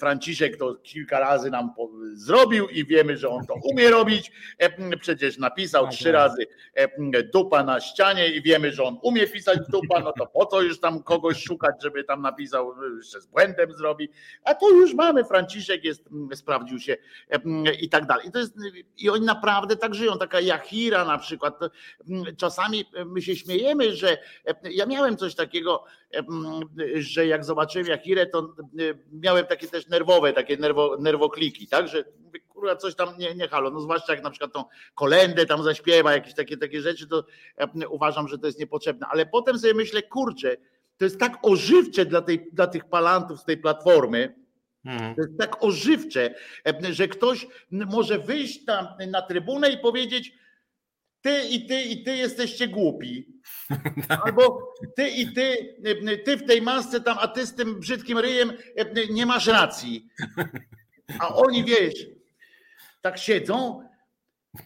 [0.00, 1.70] Franciszek to kilka razy nam
[2.14, 4.32] zrobił i wiemy, że on to umie robić.
[5.00, 6.46] Przecież napisał trzy razy
[7.32, 10.80] dupa na ścianie i wiemy, że on umie pisać dupa, no to po co już
[10.80, 14.08] tam kogoś szukać, żeby tam napisał, jeszcze z błędem zrobi.
[14.44, 16.96] A tu już mamy, Franciszek jest, sprawdził się
[17.80, 18.28] i tak dalej.
[18.28, 18.54] I, to jest,
[18.98, 20.18] I oni naprawdę tak żyją.
[20.18, 21.58] Taka Jachira na przykład.
[22.36, 24.18] Czasami my się śmiejemy, że
[24.70, 25.84] ja miałem coś takiego,
[26.94, 28.54] że jak zobaczyłem Jachirę, to
[29.12, 32.04] miałem takie też nerwowe, takie nerwo, nerwokliki, tak, że
[32.48, 34.64] kurwa coś tam nie, nie halo, no zwłaszcza jak na przykład tą
[34.94, 37.24] kolendę tam zaśpiewa, jakieś takie, takie rzeczy, to
[37.90, 40.56] uważam, że to jest niepotrzebne, ale potem sobie myślę, kurczę,
[40.98, 44.34] to jest tak ożywcze dla, tej, dla tych palantów z tej platformy,
[45.16, 46.34] to jest tak ożywcze,
[46.90, 50.32] że ktoś może wyjść tam na trybunę i powiedzieć,
[51.26, 53.26] ty i ty i ty jesteście głupi.
[54.24, 55.76] Albo ty i ty,
[56.24, 58.52] ty w tej masce tam, a ty z tym brzydkim ryjem
[59.10, 60.08] nie masz racji.
[61.18, 62.06] A oni wiesz,
[63.02, 63.88] tak siedzą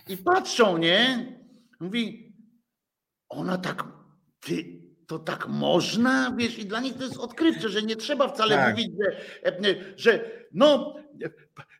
[0.08, 1.26] I patrzą, nie?
[1.80, 2.34] Mówi,
[3.28, 3.84] ona tak,
[4.40, 4.79] ty,
[5.10, 8.70] to tak można, wiesz, i dla nich to jest odkrywcze, że nie trzeba wcale Tak.
[8.70, 9.16] mówić, że,
[9.96, 10.96] że no,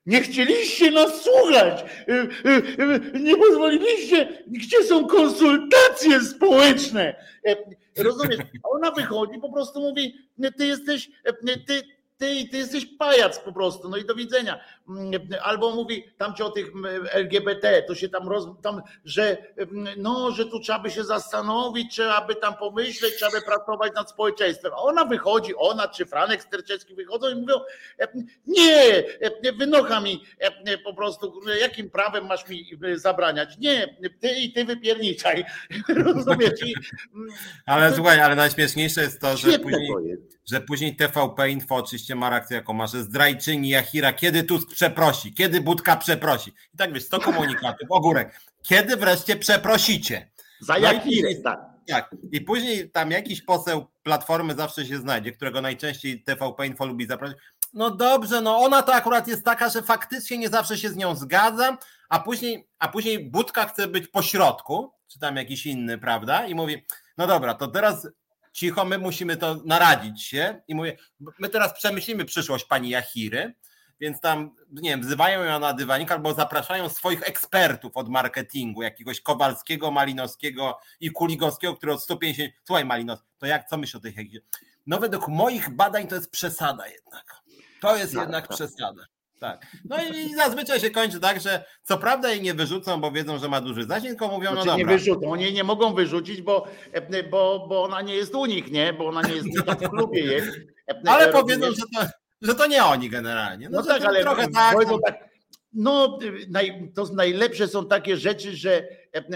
[0.06, 7.16] nie chcieliście nas słuchać, y, nie pozwoliliście, gdzie są konsultacje społeczne?
[7.46, 7.56] E,
[8.02, 8.38] Rozumiesz?
[8.62, 10.14] A ona wychodzi, po prostu mówi,
[10.56, 11.32] ty jesteś, e,
[11.66, 11.82] ty,
[12.20, 14.60] ty, ty jesteś pajac po prostu, no i do widzenia.
[14.88, 19.36] Mm, Albo mówi tam ci o tych mm, LGBT, to się tam, roz, tam że
[19.56, 23.92] mm, no, że tu trzeba by się zastanowić, trzeba by tam pomyśleć, trzeba by pracować
[23.94, 24.72] nad społeczeństwem.
[24.72, 27.54] A ona wychodzi, ona czy Franek Sterczewski wychodzą i mówią,
[27.98, 28.08] e,
[28.46, 33.58] nie, e, wynocha mi e, po prostu, jakim prawem masz mi zabraniać?
[33.58, 35.44] Nie, ty i ty wypierniczaj.
[36.04, 36.62] Rozumiesz?
[36.66, 36.74] I,
[37.66, 40.39] Ale słuchaj, ale najśmieszniejsze jest to, że później, to jest.
[40.50, 45.34] Że później TVP Info oczywiście ma reakcję jaką ma, że zdrajczyni Jachira, kiedy Tusk przeprosi,
[45.34, 46.50] kiedy Budka przeprosi.
[46.74, 48.40] I tak wiesz, 100 komunikatów, ogórek.
[48.62, 50.30] Kiedy wreszcie przeprosicie?
[50.60, 51.60] Za No później- tak.
[51.88, 52.14] Tak.
[52.32, 57.36] I później tam jakiś poseł Platformy zawsze się znajdzie, którego najczęściej TVP Info lubi zaprosić.
[57.74, 61.14] No dobrze, no ona to akurat jest taka, że faktycznie nie zawsze się z nią
[61.16, 61.78] zgadzam,
[62.08, 66.46] a później, a później Budka chce być pośrodku, czy tam jakiś inny, prawda?
[66.46, 66.84] I mówi,
[67.18, 68.08] no dobra, to teraz
[68.52, 70.96] cicho, my musimy to naradzić się i mówię,
[71.38, 73.54] my teraz przemyślimy przyszłość pani Jachiry,
[74.00, 79.20] więc tam, nie wiem, wzywają ją na dywanik albo zapraszają swoich ekspertów od marketingu, jakiegoś
[79.20, 84.14] Kowalskiego, Malinowskiego i Kuligowskiego, który od 150, słuchaj Malinos, to jak, co myślisz o tych?
[84.86, 87.24] No według moich badań to jest przesada jednak.
[87.80, 88.56] To jest Tak, jednak tak.
[88.56, 89.02] przesada.
[89.40, 89.66] Tak.
[89.84, 93.48] No i zazwyczaj się kończy tak, że co prawda jej nie wyrzucą, bo wiedzą, że
[93.48, 94.98] ma duży zasięg, tylko mówią, no Znaczy nie dobra.
[94.98, 96.66] wyrzucą, oni jej nie mogą wyrzucić, bo,
[97.30, 98.92] bo, bo ona nie jest u nich, nie?
[98.92, 100.48] Bo ona nie jest nie tam w klubie jest.
[101.06, 101.32] Ale Rozumiesz?
[101.42, 102.06] powiedzą, że to,
[102.42, 103.68] że to nie oni generalnie.
[103.70, 104.76] No, No tak, ale trochę tak.
[104.88, 104.98] no.
[105.06, 105.30] tak.
[105.72, 106.18] No,
[106.48, 108.84] naj, to najlepsze są takie rzeczy, że e,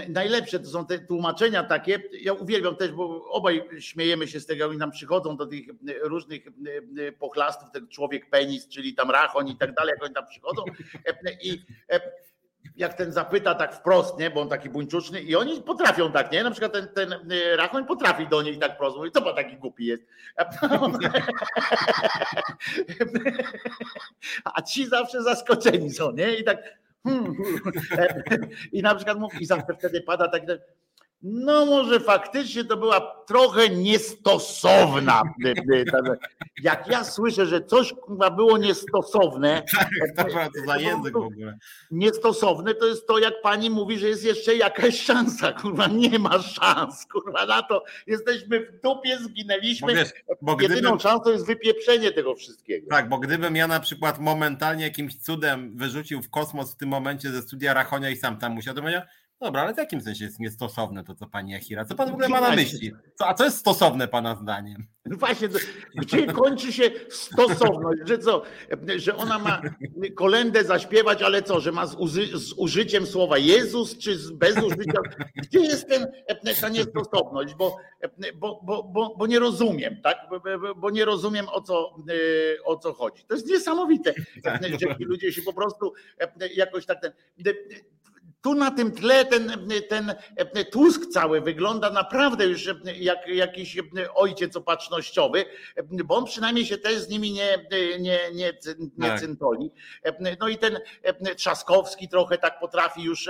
[0.09, 2.03] najlepsze to są te tłumaczenia takie.
[2.21, 5.73] Ja uwielbiam też, bo obaj śmiejemy się z tego, oni nam przychodzą do tych e,
[6.01, 6.51] różnych e,
[7.07, 10.63] e, pochlastów, ten człowiek penis, czyli tam rachon i tak dalej, jak oni tam przychodzą.
[11.05, 11.99] E, I e,
[12.75, 16.43] jak ten zapyta tak wprost, nie, bo on taki buńczuczny i oni potrafią tak, nie?
[16.43, 19.57] Na przykład ten, ten e, rachoń potrafi do niej tak prosto, mówi, to pan taki
[19.57, 20.03] głupi jest.
[24.55, 26.35] A ci zawsze zaskoczeni są, nie?
[26.35, 26.84] I tak.
[27.05, 28.49] Hmm, hmm.
[28.71, 30.43] I na przykład mówi, i zawsze wtedy pada tak.
[31.21, 35.21] No może faktycznie to była trochę niestosowna.
[36.63, 37.93] Jak ja słyszę, że coś
[38.35, 39.63] było niestosowne,
[40.15, 41.57] Tak, to za język w ogóle.
[41.91, 45.53] niestosowne, to jest to, jak pani mówi, że jest jeszcze jakaś szansa.
[45.53, 47.83] Kurwa, nie ma szans, kurwa, na to.
[48.07, 49.95] Jesteśmy w dupie, Bo zginęliśmy.
[49.95, 50.09] wiesz,
[50.41, 52.87] bo Jedyną gdybym, szansą jest wypieprzenie tego wszystkiego.
[52.89, 57.29] tak, bo gdybym ja na przykład momentalnie jakimś cudem wyrzucił w kosmos w tym momencie
[57.31, 59.01] ze studia Rachonia i sam tam musiał, to powiedział,
[59.41, 61.85] dobra, ale w jakim sensie jest niestosowne to, co pani Jachira?
[61.85, 62.91] Co pan w ogóle ma na myśli?
[63.15, 64.87] Co, a co jest stosowne pana zdaniem?
[65.05, 65.47] No Właśnie,
[65.95, 68.41] gdzie kończy się stosowność, że co,
[68.97, 69.61] że ona ma
[70.15, 71.95] kolendę zaśpiewać, ale co, że ma z,
[72.33, 74.99] z użyciem słowa Jezus, czy z, bez użycia,
[75.35, 76.07] gdzie jest ten,
[76.61, 77.77] ta niestosowność, bo,
[78.35, 81.95] bo, bo, bo, bo nie rozumiem, tak, bo, bo- bo nie rozumiem o co,
[82.65, 83.23] o co chodzi.
[83.27, 84.13] To jest niesamowite,
[84.81, 85.93] że ci ludzie się po prostu
[86.55, 87.11] jakoś tak ten,
[88.45, 89.51] tu na tym tle ten,
[89.89, 90.15] ten
[90.71, 92.69] Tusk cały wygląda naprawdę już
[92.99, 93.77] jak jakiś
[94.15, 95.45] ojciec opatrznościowy,
[96.05, 97.65] bo on przynajmniej się też z nimi nie,
[97.99, 98.53] nie, nie,
[98.97, 99.19] nie Tak.
[99.19, 99.71] cyntoli.
[100.39, 100.79] No i ten
[101.37, 103.29] Trzaskowski trochę tak potrafi już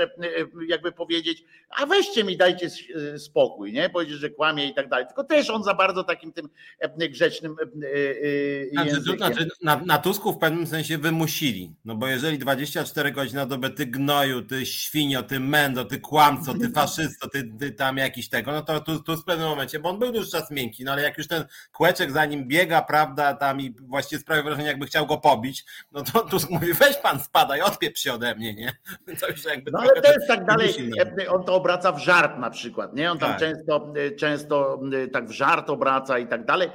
[0.68, 2.70] jakby powiedzieć, a weźcie mi, dajcie
[3.18, 3.89] spokój, nie?
[3.89, 5.05] Powiedzieć, że kłamie i tak dalej.
[5.07, 6.49] Tylko też on za bardzo takim tym
[7.09, 7.55] grzecznym
[8.72, 11.76] Znaczy, to znaczy na, na Tusku w pewnym sensie wymusili.
[11.86, 14.66] No bo jeżeli 24 godziny na dobę ty gnoju, ty
[15.05, 18.99] świnio, ty mendo, ty kłamco, ty faszysto, ty, ty tam jakiś tego, no to tu,
[18.99, 21.45] tu w pewnym momencie, bo on był już czas miękki, no ale jak już ten
[21.73, 26.03] kłeczek za nim biega, prawda, tam i właściwie sprawia wrażenie, jakby chciał go pobić, no
[26.03, 28.71] to Tusk mówi, weź pan spadaj, odpieprz się ode mnie, nie?
[29.19, 30.73] To już jakby No ale też tak dalej,
[31.29, 33.11] on to obraca w żart na przykład, nie?
[33.11, 33.39] On tam Tak.
[33.39, 34.79] często, często
[35.13, 36.69] tak w żart obraca i tak dalej.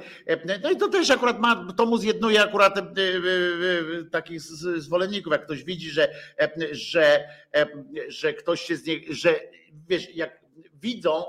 [0.63, 5.31] No i to też akurat ma, to mu zjednuje akurat e, e, e, takich zwolenników,
[5.31, 6.09] jak ktoś widzi, że,
[6.39, 7.65] e, że, e,
[8.21, 9.39] że ktoś się z niej, że
[9.87, 10.41] wiesz, jak
[10.73, 11.25] widzą,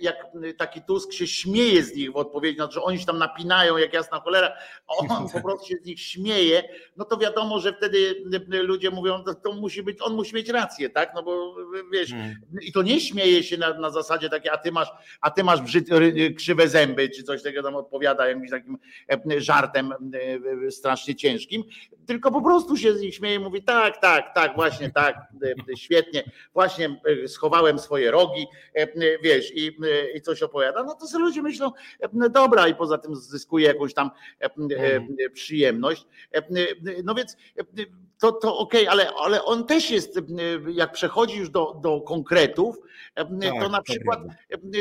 [0.00, 0.16] jak
[0.58, 3.92] taki Tusk się śmieje z nich w odpowiedzi, no, że oni się tam napinają jak
[3.92, 4.52] jasna cholera,
[4.88, 6.62] a on po prostu się z nich śmieje,
[6.96, 10.90] no to wiadomo, że wtedy ludzie mówią, to, to musi być, on musi mieć rację,
[10.90, 11.12] tak?
[11.14, 11.56] No bo
[11.92, 12.36] wiesz, hmm.
[12.62, 14.88] i to nie śmieje się na, na zasadzie takie, a ty masz,
[15.20, 15.88] a ty masz brzyd,
[16.36, 18.78] krzywe zęby, czy coś takiego tam odpowiada jakimś takim
[19.38, 19.94] żartem
[20.70, 21.64] strasznie ciężkim,
[22.06, 25.16] tylko po prostu się z nich śmieje, mówi tak, tak, tak, właśnie tak,
[25.76, 28.46] świetnie, właśnie schowałem swoje rogi,
[29.22, 29.76] wiesz, i,
[30.14, 31.72] i coś opowiada, no to sobie ludzie myślą,
[32.12, 35.16] no dobra, i poza tym zyskuje jakąś tam mhm.
[35.32, 36.06] przyjemność.
[37.04, 37.36] No więc
[38.18, 40.20] to, to okej, okay, ale, ale on też jest,
[40.68, 42.76] jak przechodzi już do, do konkretów,
[43.14, 43.28] tak,
[43.60, 44.20] to na przykład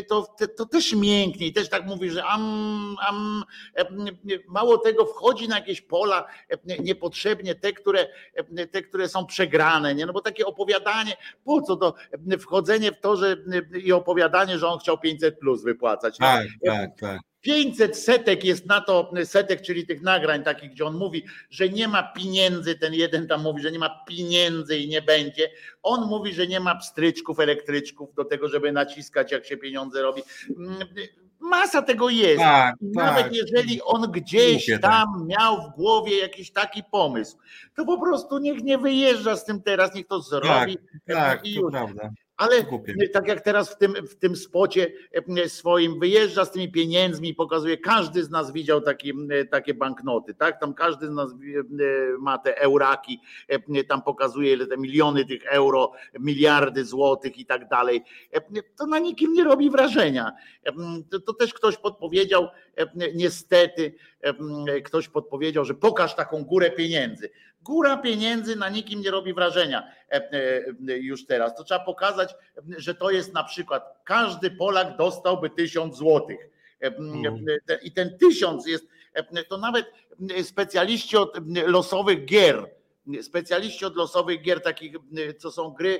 [0.07, 0.27] to,
[0.57, 3.43] to też mięknie i też tak mówi, że am, am,
[4.47, 6.27] mało tego wchodzi na jakieś pola
[6.79, 8.07] niepotrzebnie, te, które,
[8.71, 10.05] te, które są przegrane, nie?
[10.05, 11.93] no bo takie opowiadanie, po co to
[12.39, 13.37] wchodzenie w to, że
[13.83, 16.17] i opowiadanie, że on chciał 500 plus wypłacać.
[16.17, 17.19] Tak, tak, tak.
[17.47, 21.87] 500 setek jest na to, setek, czyli tych nagrań takich, gdzie on mówi, że nie
[21.87, 25.49] ma pieniędzy, ten jeden tam mówi, że nie ma pieniędzy i nie będzie.
[25.83, 30.21] On mówi, że nie ma pstryczków, elektryczków do tego, żeby naciskać, jak się pieniądze robi.
[31.39, 32.39] Masa tego jest.
[32.39, 33.35] Tak, Nawet tak.
[33.35, 34.81] jeżeli on gdzieś tak.
[34.81, 37.37] tam miał w głowie jakiś taki pomysł,
[37.75, 40.77] to po prostu niech nie wyjeżdża z tym teraz, niech to zrobi.
[40.77, 41.71] Tak, tak i już.
[41.71, 42.09] Prawda.
[42.37, 42.65] Ale
[43.13, 44.91] tak jak teraz w tym, w tym spocie
[45.37, 49.13] e, swoim wyjeżdża z tymi pieniędzmi pokazuje, każdy z nas widział takie,
[49.51, 50.59] takie banknoty, tak?
[50.59, 51.31] Tam każdy z nas
[52.19, 53.19] ma te euraki,
[53.87, 58.03] tam pokazuje ile te miliony tych euro, miliardy złotych i tak dalej.
[58.75, 60.31] To na nikim nie robi wrażenia.
[61.11, 62.47] To, to też ktoś podpowiedział,
[63.15, 63.93] niestety,
[64.83, 67.29] ktoś podpowiedział, że pokaż taką górę pieniędzy.
[67.67, 71.55] Góra pieniędzy na nikim nie robi wrażenia e, e, już teraz.
[71.55, 72.35] To trzeba pokazać,
[72.77, 76.49] że to jest na przykład każdy Polak dostałby tysiąc złotych.
[76.81, 77.45] E, mm.
[77.81, 78.87] I ten tysiąc jest,
[79.49, 79.85] to nawet
[80.43, 81.37] specjaliści od
[81.67, 82.71] losowych gier,
[83.21, 84.95] specjaliści od losowych gier, takich,
[85.37, 85.99] co są gry,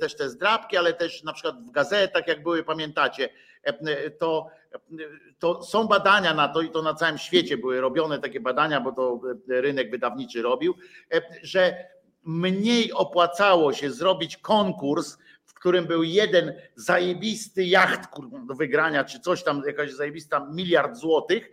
[0.00, 3.28] też te zdrabki, ale też na przykład w gazetach, jak były, pamiętacie,
[4.18, 4.50] to,
[5.38, 8.92] to są badania na to i to na całym świecie były robione takie badania, bo
[8.92, 10.74] to rynek wydawniczy robił,
[11.42, 11.84] że
[12.24, 18.00] mniej opłacało się zrobić konkurs, w którym był jeden zajebisty jacht
[18.46, 21.52] do wygrania, czy coś tam, jakaś zajebista miliard złotych,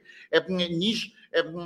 [0.70, 1.18] niż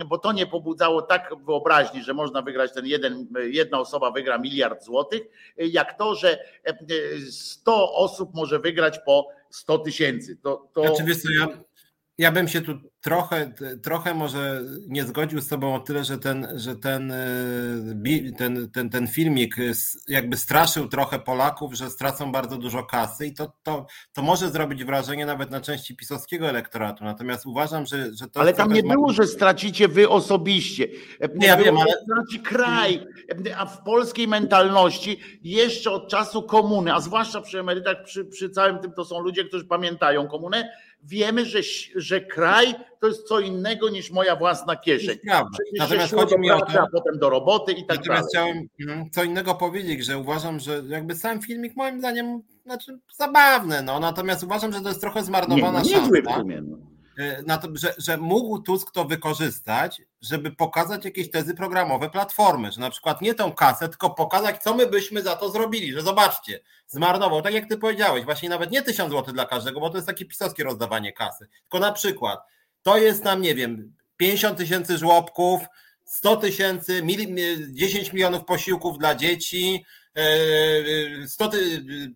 [0.05, 4.83] bo to nie pobudzało tak wyobraźni, że można wygrać ten jeden, jedna osoba wygra miliard
[4.83, 5.21] złotych,
[5.57, 6.39] jak to, że
[7.29, 10.35] 100 osób może wygrać po 100 tysięcy.
[10.35, 10.81] To, to...
[10.81, 11.63] Znaczy, wiesz co, ja,
[12.17, 13.51] ja bym się tu trochę,
[13.83, 18.89] trochę może nie zgodził z tobą o tyle, że ten, że ten, e, ten, ten,
[18.89, 19.55] ten filmik
[20.07, 24.83] jakby straszył trochę Polaków, że stracą bardzo dużo kasy i to, to, to może zrobić
[24.83, 27.03] wrażenie nawet na części pisowskiego elektoratu.
[27.03, 28.39] Natomiast uważam, że, że to.
[28.39, 30.87] Ale tam nie było, że stracicie wy osobiście.
[31.35, 31.91] Nie, ja wiem, ale.
[32.03, 33.07] Straci kraj,
[33.57, 38.79] a w polskiej mentalności jeszcze od czasu komuny, a zwłaszcza przy emerytach, przy, przy całym
[38.79, 40.69] tym to są ludzie, którzy pamiętają komunę
[41.03, 41.59] wiemy, że,
[41.95, 45.17] że kraj to jest co innego niż moja własna kieszeń.
[45.79, 48.67] Natomiast chodzi mi o to, a potem do roboty i tak Natomiast dalej.
[48.77, 53.83] chciałem mhm, co innego powiedzieć, że uważam, że jakby sam filmik moim zdaniem znaczy zabawny,
[53.83, 56.43] no natomiast uważam, że to jest trochę zmarnowana nie, no, szansa.
[56.43, 56.77] No.
[57.17, 62.71] E, na to, że, że mógł Tusk to wykorzystać, żeby pokazać jakieś tezy programowe Platformy,
[62.71, 66.01] że na przykład nie tą kasę, tylko pokazać, co my byśmy za to zrobili, że
[66.01, 69.97] zobaczcie, zmarnował, tak jak ty powiedziałeś, właśnie nawet nie tysiąc złotych dla każdego, bo to
[69.97, 72.39] jest takie pisowskie rozdawanie kasy, tylko na przykład
[72.83, 75.61] to jest nam, nie wiem, 50 tysięcy żłobków,
[76.05, 77.01] 100 tysięcy,
[77.69, 79.85] 10 milionów posiłków dla dzieci,
[81.27, 81.49] 100 e,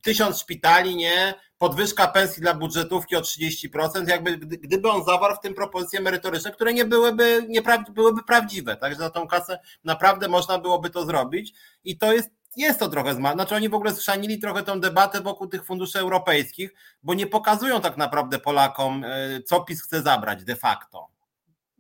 [0.02, 1.34] tysiąc szpitali, nie?
[1.58, 6.74] Podwyżka pensji dla budżetówki o 30%, jakby gdyby on zawarł w tym propozycje merytoryczne, które
[6.74, 8.78] nie byłyby, nie byłyby prawdziwe.
[8.78, 11.54] Także za tą kasę naprawdę można byłoby to zrobić
[11.84, 13.44] i to jest jest to trochę zmarne.
[13.44, 17.82] Znaczy oni w ogóle schrzanili trochę tą debatę wokół tych funduszy europejskich, bo nie pokazują
[17.82, 21.15] tak naprawdę Polakom, e, co PiS chce zabrać de facto.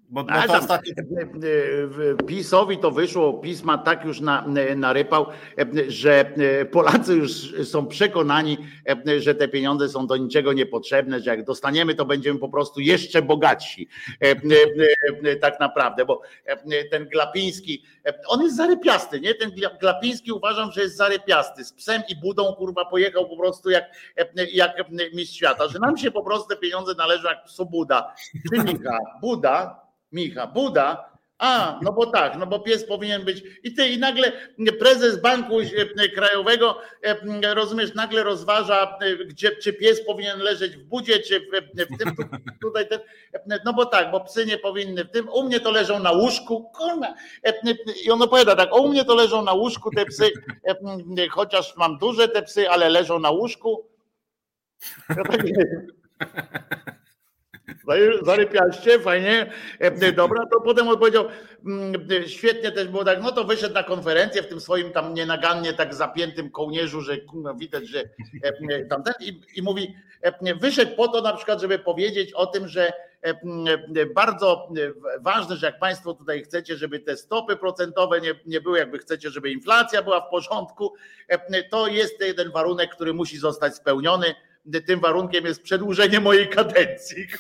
[0.10, 0.93] Bo, bo to ostatnio...
[2.28, 4.45] PiSowi to wyszło, PiS ma tak już na,
[4.76, 5.26] narypał,
[5.88, 6.34] że
[6.72, 7.32] Polacy już
[7.64, 8.58] są przekonani,
[9.20, 13.22] że te pieniądze są do niczego niepotrzebne, że jak dostaniemy, to będziemy po prostu jeszcze
[13.22, 13.88] bogatsi.
[15.41, 16.22] Tak naprawdę, bo
[16.91, 17.84] ten Glapiński,
[18.28, 19.34] on jest zarypiasty, nie?
[19.34, 21.66] Ten Glapiński uważam, że jest zarypiasty.
[21.66, 23.84] Z psem i budą, kurwa, pojechał po prostu jak,
[24.53, 28.14] jak mistrz świata, że nam się po prostu te pieniądze należą jak psu Buda.
[29.22, 33.43] Buda, Micha, Buda A, no bo tak, no bo pies powinien być.
[33.64, 34.32] I ty, i nagle
[34.80, 40.84] prezes Banku e, Krajowego, e, rozumiesz, nagle rozważa, e, gdzie, czy pies powinien leżeć w
[40.84, 41.43] budzie, czy w,
[41.93, 42.16] w tym,
[42.62, 42.99] tutaj ten,
[43.66, 46.72] no bo tak, bo psy nie powinny w tym, u mnie to leżą na łóżku,
[46.74, 47.14] kurwa.
[48.06, 50.32] I on opowiada tak, u mnie to leżą na łóżku te psy,
[51.32, 53.89] chociaż mam duże te psy, ale leżą na łóżku.
[55.10, 55.43] Ja tak,
[58.22, 61.26] Zarypiaście, fajnie, e, dobra, to potem odpowiedział,
[61.66, 61.94] mm,
[62.28, 65.94] świetnie też było tak, no to wyszedł na konferencję w tym swoim tam nienagannie tak
[65.94, 67.18] zapiętym kołnierzu, że
[67.58, 68.04] widać, że
[68.70, 72.68] e, tamten i, i mówi, e, wyszedł po to na przykład, żeby powiedzieć o tym,
[72.68, 72.94] że
[74.16, 74.70] bardzo
[75.22, 79.30] ważne, że jak Państwo tutaj chcecie, żeby te stopy procentowe nie, nie były, jakby chcecie,
[79.30, 80.94] żeby inflacja była w porządku,
[81.72, 84.36] to jest jeden warunek, który musi zostać spełniony
[84.88, 87.28] tym warunkiem jest przedłużenie mojej kadencji.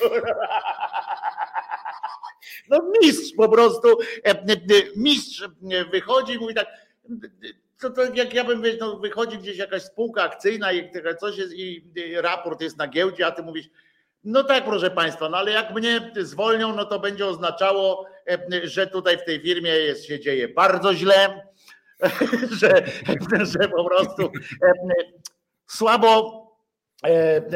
[2.69, 4.45] No mistrz po prostu, e, e,
[4.95, 5.43] mistrz
[5.91, 6.67] wychodzi i mówi tak,
[7.81, 11.53] to, to jak ja bym wiedział, no wychodzi gdzieś jakaś spółka akcyjna i coś jest
[11.53, 13.69] i raport jest na giełdzie, a ty mówisz,
[14.23, 18.87] no tak, proszę Państwa, no ale jak mnie zwolnią, no to będzie oznaczało, e, że
[18.87, 21.47] tutaj w tej firmie jest, się dzieje bardzo źle,
[22.59, 22.85] że,
[23.45, 24.31] że po prostu
[25.67, 26.44] słabo E,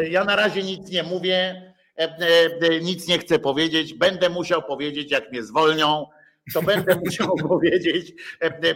[0.09, 1.69] ja na razie nic nie mówię,
[1.99, 2.17] e,
[2.61, 3.93] e, nic nie chcę powiedzieć.
[3.93, 6.05] Będę musiał powiedzieć, jak mnie zwolnią,
[6.53, 8.13] to będę musiał powiedzieć,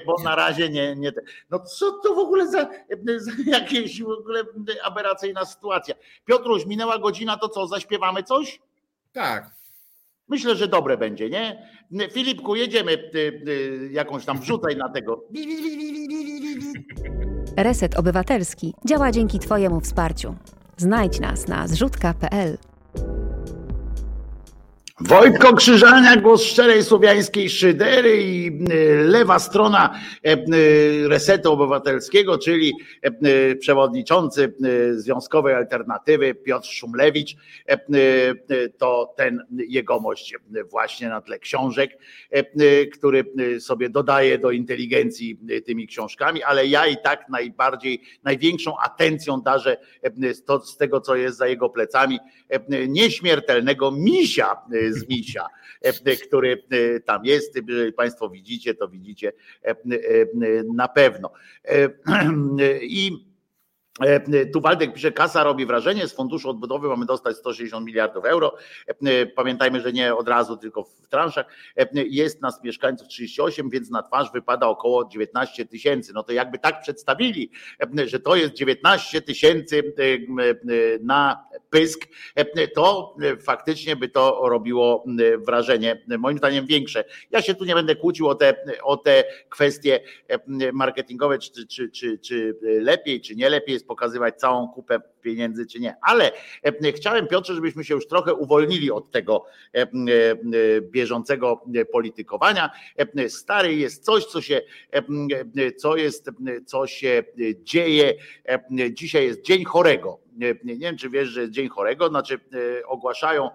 [0.06, 1.12] bo na razie nie, nie.
[1.50, 2.70] No co to w ogóle za,
[3.18, 4.44] za jakieś w ogóle
[4.84, 5.96] aberracyjna sytuacja.
[6.26, 8.60] Piotruś, minęła godzina, to co, zaśpiewamy coś?
[9.12, 9.52] Tak.
[10.28, 11.70] Myślę, że dobre będzie, nie?
[12.12, 13.12] Filipku, jedziemy
[13.92, 15.24] jakąś tam wrzutaj na tego.
[17.58, 20.36] Reset Obywatelski działa dzięki Twojemu wsparciu.
[20.78, 22.58] Znajdź nas na zrzutka.pl.
[25.08, 32.74] Wojtko Krzyżania, głos szczerej słowiańskiej szydery i y, lewa strona e, y, Resetu Obywatelskiego, czyli
[33.02, 37.36] e, przewodniczący y, Związkowej Alternatywy Piotr Szumlewicz,
[37.68, 37.78] e,
[38.78, 40.36] to ten jegomość
[40.72, 41.98] właśnie na tle książek,
[42.94, 43.24] który
[43.60, 49.78] sobie dodaje do inteligencji tymi książkami, ale ja i tak najbardziej, największą atencją darzę
[50.64, 52.20] z tego, co jest za jego plecami,
[52.88, 54.56] nieśmiertelnego misia
[54.94, 55.48] z misia,
[55.82, 57.60] e, który e, tam jest.
[57.68, 59.32] Jeżeli Państwo widzicie, to widzicie
[59.64, 59.76] e,
[60.74, 61.32] na pewno.
[62.82, 63.33] I E,
[64.54, 68.56] tu Waldek pisze, kasa robi wrażenie, z funduszu odbudowy mamy dostać 160 miliardów euro.
[68.88, 71.46] E, pamiętajmy, że nie od razu, tylko w transzach.
[71.78, 76.14] E, jest nas mieszkańców 38, więc na twarz wypada około 19 tysięcy.
[76.14, 77.52] No to jakby tak przedstawili,
[78.06, 79.94] że to jest 19 tysięcy
[81.02, 82.08] na pysk,
[82.76, 83.16] to
[83.46, 85.06] faktycznie by to robiło
[85.38, 87.04] wrażenie, moim zdaniem większe.
[87.32, 90.00] Ja się tu nie będę kłócił o te, o te kwestie
[90.74, 95.80] marketingowe, czy, czy, czy, czy lepiej, czy nie lepiej jest pokazywać całą kupę pieniędzy, czy
[95.80, 95.96] nie.
[96.02, 96.32] Ale
[96.64, 99.88] e, chciałem, Piotrze, żebyśmy się już trochę uwolnili od tego e, e,
[100.82, 101.62] bieżącego
[101.92, 102.70] politykowania.
[103.28, 104.62] Stary jest coś, co się,
[105.78, 106.30] co jest,
[106.66, 107.24] co się
[107.64, 108.14] dzieje.
[108.92, 110.20] Dzisiaj jest Dzień Chorego.
[110.36, 112.40] Nie, wiem, czy wiesz, że jest Dzień Chorego, znaczy
[112.86, 113.50] ogłaszają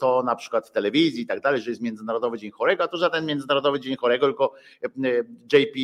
[0.00, 2.96] to na przykład w telewizji i tak dalej, że jest Międzynarodowy Dzień Chorego, a to
[2.96, 4.54] żaden Międzynarodowy Dzień Chorego, tylko
[5.52, 5.76] JP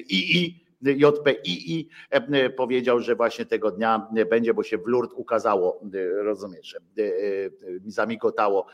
[0.00, 6.22] II JPII e, powiedział, że właśnie tego dnia będzie, bo się w Lourdes ukazało, e,
[6.22, 7.02] rozumiesz, e,
[7.86, 8.66] zamigotało,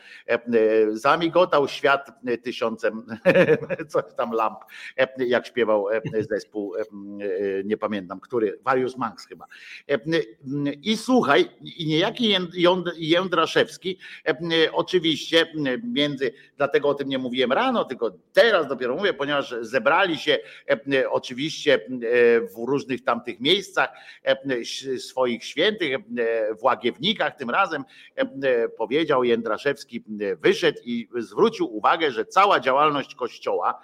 [0.91, 3.03] zamigotał świat tysiącem
[3.89, 4.59] coś tam lamp,
[5.19, 5.87] jak śpiewał
[6.31, 6.75] zespół,
[7.65, 9.45] nie pamiętam, który, Various Monks chyba.
[10.83, 11.49] I słuchaj,
[11.79, 12.35] i niejaki
[12.97, 13.99] Jędraszewski,
[14.73, 15.53] oczywiście
[15.85, 20.39] między, dlatego o tym nie mówiłem rano, tylko teraz dopiero mówię, ponieważ zebrali się
[21.11, 22.00] oczywiście E,
[22.55, 23.89] w różnych tamtych miejscach
[24.25, 24.65] e,
[24.99, 26.01] swoich świętych, e,
[26.55, 27.85] w Łagiewnikach tym razem
[28.79, 30.05] powiedział Jędraszewski,
[30.41, 33.81] wyszedł i zwrócił uwagę, że cała działalność Kościoła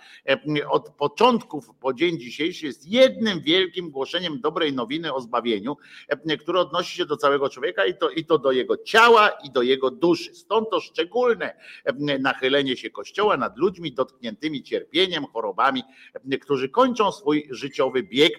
[0.68, 5.76] od początków po dzień dzisiejszy jest jednym wielkim głoszeniem dobrej nowiny o zbawieniu,
[6.40, 9.62] które odnosi się do całego człowieka i to, i to do jego ciała i do
[9.62, 10.34] jego duszy.
[10.34, 11.56] Stąd to szczególne
[12.20, 15.82] nachylenie się Kościoła nad ludźmi dotkniętymi cierpieniem, chorobami,
[16.40, 18.32] którzy kończą swój życiowy bieg,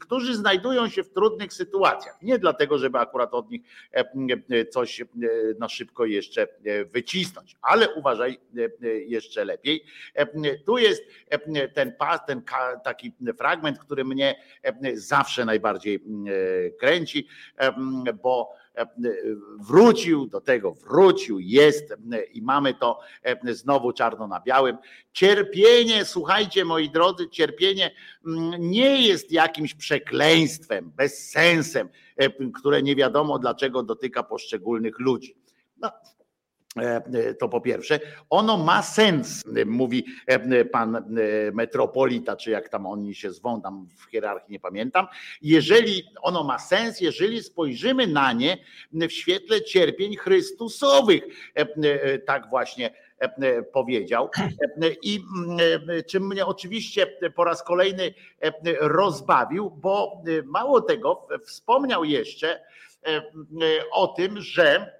[0.00, 2.22] którzy znajdują się w trudnych sytuacjach.
[2.22, 3.62] Nie dlatego, żeby akurat od nich
[4.70, 5.02] coś
[5.58, 6.46] na szybko jeszcze
[6.92, 8.40] wycisnąć, ale uważaj
[9.06, 9.84] jeszcze lepiej.
[10.66, 11.02] Tu jest
[11.74, 12.42] ten pas, ten
[12.84, 14.42] taki fragment, który mnie
[14.94, 16.04] zawsze najbardziej
[16.80, 17.28] kręci,
[18.22, 18.60] bo
[19.58, 21.94] wrócił do tego, wrócił, jest
[22.32, 23.00] i mamy to
[23.44, 24.76] znowu czarno na białym.
[25.12, 27.90] Cierpienie, słuchajcie moi drodzy, cierpienie
[28.58, 31.88] nie jest jakimś przekleństwem, bezsensem,
[32.54, 35.36] które nie wiadomo dlaczego dotyka poszczególnych ludzi.
[35.76, 36.19] No, E,
[37.38, 38.00] to po pierwsze,
[38.30, 41.02] ono ma sens, mówi e, pan e,
[41.52, 45.06] metropolita, czy jak tam oni się zwą, tam w hierarchii nie pamiętam.
[45.42, 48.58] Jeżeli ono ma sens, jeżeli spojrzymy na nie
[48.92, 51.22] w świetle cierpień Chrystusowych,
[52.26, 52.90] tak właśnie
[53.72, 54.30] powiedział.
[55.02, 55.20] I
[56.06, 58.14] czym mnie oczywiście po raz kolejny
[58.80, 62.60] rozbawił, bo mało tego, wspomniał jeszcze
[63.92, 64.99] o tym, że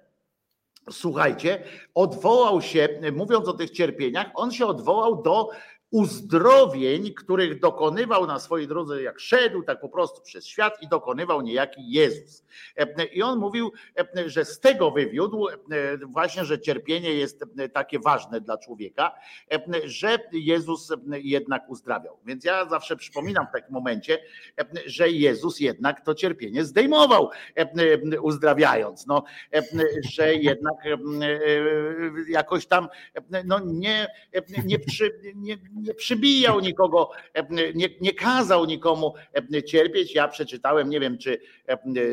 [0.89, 1.63] słuchajcie,
[1.95, 5.49] odwołał się, mówiąc o tych cierpieniach, on się odwołał do
[5.91, 11.41] uzdrowień, których dokonywał na swojej drodze, jak szedł, tak po prostu przez świat i dokonywał
[11.41, 12.45] niejaki Jezus.
[13.13, 13.71] I on mówił,
[14.25, 15.47] że z tego wywiódł
[16.07, 19.15] właśnie, że cierpienie jest takie ważne dla człowieka,
[19.85, 22.17] że Jezus jednak uzdrawiał.
[22.25, 24.17] Więc ja zawsze przypominam w takim momencie,
[24.85, 27.29] że Jezus jednak to cierpienie zdejmował,
[28.21, 29.07] uzdrawiając.
[29.07, 29.23] No,
[30.09, 30.75] że jednak
[32.29, 32.87] jakoś tam
[33.45, 34.07] no nie,
[34.65, 37.11] nie, przy, nie nie przybijał nikogo,
[37.75, 39.13] nie, nie kazał nikomu
[39.65, 40.15] cierpieć.
[40.15, 41.41] Ja przeczytałem, nie wiem, czy,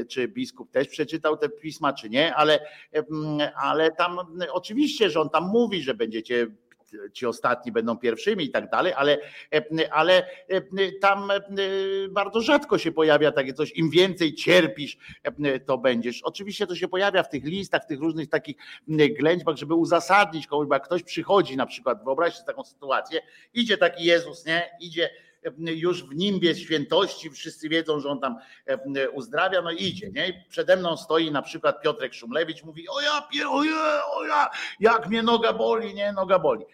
[0.09, 2.61] czy biskup też przeczytał te pisma, czy nie, ale,
[3.63, 4.19] ale tam
[4.53, 6.47] oczywiście, że on tam mówi, że będziecie
[7.13, 9.19] ci ostatni będą pierwszymi i tak dalej, ale,
[9.91, 10.27] ale
[11.01, 11.29] tam
[12.11, 14.99] bardzo rzadko się pojawia takie coś, im więcej cierpisz,
[15.67, 16.23] to będziesz.
[16.23, 18.57] Oczywiście to się pojawia w tych listach, w tych różnych takich
[19.19, 23.21] ględźbach, żeby uzasadnić komuś, bo jak ktoś przychodzi na przykład, wyobraźcie taką sytuację,
[23.55, 25.11] idzie taki Jezus, nie, idzie
[25.59, 28.37] już w nimbie świętości, wszyscy wiedzą, że on tam
[29.13, 30.45] uzdrawia, no idzie, nie?
[30.49, 35.09] Przede mną stoi na przykład Piotrek Szumlewicz, mówi, o ja, o ja, o ja, jak
[35.09, 36.65] mnie noga boli, nie, noga boli.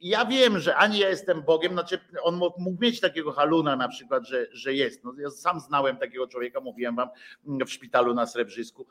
[0.00, 4.28] Ja wiem, że ani ja jestem Bogiem, znaczy on mógł mieć takiego haluna na przykład,
[4.28, 5.04] że, że jest.
[5.04, 7.08] No, ja sam znałem takiego człowieka, mówiłem wam
[7.44, 8.86] w szpitalu na Srebrzysku,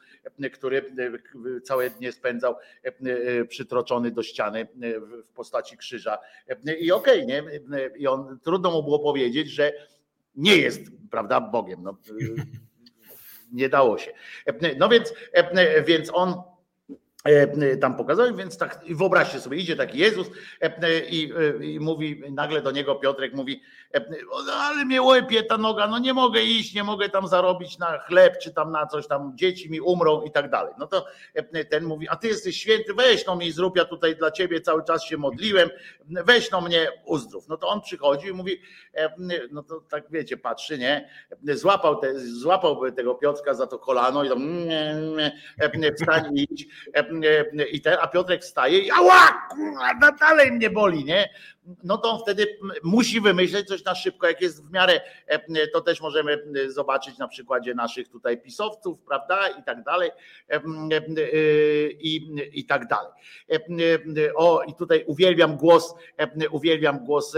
[0.53, 0.93] który
[1.63, 2.55] całe dnie spędzał
[3.47, 4.67] przytroczony do ściany
[5.25, 6.17] w postaci krzyża.
[6.79, 7.43] I okej, okay, nie?
[7.97, 9.73] I on trudno mu było powiedzieć, że
[10.35, 11.83] nie jest, prawda, Bogiem.
[11.83, 11.97] No,
[13.51, 14.11] nie dało się.
[14.77, 15.13] No więc,
[15.85, 16.33] więc on
[17.81, 20.27] tam pokazał, więc tak wyobraźcie sobie, idzie taki Jezus
[20.61, 23.61] e, i, e, i, mówi, nagle do niego Piotrek mówi,
[24.53, 28.37] ale mnie łepie ta noga, no nie mogę iść, nie mogę tam zarobić na chleb,
[28.37, 30.73] czy tam na coś, tam dzieci mi umrą i tak dalej.
[30.79, 31.05] No to
[31.69, 34.83] ten mówi, a ty jesteś święty, weź no mi zrób, ja tutaj dla ciebie cały
[34.83, 35.69] czas się modliłem,
[36.05, 37.47] weź no mnie uzdrów.
[37.47, 38.61] No to on przychodzi i mówi,
[39.51, 41.09] no to tak wiecie, patrzy, nie,
[41.55, 44.67] złapał, te, złapał tego Piotrka za to kolano i tam
[45.99, 46.67] wstań i idź
[47.71, 51.29] i ten, a Piotrek wstaje i ała, kurwa, dalej mnie boli, nie?
[51.83, 55.81] No to on wtedy musi wymyśleć coś na szybko, jak jest w miarę, e, to
[55.81, 60.11] też możemy zobaczyć na przykładzie naszych tutaj pisowców, prawda, i tak dalej,
[60.49, 60.61] e, e,
[61.91, 63.11] i, i tak dalej.
[64.35, 65.95] O, i tutaj uwielbiam głos,
[66.51, 67.37] uwielbiam głos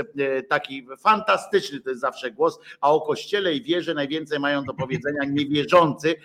[0.50, 5.24] taki fantastyczny, to jest zawsze głos, a o Kościele i wierze najwięcej mają do powiedzenia
[5.24, 6.16] niewierzący.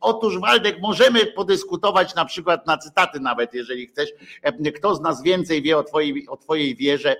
[0.00, 4.10] Otóż Waldek, możemy podyskutować na przykład na cytaty nawet, jeżeli chcesz,
[4.76, 7.16] kto z nas więcej wie o twojej, o twojej wierze,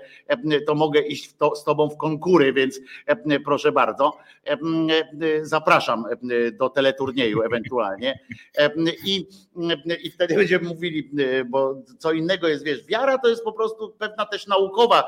[0.67, 4.17] to mogę iść to, z tobą w konkury, więc e, proszę bardzo.
[4.47, 4.57] E,
[5.41, 6.05] zapraszam
[6.53, 8.19] do teleturnieju ewentualnie.
[9.05, 9.27] I,
[10.03, 11.11] I wtedy będziemy mówili,
[11.45, 15.03] bo co innego jest, wiesz, wiara to jest po prostu pewna też naukowa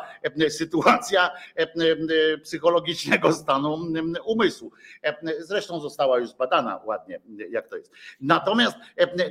[0.49, 1.29] sytuacja
[2.43, 3.77] psychologicznego stanu
[4.25, 4.71] umysłu.
[5.39, 7.19] Zresztą została już zbadana ładnie,
[7.49, 7.91] jak to jest.
[8.21, 8.77] Natomiast,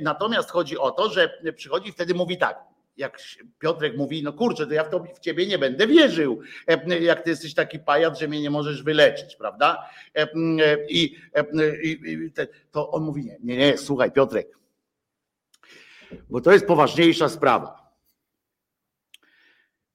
[0.01, 3.17] natomiast chodzi o to, że przychodzi wtedy mówi tak, jak
[3.59, 7.21] Piotrek mówi, no kurczę, to ja w, to, w ciebie nie będę wierzył, e, jak
[7.21, 9.89] ty jesteś taki pajac, że mnie nie możesz wyleczyć, prawda?
[10.15, 11.15] E, e, I,
[11.83, 12.31] i
[12.71, 14.47] to on mówi, nie, nie, nie, słuchaj Piotrek,
[16.29, 17.83] bo to jest poważniejsza sprawa.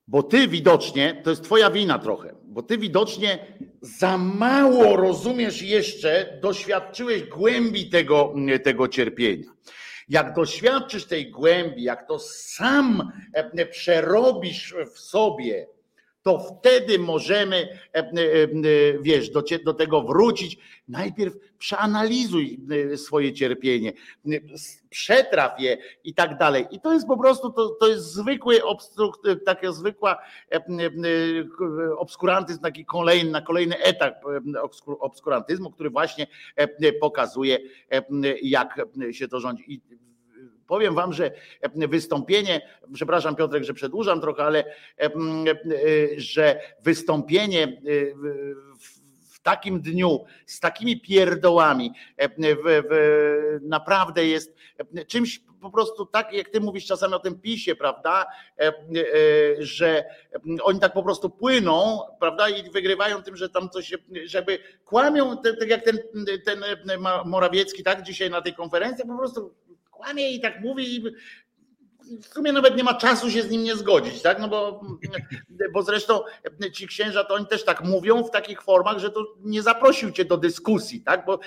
[0.07, 3.39] Bo ty widocznie, to jest twoja wina trochę, bo ty widocznie
[3.81, 8.35] za mało rozumiesz jeszcze, doświadczyłeś głębi tego,
[8.65, 9.49] tego cierpienia.
[10.09, 15.67] Jak doświadczysz tej głębi, jak to sam e, przerobisz w sobie,
[16.29, 17.69] to wtedy możemy,
[19.01, 20.59] wiesz, do, do tego wrócić.
[20.89, 22.61] Najpierw przeanalizuj
[22.97, 23.93] swoje cierpienie,
[24.91, 26.67] przetraw je i tak dalej.
[26.71, 28.61] I to jest po prostu, to, to jest zwykły,
[29.47, 30.19] taka zwykła
[31.97, 34.15] obskurantyzm, taki kolejny, kolejny etap
[35.01, 36.27] obskurantyzmu, który właśnie
[37.01, 37.59] pokazuje,
[38.43, 39.73] jak się to rządzi.
[39.73, 39.81] I
[40.69, 41.31] powiem wam, że
[41.75, 44.65] wystąpienie, przepraszam Piotrek, że przedłużam trochę, ale
[46.17, 47.83] że wystąpienie
[49.31, 51.93] w takim dniu, z takimi pierdołami,
[53.63, 54.57] naprawdę jest
[55.07, 58.27] czymś po prostu tak, jak ty mówisz czasami o tym pisie, prawda,
[59.59, 60.05] że
[60.63, 63.95] oni tak po prostu płyną, prawda, i wygrywają tym, że tam coś,
[64.25, 65.99] żeby kłamią, tak jak ten,
[66.45, 66.63] ten
[67.25, 69.55] Morawiecki, tak, dzisiaj na tej konferencji, po prostu
[69.99, 71.03] kłamie i tak mówi i
[72.23, 74.41] w sumie nawet nie ma czasu się z nim nie zgodzić, tak?
[74.41, 74.81] No bo,
[75.73, 76.21] bo zresztą
[76.73, 80.25] ci księża to oni też tak mówią w takich formach, że to nie zaprosił cię
[80.25, 81.27] do dyskusji, tak?
[81.27, 81.39] Bo,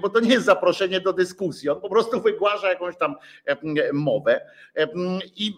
[0.00, 1.68] bo to nie jest zaproszenie do dyskusji.
[1.68, 3.14] On po prostu wygłasza jakąś tam
[3.92, 4.40] mowę
[5.36, 5.52] i,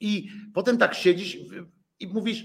[0.00, 1.38] i potem tak siedzisz
[2.00, 2.44] i mówisz,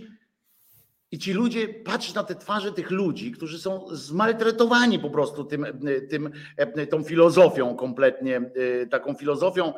[1.12, 5.66] i ci ludzie, patrz na te twarze tych ludzi, którzy są zmaltretowani po prostu tym,
[6.10, 6.32] tym,
[6.90, 8.52] tą filozofią kompletnie,
[8.90, 9.74] taką filozofią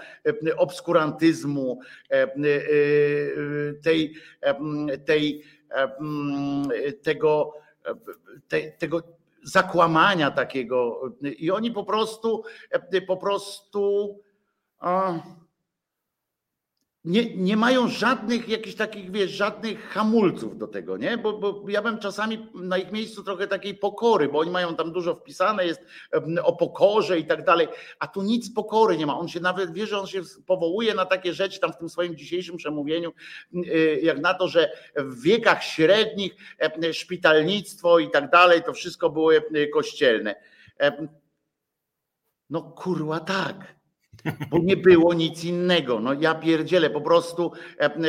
[0.58, 1.80] obskurantyzmu,
[3.84, 4.16] tej,
[5.06, 5.44] tej,
[7.02, 7.54] tego,
[8.78, 9.04] tego
[9.44, 11.02] zakłamania takiego.
[11.38, 12.44] I oni po prostu,
[13.08, 14.16] po prostu
[17.04, 21.18] nie, nie mają żadnych jakichś takich, wiesz, żadnych hamulców do tego, nie?
[21.18, 24.92] Bo, bo ja bym czasami na ich miejscu trochę takiej pokory, bo oni mają tam
[24.92, 25.82] dużo wpisane, jest
[26.44, 27.68] o pokorze i tak dalej,
[28.00, 29.18] a tu nic pokory nie ma.
[29.20, 32.16] On się nawet wie, że on się powołuje na takie rzeczy tam w tym swoim
[32.16, 33.12] dzisiejszym przemówieniu,
[33.54, 36.36] y, jak na to, że w wiekach średnich
[36.92, 39.32] szpitalnictwo i tak dalej, to wszystko było
[39.74, 40.36] kościelne.
[42.50, 43.79] No kurwa tak
[44.50, 46.00] bo nie było nic innego.
[46.00, 48.00] No ja pierdzielę, po prostu e, e,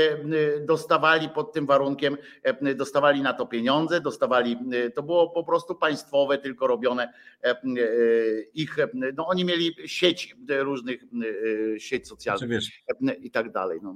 [0.61, 4.57] dostawali pod tym warunkiem, e, dostawali na to pieniądze, dostawali,
[4.95, 7.13] to było po prostu państwowe, tylko robione
[8.55, 8.77] ich,
[9.15, 11.05] no oni mieli sieć różnych,
[11.79, 12.61] sieć socjalnych
[13.21, 13.81] i tak dalej.
[13.83, 13.95] No.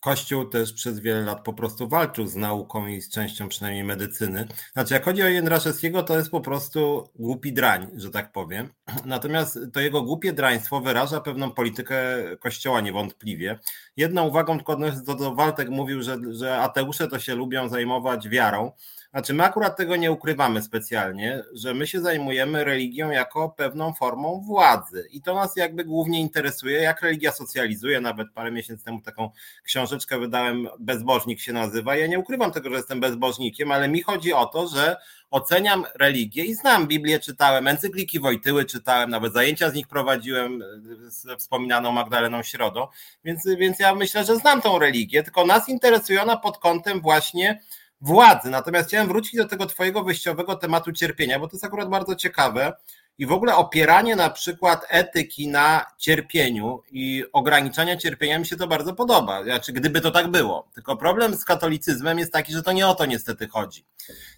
[0.00, 4.48] Kościół też przez wiele lat po prostu walczył z nauką i z częścią przynajmniej medycyny.
[4.72, 8.68] Znaczy, jak chodzi o Jędraszewskiego, to jest po prostu głupi drań, że tak powiem.
[9.04, 11.96] Natomiast to jego głupie draństwo wyraża pewną politykę
[12.40, 13.58] Kościoła niewątpliwie.
[13.96, 14.76] Jedną uwagą tylko
[15.16, 18.72] do, Waltek mówił, że, że ateusze to się lubią zajmować wiarą.
[19.10, 24.40] Znaczy, my akurat tego nie ukrywamy specjalnie, że my się zajmujemy religią jako pewną formą
[24.40, 25.08] władzy.
[25.10, 28.00] I to nas jakby głównie interesuje, jak religia socjalizuje.
[28.00, 29.30] Nawet parę miesięcy temu taką
[29.64, 31.96] książeczkę wydałem, Bezbożnik się nazywa.
[31.96, 34.96] Ja nie ukrywam tego, że jestem bezbożnikiem, ale mi chodzi o to, że
[35.30, 40.62] oceniam religię i znam Biblię, czytałem, encykliki Wojtyły czytałem, nawet zajęcia z nich prowadziłem
[41.06, 42.86] ze wspominaną Magdaleną Środą,
[43.24, 47.60] więc, więc ja myślę, że znam tą religię, tylko nas interesuje ona pod kątem właśnie
[48.00, 48.50] władzy.
[48.50, 52.72] Natomiast chciałem wrócić do tego Twojego wyjściowego tematu cierpienia, bo to jest akurat bardzo ciekawe.
[53.18, 58.66] I w ogóle opieranie na przykład etyki na cierpieniu i ograniczania cierpienia mi się to
[58.66, 59.44] bardzo podoba.
[59.44, 60.68] Znaczy, gdyby to tak było.
[60.74, 63.84] Tylko problem z katolicyzmem jest taki, że to nie o to niestety chodzi.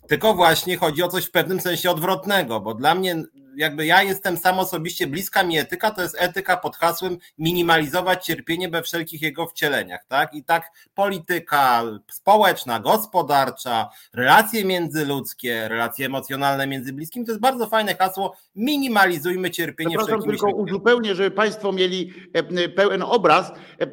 [0.08, 3.22] Tylko właśnie chodzi o coś w pewnym sensie odwrotnego, bo dla mnie
[3.60, 8.68] jakby ja jestem sam osobiście bliska mi etyka, to jest etyka pod hasłem minimalizować cierpienie
[8.68, 10.34] we wszelkich jego wcieleniach, tak?
[10.34, 17.94] I tak polityka społeczna, gospodarcza, relacje międzyludzkie, relacje emocjonalne między bliskimi, to jest bardzo fajne
[17.94, 23.88] hasło, minimalizujmy cierpienie Przepraszam, tylko uzupełnię, żeby Państwo mieli e, pełen obraz, e, e,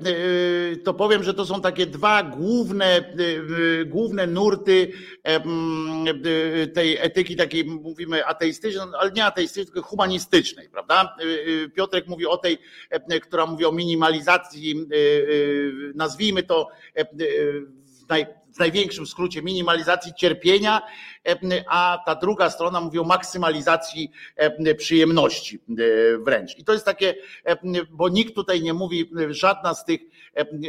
[0.75, 3.13] to powiem, że to są takie dwa główne,
[3.85, 4.91] główne nurty
[6.73, 11.15] tej etyki takiej, mówimy ateistycznej, ale nie ateistycznej, tylko humanistycznej, prawda?
[11.21, 12.57] Y, y, Piotrek mówi o tej,
[12.89, 16.69] e, która mówi o minimalizacji, y, nazwijmy to
[18.05, 18.25] w, naj,
[18.55, 20.81] w największym skrócie minimalizacji cierpienia,
[21.67, 24.11] a ta druga strona mówi o maksymalizacji
[24.77, 25.59] przyjemności
[26.19, 26.57] wręcz.
[26.57, 27.15] I to jest takie,
[27.91, 30.01] bo nikt tutaj nie mówi, żadna z tych,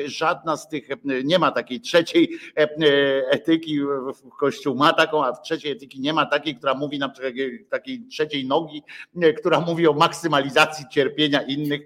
[0.05, 0.89] żadna z tych,
[1.25, 2.39] nie ma takiej trzeciej
[3.31, 3.81] etyki,
[4.39, 7.35] Kościół ma taką, a w trzeciej etyki nie ma takiej, która mówi na przykład
[7.71, 8.83] takiej trzeciej nogi,
[9.39, 11.81] która mówi o maksymalizacji cierpienia innych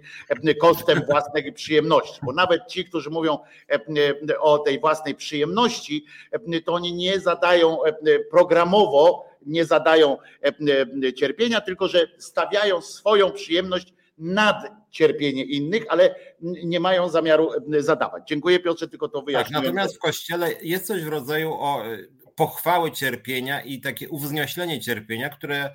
[0.60, 2.20] kosztem własnej przyjemności.
[2.22, 3.38] Bo nawet ci, którzy mówią
[4.40, 6.04] o tej własnej przyjemności,
[6.64, 7.78] to oni nie zadają
[8.30, 10.16] programowo, nie zadają
[11.16, 14.56] cierpienia, tylko że stawiają swoją przyjemność nad
[14.90, 18.22] cierpienie innych, ale nie mają zamiaru zadawać.
[18.28, 19.64] Dziękuję Piotrze, tylko to Tak, wyjaśniłem.
[19.64, 25.28] natomiast w kościele jest coś w rodzaju o, y, pochwały cierpienia i takie uwznieślenie cierpienia,
[25.28, 25.70] które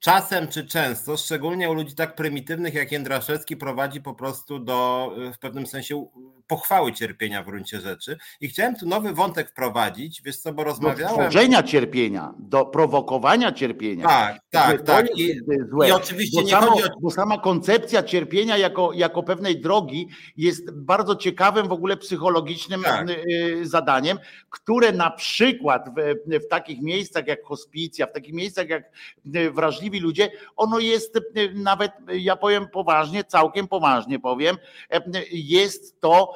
[0.00, 5.32] czasem czy często, szczególnie u ludzi tak prymitywnych jak Jędraszewski, prowadzi po prostu do y,
[5.32, 6.06] w pewnym sensie
[6.46, 8.18] pochwały cierpienia w gruncie rzeczy.
[8.40, 11.14] I chciałem tu nowy wątek wprowadzić, wiesz co, bo do rozmawiałem...
[11.14, 14.08] tworzenia cierpienia, do prowokowania cierpienia.
[14.08, 15.18] Tak, tak, tak.
[15.18, 15.40] I,
[15.88, 20.08] i oczywiście bo, nie samo, chodzi o bo sama koncepcja cierpienia jako, jako pewnej drogi
[20.36, 23.08] jest bardzo ciekawym w ogóle psychologicznym Tak.
[23.10, 24.18] y, zadaniem,
[24.50, 28.90] które na przykład w, w takich miejscach jak hospicja, w takich miejscach jak
[29.36, 31.20] y, wrażliwi ludzie, ono jest y,
[31.54, 34.56] nawet, ja powiem poważnie, całkiem poważnie powiem,
[35.32, 36.35] jest to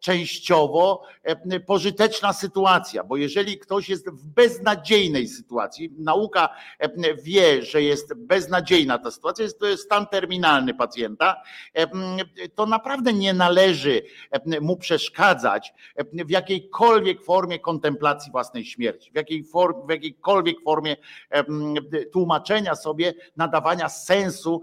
[0.00, 6.48] częściowo e, pożyteczna sytuacja, bo jeżeli ktoś jest w beznadziejnej sytuacji, nauka
[6.78, 11.42] e, wie, że jest beznadziejna ta sytuacja, jest to jest stan terminalny pacjenta,
[11.74, 11.86] e,
[12.54, 14.02] to naprawdę nie należy
[14.60, 15.74] mu przeszkadzać
[16.12, 20.96] w jakiejkolwiek formie kontemplacji własnej śmierci, w, jakiej for, w jakiejkolwiek formie
[22.12, 24.62] tłumaczenia sobie, nadawania sensu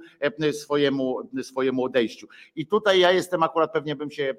[0.52, 2.28] swojemu, swojemu odejściu.
[2.56, 4.36] I tutaj ja jestem akurat, pewnie bym się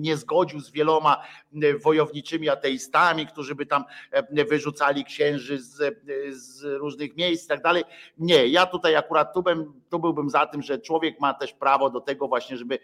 [0.00, 1.22] nie zgodził z wieloma
[1.62, 5.92] e, wojowniczymi ateistami, którzy by tam e, wyrzucali księży z, e,
[6.30, 7.84] z różnych miejsc i tak dalej.
[8.18, 11.90] Nie, ja tutaj akurat tu, bym, tu byłbym za tym, że człowiek ma też prawo
[11.90, 12.78] do tego właśnie, żeby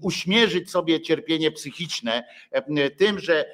[0.00, 2.24] uśmierzyć sobie cierpienie psychiczne
[2.96, 3.44] tym, że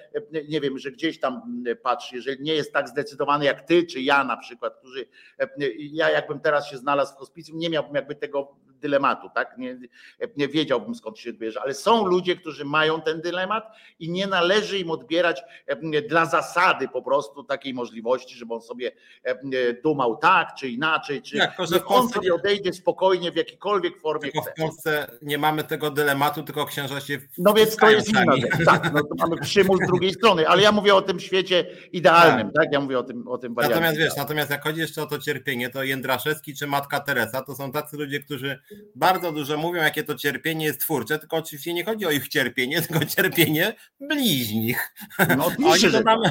[0.48, 4.24] nie wiem, że gdzieś tam patrz, jeżeli nie jest tak zdecydowany jak ty czy ja
[4.24, 5.06] na przykład, którzy
[5.78, 9.59] ja jakbym teraz się znalazł w hospicjum, nie miałbym jakby tego dylematu, tak?
[9.59, 9.78] Nie,
[10.36, 14.78] nie wiedziałbym skąd się bierze, ale są ludzie, którzy mają ten dylemat i nie należy
[14.78, 15.43] im odbierać
[16.09, 18.93] dla zasady po prostu takiej możliwości, żeby on sobie
[19.82, 24.43] dumał tak czy inaczej, czy Tak, w on sobie odejdzie spokojnie w jakiejkolwiek formie tylko
[24.43, 24.51] chce.
[24.51, 28.65] w Polsce nie mamy tego dylematu, tylko księża się No więc to jest inna rzecz.
[28.65, 32.51] Tak, no to mamy przymus z drugiej strony, ale ja mówię o tym świecie idealnym,
[32.53, 32.73] tak?
[32.73, 33.74] Ja mówię o tym, o tym wariancie.
[33.74, 37.55] Natomiast wiesz, natomiast jak chodzi jeszcze o to cierpienie, to Jędraszewski czy Matka Teresa to
[37.55, 38.59] są tacy ludzie, którzy
[38.94, 42.82] bardzo dużo mówią, jakie to cierpienie jest twórcze, tylko oczywiście nie chodzi o ich cierpienie,
[42.88, 44.94] tylko cierpienie bliźnich.
[45.36, 46.20] No oczywiście, że tam...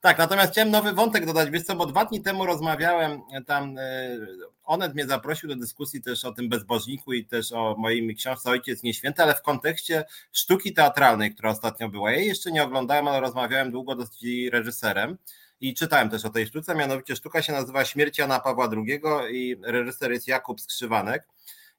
[0.00, 4.16] Tak, natomiast chciałem nowy wątek dodać, wiesz co, bo dwa dni temu rozmawiałem tam, e,
[4.64, 8.82] Onet mnie zaprosił do dyskusji też o tym bezbożniku i też o mojej książce Ojciec
[8.82, 12.10] Nieświęty, ale w kontekście sztuki teatralnej, która ostatnio była.
[12.10, 14.22] Ja jej jeszcze nie oglądałem, ale rozmawiałem długo dosyć
[14.52, 15.18] reżyserem
[15.60, 19.56] i czytałem też o tej sztuce, mianowicie sztuka się nazywa Śmierć Jana Pawła II i
[19.62, 21.26] reżyser jest Jakub Skrzywanek.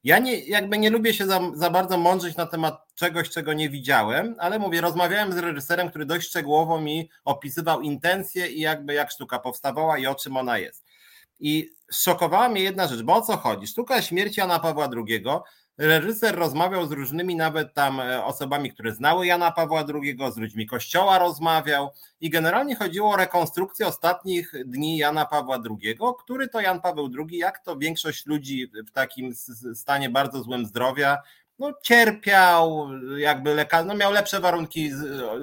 [0.04, 3.70] Ja nie, jakby nie lubię się za, za bardzo mądrzyć na temat czegoś, czego nie
[3.70, 9.12] widziałem, ale mówię, rozmawiałem z reżyserem, który dość szczegółowo mi opisywał intencje i jakby jak
[9.12, 10.86] sztuka powstawała i o czym ona jest.
[11.40, 13.68] I szokowała mnie jedna rzecz, bo o co chodzi?
[13.68, 15.24] Sztuka śmierci Jana Pawła II.
[15.78, 21.20] Reżyser rozmawiał z różnymi nawet tam osobami, które znały Jana Pawła II, z ludźmi kościoła
[21.20, 21.90] rozmawiał
[22.22, 27.38] i generalnie chodziło o rekonstrukcję ostatnich dni Jana Pawła II, który to Jan Paweł II,
[27.38, 29.36] jak to większość ludzi w takim
[29.74, 31.18] stanie bardzo złym zdrowia,
[31.60, 34.92] no, cierpiał, jakby lekarz, no, miał lepsze warunki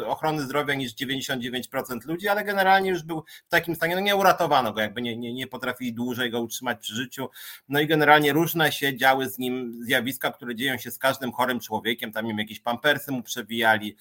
[0.07, 4.73] ochrony zdrowia niż 99% ludzi, ale generalnie już był w takim stanie, no nie uratowano
[4.73, 7.29] go, jakby nie, nie, nie potrafili dłużej go utrzymać przy życiu.
[7.69, 11.61] No i generalnie różne się działy z nim zjawiska, które dzieją się z każdym chorym
[11.61, 13.97] człowiekiem, tam im jakieś pampersy mu przewijali,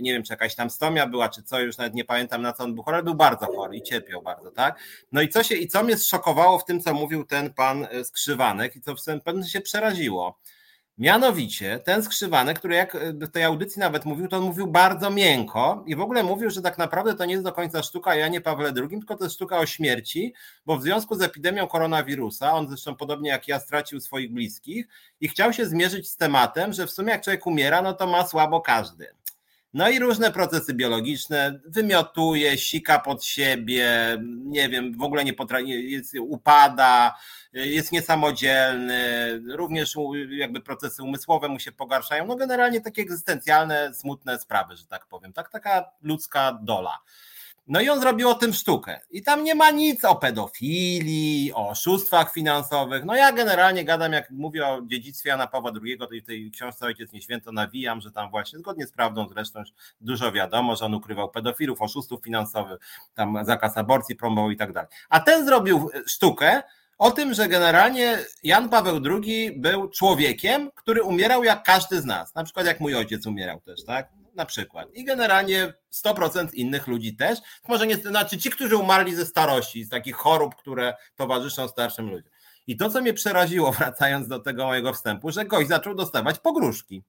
[0.00, 2.64] nie wiem, czy jakaś tam stomia była, czy co, już nawet nie pamiętam na co
[2.64, 4.78] on był chory, był bardzo chory i cierpiał bardzo, tak?
[5.12, 8.76] No i co się, i co mnie zszokowało w tym, co mówił ten pan Skrzywanek
[8.76, 10.38] i co w pewnym się przeraziło,
[10.98, 15.84] Mianowicie ten skrzywanek, który jak w tej audycji nawet mówił, to on mówił bardzo miękko
[15.86, 18.72] i w ogóle mówił, że tak naprawdę to nie jest do końca sztuka Janie Pawle
[18.76, 20.34] II, tylko to jest sztuka o śmierci,
[20.66, 24.86] bo w związku z epidemią koronawirusa, on zresztą podobnie jak ja stracił swoich bliskich
[25.20, 28.26] i chciał się zmierzyć z tematem, że w sumie jak człowiek umiera, no to ma
[28.26, 29.06] słabo każdy.
[29.74, 35.90] No i różne procesy biologiczne, wymiotuje, sika pod siebie, nie wiem, w ogóle nie potrafi,
[35.90, 37.18] jest, upada,
[37.52, 38.98] jest niesamodzielny,
[39.48, 39.94] również
[40.30, 45.32] jakby procesy umysłowe mu się pogarszają, no generalnie takie egzystencjalne, smutne sprawy, że tak powiem,
[45.32, 46.98] tak, taka ludzka dola.
[47.68, 49.00] No i on zrobił o tym sztukę.
[49.10, 53.04] I tam nie ma nic o pedofilii, o oszustwach finansowych.
[53.04, 56.86] No ja generalnie gadam, jak mówię o dziedzictwie Jana Pawła II, to w tej książce
[56.86, 59.62] Ojciec Nieświęto nawijam, że tam właśnie, zgodnie z prawdą zresztą
[60.00, 62.78] dużo wiadomo, że on ukrywał pedofilów, oszustów finansowych,
[63.14, 64.90] tam zakaz aborcji promował i tak dalej.
[65.08, 66.62] A ten zrobił sztukę,
[66.98, 72.34] o tym, że generalnie Jan Paweł II był człowiekiem, który umierał jak każdy z nas.
[72.34, 74.08] Na przykład jak mój ojciec umierał też, tak?
[74.34, 74.88] Na przykład.
[74.94, 77.38] I generalnie 100% innych ludzi też.
[77.68, 82.32] Może nie, znaczy ci, którzy umarli ze starości, z takich chorób, które towarzyszą starszym ludziom.
[82.66, 87.04] I to, co mnie przeraziło, wracając do tego mojego wstępu, że gość zaczął dostawać pogróżki.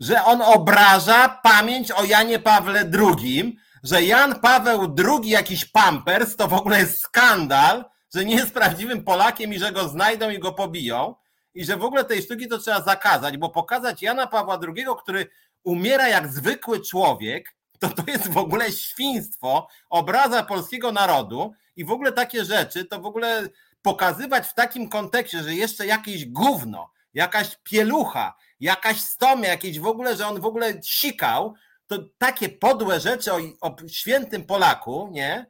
[0.00, 6.48] Że on obraża pamięć o Janie Pawle II, że Jan Paweł II jakiś pampers to
[6.48, 7.84] w ogóle jest skandal,
[8.14, 11.14] że nie jest prawdziwym Polakiem i że go znajdą i go pobiją
[11.54, 15.26] i że w ogóle tej sztuki to trzeba zakazać, bo pokazać Jana Pawła II, który
[15.64, 21.90] umiera jak zwykły człowiek, to to jest w ogóle świństwo, obraza polskiego narodu i w
[21.90, 23.48] ogóle takie rzeczy, to w ogóle
[23.82, 30.16] pokazywać w takim kontekście, że jeszcze jakieś gówno, jakaś pielucha, jakaś stomia, jakieś w ogóle,
[30.16, 31.54] że on w ogóle sikał,
[31.86, 35.46] to takie podłe rzeczy o, o świętym Polaku, nie?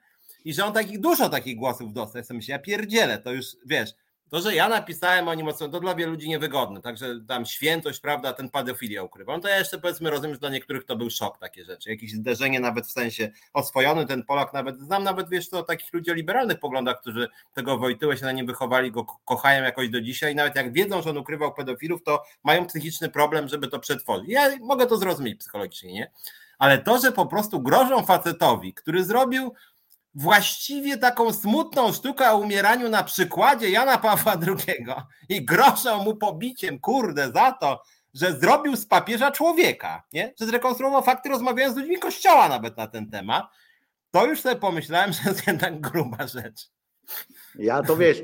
[0.48, 2.24] I że on takich dużo takich głosów dostał.
[2.24, 3.90] Sobie myślę, ja pierdzielę, to już wiesz,
[4.30, 8.32] to, że ja napisałem o nim, to dla wielu ludzi niewygodne, także tam świętość, prawda,
[8.32, 9.36] ten pedofilię ukrywa.
[9.36, 12.12] No to ja jeszcze powiedzmy rozumiem, że dla niektórych to był szok takie rzeczy, jakieś
[12.12, 16.14] zderzenie nawet w sensie oswojony ten Polak, nawet znam nawet, wiesz to takich ludzi o
[16.14, 20.56] liberalnych poglądach, którzy tego Wojtyłę się na nim wychowali, go kochają jakoś do dzisiaj, nawet
[20.56, 24.28] jak wiedzą, że on ukrywał pedofilów, to mają psychiczny problem, żeby to przetworzyć.
[24.28, 26.10] Ja mogę to zrozumieć psychologicznie, nie?
[26.58, 29.54] Ale to, że po prostu grożą facetowi, który zrobił
[30.18, 34.86] właściwie taką smutną sztukę o umieraniu na przykładzie Jana Pawła II
[35.28, 37.82] i groszą mu pobiciem, kurde, za to,
[38.14, 40.34] że zrobił z papieża człowieka, nie?
[40.40, 43.46] że zrekonstruował fakty, rozmawiając z ludźmi kościoła nawet na ten temat,
[44.10, 46.77] to już sobie pomyślałem, że jest jednak gruba rzecz.
[47.58, 48.22] Ja to wiesz,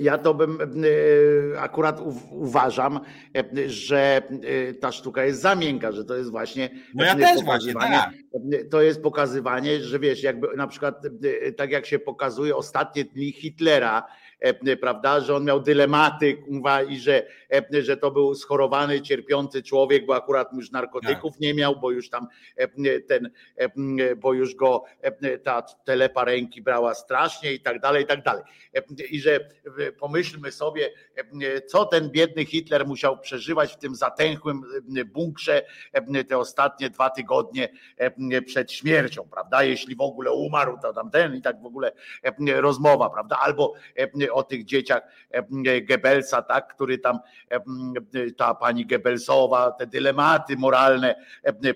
[0.00, 2.00] ja to bym e, akurat
[2.30, 3.00] uważam,
[3.36, 4.22] e, że
[4.68, 6.70] e, ta sztuka jest za miękka, że to jest właśnie.
[6.94, 8.10] No ja też właśnie, tak.
[8.70, 11.02] To jest pokazywanie, że wiesz, jakby na przykład
[11.56, 14.06] tak jak się pokazuje ostatnie dni Hitlera,
[14.80, 16.36] prawda, że on miał dylematy
[16.88, 17.26] i że,
[17.80, 21.40] że to był schorowany, cierpiący człowiek, bo akurat już narkotyków tak.
[21.40, 22.26] nie miał, bo już tam
[23.08, 23.30] ten,
[24.16, 24.84] bo już go
[25.44, 28.44] ta telepa ręki brała strasznie i tak dalej, i tak dalej.
[29.10, 29.48] I że
[29.98, 30.90] pomyślmy sobie,
[31.66, 34.62] co ten biedny Hitler musiał przeżywać w tym zatęchłym
[35.06, 35.62] bunkrze
[36.28, 37.68] te ostatnie dwa tygodnie
[38.46, 39.62] przed śmiercią, prawda?
[39.62, 41.92] Jeśli w ogóle umarł, to tam ten i tak w ogóle
[42.54, 43.38] rozmowa, prawda?
[43.38, 43.74] Albo
[44.32, 45.02] o tych dzieciach
[45.88, 47.18] Goebbelsa, tak, który tam
[48.36, 51.14] ta pani Goebbelsowa, te dylematy moralne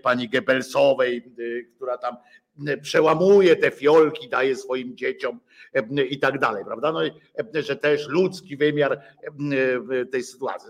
[0.03, 1.33] pani Goebbelsowej,
[1.77, 2.17] która tam
[2.83, 5.41] przełamuje te fiolki, daje swoim dzieciom
[6.11, 6.93] i tak dalej, prawda?
[6.93, 7.11] No i
[7.55, 9.01] że też ludzki wymiar
[10.13, 10.69] tej sytuacji.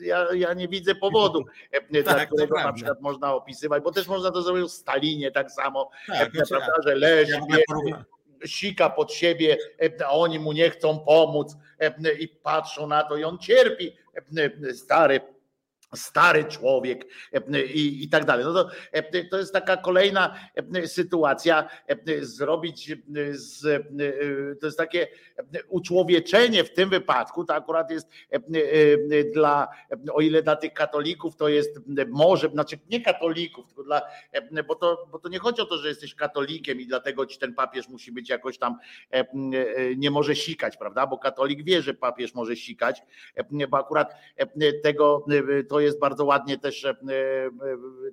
[0.00, 1.44] Ja, ja nie widzę powodu,
[1.90, 5.50] dla tak, którego na przykład można opisywać, bo też można to zrobić w Stalinie tak
[5.52, 8.04] samo, tak, prawda, że leży, ja
[8.46, 9.56] sika pod siebie,
[10.06, 11.56] a oni mu nie chcą pomóc
[12.18, 13.96] i patrzą na to i on cierpi,
[14.74, 15.20] stary
[15.94, 17.06] stary człowiek
[17.74, 18.44] i, i tak dalej.
[18.44, 18.70] No to,
[19.30, 20.34] to jest taka kolejna
[20.86, 21.68] sytuacja,
[22.20, 22.92] zrobić
[23.30, 23.62] z,
[24.60, 25.08] to jest takie
[25.68, 28.08] uczłowieczenie w tym wypadku, to akurat jest
[29.34, 29.68] dla,
[30.12, 34.02] o ile dla tych katolików to jest może, znaczy nie katolików, tylko dla,
[34.68, 37.54] bo to, bo to nie chodzi o to, że jesteś katolikiem i dlatego ci ten
[37.54, 38.76] papież musi być jakoś tam,
[39.96, 43.02] nie może sikać, prawda, bo katolik wie, że papież może sikać,
[43.68, 44.14] bo akurat
[44.82, 45.26] tego
[45.68, 46.94] to to jest bardzo ładnie też e, e,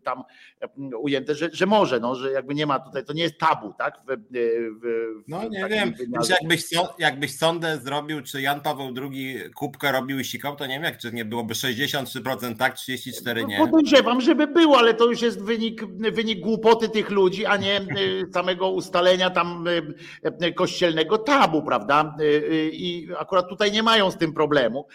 [0.04, 0.24] tam
[0.62, 3.74] e, ujęte, że, że może, no, że jakby nie ma tutaj, to nie jest tabu,
[3.78, 3.98] tak?
[4.08, 4.18] W,
[4.82, 5.94] w, no nie wiem,
[6.30, 6.64] jakbyś,
[7.00, 10.98] jakbyś sondę zrobił, czy Jan Paweł II kubkę robił i sikał, to nie wiem, jak
[10.98, 13.60] czy nie byłoby 63% tak, 34% nie.
[13.60, 17.82] No, podejrzewam, żeby było, ale to już jest wynik, wynik głupoty tych ludzi, a nie
[18.34, 19.66] samego ustalenia tam
[20.56, 22.16] kościelnego tabu, prawda?
[22.72, 24.88] I akurat tutaj nie mają z tym problemu.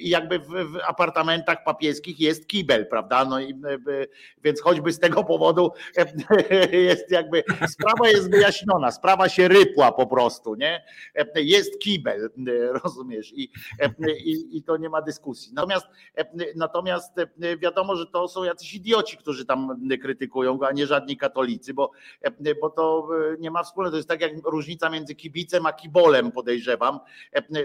[0.00, 3.24] I jakby w, w apartamentach papieskich jest kibel, prawda?
[3.24, 3.78] No i e,
[4.44, 10.06] więc choćby z tego powodu e, jest jakby sprawa jest wyjaśniona, sprawa się rypła po
[10.06, 10.84] prostu, nie?
[11.14, 12.30] E, jest kibel,
[12.84, 13.32] rozumiesz?
[13.32, 13.50] I,
[14.24, 15.52] i, i to nie ma dyskusji.
[15.54, 15.86] Natomiast
[16.56, 17.12] natomiast
[17.58, 21.90] wiadomo, że to są jacyś idioci, którzy tam krytykują go, a nie żadni katolicy, bo,
[22.60, 23.08] bo to
[23.38, 23.90] nie ma wspólnego.
[23.90, 27.00] To jest tak jak różnica między kibicem a kibolem, podejrzewam.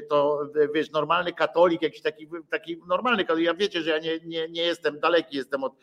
[0.10, 0.42] To
[0.74, 4.62] wiesz, normalny katolik, jakiś taki, taki normalny katolik, ja wiecie, że ja nie, nie, nie
[4.62, 5.74] jestem daleki, jestem od,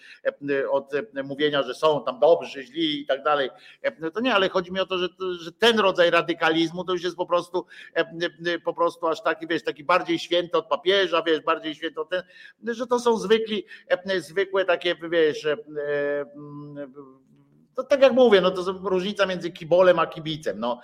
[0.70, 0.92] od
[1.24, 3.50] mówienia, że są tam dobrzy, źli i tak dalej.
[4.14, 5.08] To nie, ale chodzi mi o to, że,
[5.40, 7.66] że ten rodzaj radykalizmu to już jest po prostu
[8.64, 12.22] po prostu aż taki, wiesz, taki bardziej święty od papieża, wiesz, bardziej święty od ten,
[12.66, 13.64] że to są zwykli,
[14.18, 15.46] zwykłe takie, wiesz,
[17.76, 20.60] to tak jak mówię, no to jest różnica między kibolem a kibicem.
[20.60, 20.80] No,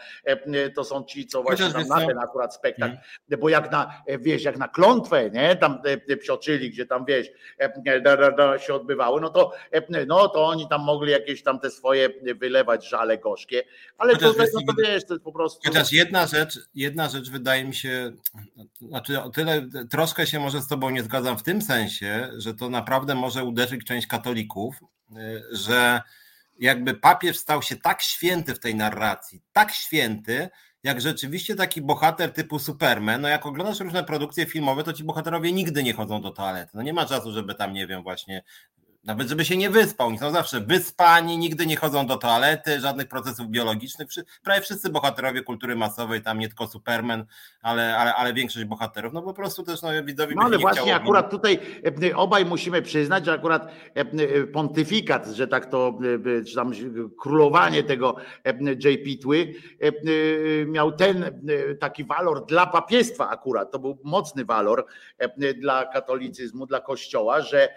[0.75, 2.97] to są ci, co właśnie tam na ten akurat spektakl,
[3.41, 7.29] bo jak na, wiesz, jak na klątwę, nie, tam e, psioczyli, gdzie tam, wiesz,
[7.59, 11.43] e, da, da, da, się odbywały, no to, e, no to oni tam mogli jakieś
[11.43, 13.63] tam te swoje wylewać żale gorzkie,
[13.99, 15.61] ale Chociaż tutaj, no to wiesz, to jest po prostu...
[15.69, 18.13] Chociaż jedna rzecz, jedna rzecz wydaje mi się,
[18.81, 22.69] znaczy o tyle troszkę się może z tobą nie zgadzam w tym sensie, że to
[22.69, 24.81] naprawdę może uderzyć część katolików,
[25.53, 26.01] że
[26.59, 30.49] jakby papież stał się tak święty w tej narracji, tak święty,
[30.83, 35.53] jak rzeczywiście taki bohater typu Superman, no jak oglądasz różne produkcje filmowe, to ci bohaterowie
[35.53, 36.71] nigdy nie chodzą do toalety.
[36.75, 38.43] No nie ma czasu, żeby tam, nie wiem, właśnie
[39.05, 40.09] nawet żeby się nie wyspał.
[40.09, 44.09] Oni są zawsze wyspani, nigdy nie chodzą do toalety, żadnych procesów biologicznych.
[44.43, 47.25] Prawie wszyscy bohaterowie kultury masowej, tam nie tylko Superman,
[47.63, 51.31] ale, ale, ale większość bohaterów, no po prostu też no, widzowi No ale właśnie akurat
[51.31, 51.59] tutaj
[52.11, 55.99] e, obaj musimy przyznać, że akurat e, e, pontyfikat, że tak to,
[56.47, 56.73] czy tam
[57.21, 58.17] królowanie tego
[58.85, 59.55] JP Tły
[60.67, 61.43] miał ten
[61.81, 64.87] taki walor dla papiestwa akurat, to był mocny walor
[65.57, 67.69] dla katolicyzmu, dla kościoła, że,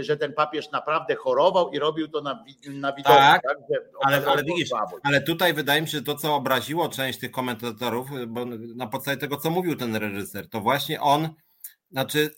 [0.00, 3.12] że ten papież naprawdę chorował i robił to na, na widok.
[3.12, 4.70] Tak, że ale- ale widzisz.
[5.02, 8.44] Ale tutaj wydaje mi się, że to, co obraziło część tych komentatorów, bo
[8.76, 11.28] na podstawie tego, co mówił ten reżyser, to właśnie on,
[11.92, 12.30] znaczy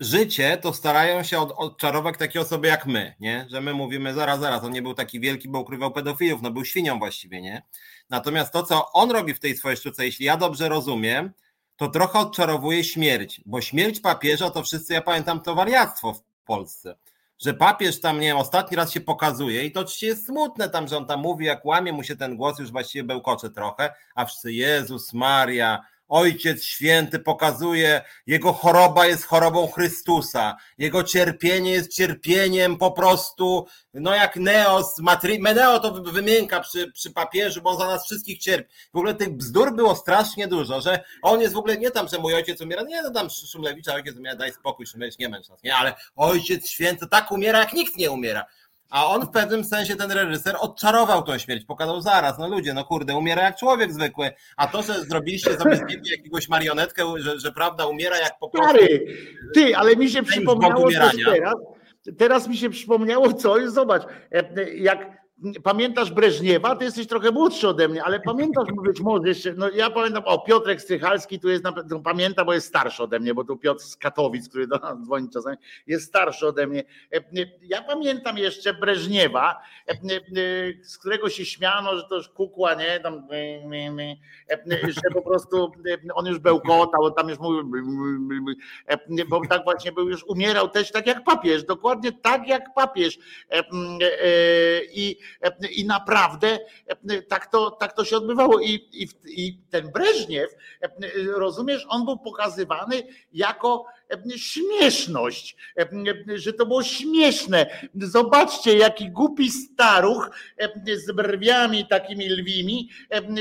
[0.00, 3.46] życie to starają się od, odczarować takie osoby jak my, nie?
[3.50, 6.64] Że my mówimy, zaraz, zaraz, on nie był taki wielki, bo ukrywał pedofilów, no był
[6.64, 7.62] świnią właściwie, nie?
[8.10, 11.32] Natomiast to, co on robi w tej swojej sztuce, jeśli ja dobrze rozumiem,
[11.76, 16.96] to trochę odczarowuje śmierć, bo śmierć papieża to wszyscy, ja pamiętam, to wariactwo w Polsce
[17.44, 20.88] że papież tam, nie wiem, ostatni raz się pokazuje i to oczywiście jest smutne tam,
[20.88, 24.24] że on tam mówi, jak łamie mu się ten głos, już właściwie bełkocze trochę, a
[24.24, 32.78] wszyscy, Jezus Maria, Ojciec Święty pokazuje, jego choroba jest chorobą Chrystusa, jego cierpienie jest cierpieniem
[32.78, 35.38] po prostu, no jak Neo z Matry...
[35.38, 38.74] Neo to wy- wymienka przy, przy papieżu, bo on za nas wszystkich cierpi.
[38.94, 42.18] W ogóle tych bzdur było strasznie dużo, że on jest w ogóle nie tam, że
[42.18, 45.62] mój ojciec umiera, nie, no tam Szumlewicza ojciec umiera, daj spokój, Szumlewicz, nie męcz nas,
[45.62, 48.44] nie, ale Ojciec Święty tak umiera, jak nikt nie umiera.
[48.90, 51.64] A on w pewnym sensie, ten reżyser, odczarował tą śmierć.
[51.64, 54.30] Pokazał zaraz, no ludzie, no kurde, umiera jak człowiek zwykły.
[54.56, 58.48] A to, że zrobiliście sobie z niego jakiegoś marionetkę, że, że prawda umiera jak po
[58.48, 58.76] prostu.
[58.76, 59.06] Stary,
[59.54, 61.54] ty, ale mi się przypomniało teraz.
[62.18, 64.02] Teraz mi się przypomniało coś, zobacz,
[64.32, 65.19] e, jak
[65.62, 69.90] pamiętasz Breżniewa, ty jesteś trochę młodszy ode mnie, ale pamiętasz być może jeszcze, no ja
[69.90, 73.44] pamiętam, o Piotrek Strychalski tu jest, na, no, pamiętam, bo jest starszy ode mnie, bo
[73.44, 75.56] tu Piotr z Katowic, który do nas dzwoni czasami,
[75.86, 76.84] jest starszy ode mnie.
[77.14, 77.20] E,
[77.62, 79.96] Ja pamiętam jeszcze Breżniewa, e, e,
[80.82, 84.16] z którego się śmiano, że to już kukła, nie, tam, e,
[84.88, 87.70] że po prostu e, on już bełkotał, tam już mówił,
[88.86, 93.18] E, bo tak właśnie był już, umierał też tak jak papież, dokładnie tak jak papież.
[93.50, 93.62] E, e,
[94.94, 95.24] I, e,
[95.70, 96.58] i naprawdę
[97.10, 98.60] e, tak to, tak to się odbywało.
[98.60, 100.50] I, i, I ten Breżniew,
[100.80, 100.88] e,
[101.26, 103.02] rozumiesz, on był pokazywany
[103.32, 103.99] jako e,
[104.36, 105.56] śmieszność,
[106.34, 107.66] że to było śmieszne.
[107.94, 110.30] Zobaczcie, jaki głupi staruch
[110.94, 112.88] z brwiami takimi lwimi.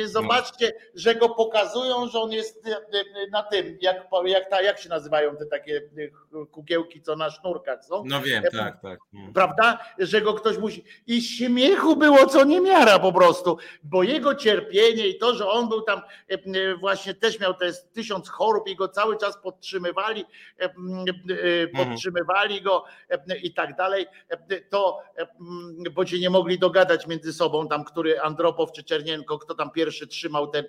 [0.05, 2.65] Zobaczcie, że go pokazują, że on jest
[3.31, 5.81] na tym, jak, jak, ta, jak się nazywają te takie
[6.51, 8.99] kukiełki, co na sznurkach są No wiem, tak, tak.
[9.33, 9.79] Prawda?
[9.99, 10.83] Że go ktoś musi.
[11.07, 15.81] I śmiechu było co niemiara po prostu, bo jego cierpienie i to, że on był
[15.81, 16.01] tam
[16.79, 20.25] właśnie też miał te tysiąc chorób i go cały czas podtrzymywali,
[21.75, 25.27] podtrzymywali go e, i tak dalej, e, to e,
[25.91, 30.07] bo się nie mogli dogadać między sobą, tam który Andropow czy Czernienko, kto tam pierwszy
[30.07, 30.63] trzymał tę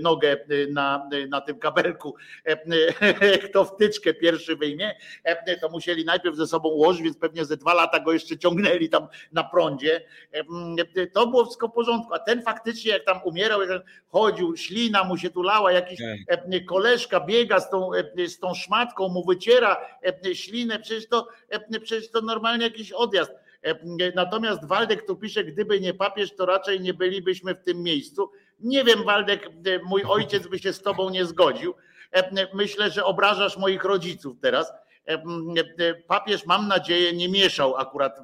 [0.00, 0.36] nogę e,
[0.72, 4.94] na, na tym kabelku, e, kto wtyczkę pierwszy wyjmie,
[5.24, 8.88] e, to musieli najpierw ze sobą ułożyć, więc pewnie ze dwa lata go jeszcze ciągnęli
[8.88, 10.00] tam na prądzie.
[10.32, 15.04] E, To było wszystko w porządku, a ten faktycznie jak tam umierał, jak chodził, ślina
[15.04, 15.98] mu się tu lała, jakiś
[16.28, 16.38] Tak.
[16.52, 19.86] e, koleżka biega z tą, e, z tą szmatką, mu wyciera
[20.26, 23.32] e, ślinę, przecież to, e, przecież to normalnie jakiś odjazd.
[23.62, 23.74] E,
[24.14, 28.30] Natomiast Waldek tu pisze, gdyby nie papież, to raczej nie bylibyśmy w tym miejscu.
[28.60, 31.74] Nie wiem, Waldek, e, mój ojciec by się z tobą nie zgodził.
[32.12, 34.72] E, Myślę, że obrażasz moich rodziców teraz.
[35.06, 38.20] E, Papież, mam nadzieję, nie mieszał akurat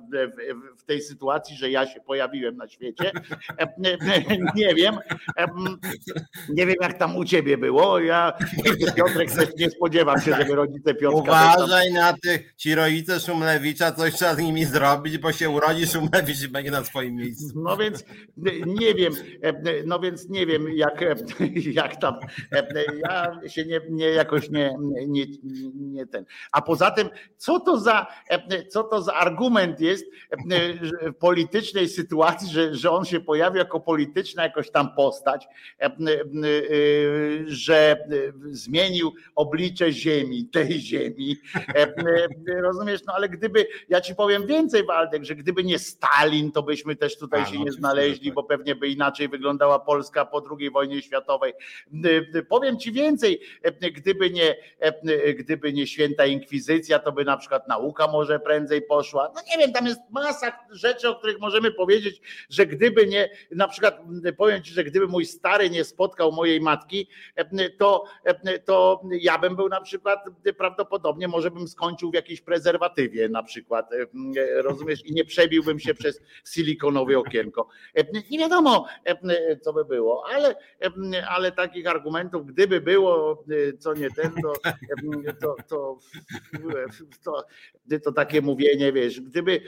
[0.79, 3.11] w, tej sytuacji, że ja się pojawiłem na świecie.
[3.59, 3.67] E,
[4.57, 4.99] Nie wiem.
[6.49, 7.99] Nie wiem, jak tam u ciebie było.
[7.99, 8.33] Ja,
[8.97, 11.21] Piotrek, też nie spodziewam się, żeby rodzice Piotrka.
[11.21, 16.43] Uważaj na tych, ci rodzice Szumlewicza, coś trzeba z nimi zrobić, bo się urodzi Szumlewicz
[16.43, 17.53] i będzie na swoim miejscu.
[17.55, 18.05] No więc
[18.67, 19.13] nie wiem,
[19.87, 21.05] no więc nie wiem, jak,
[21.73, 22.15] jak tam.
[23.03, 24.77] Ja się nie, nie jakoś nie,
[25.07, 25.25] nie,
[25.75, 26.25] nie ten.
[26.53, 28.07] A poza tym, co to za,
[28.69, 30.07] co to za argument jest
[31.03, 35.47] w politycznej sytuacji, że, że on się pojawi jako polityczna jakoś tam postać,
[37.47, 37.97] że
[38.51, 41.37] zmienił oblicze ziemi, tej ziemi.
[42.63, 43.01] Rozumiesz?
[43.07, 47.19] No ale gdyby, ja ci powiem więcej, Waldek, że gdyby nie Stalin, to byśmy też
[47.19, 48.35] tutaj A, się no, nie znaleźli, tak.
[48.35, 51.53] bo pewnie by inaczej wyglądała Polska po II wojnie światowej.
[52.49, 53.41] Powiem ci więcej,
[53.95, 54.55] gdyby nie,
[55.39, 56.56] gdyby nie święta inkwizycja,
[57.05, 59.33] to by na przykład nauka może prędzej poszła.
[59.35, 62.21] No nie wiem, tam jest masa rzeczy, o których możemy powiedzieć,
[62.51, 64.01] że gdyby nie, na przykład
[64.37, 67.09] powiem ci, że gdyby mój stary nie spotkał mojej matki,
[67.79, 68.05] to,
[68.65, 70.25] to ja bym był na przykład
[70.59, 73.91] prawdopodobnie, może bym skończył w jakiejś prezerwatywie na przykład,
[74.57, 76.21] rozumiesz, i nie przebiłbym się przez
[76.55, 77.69] silikonowe okienko.
[78.31, 78.87] Nie wiadomo,
[79.63, 80.55] co by było, ale,
[81.29, 83.45] ale takich argumentów, gdyby było,
[83.79, 84.53] co nie ten, to,
[85.41, 85.99] to, to,
[87.25, 87.45] to,
[88.05, 89.61] to takie mówienie, wiesz, gdyby,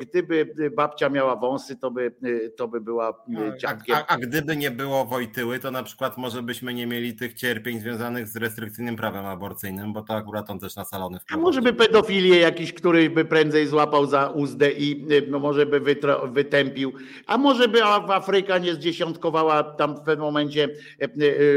[0.00, 2.14] gdyby babcia miała wąsy, to by,
[2.56, 3.24] to by była
[3.58, 3.96] dziadkiem.
[3.96, 7.34] A, a, a gdyby nie było Wojtyły, to na przykład może byśmy nie mieli tych
[7.34, 11.62] cierpień związanych z restrykcyjnym prawem aborcyjnym, bo to akurat on też na salony A może
[11.62, 15.80] by pedofilię jakiś, który by prędzej złapał za uzdę i no może by
[16.32, 16.92] wytępił,
[17.26, 20.68] a może by Afryka nie zdziesiątkowała tam w pewnym momencie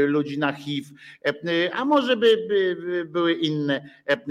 [0.06, 0.90] ludzi na HIV,
[1.72, 3.90] a może by, by były inne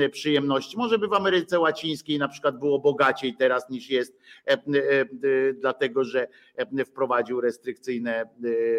[0.10, 4.20] przyjemności, może by w Ameryce Łacińskiej na przykład było bogaciej teraz niż jest,
[5.54, 6.28] dlatego że
[6.86, 8.30] wprowadził restrykcyjne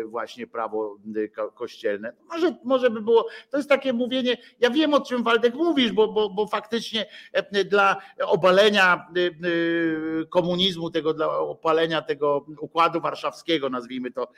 [0.06, 0.98] właśnie prawo
[1.54, 2.12] kościelne.
[2.28, 6.08] Może, może by było, to jest takie mówienie, ja wiem o czym Waldek mówisz, bo,
[6.08, 7.06] bo, bo faktycznie
[7.64, 7.96] dla
[8.26, 9.06] obalenia
[10.30, 14.28] komunizmu, tego dla opalenia tego układu warszawskiego, nazwijmy to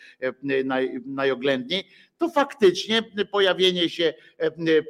[0.64, 1.85] naj, najoględniej,
[2.18, 4.14] to faktycznie pojawienie się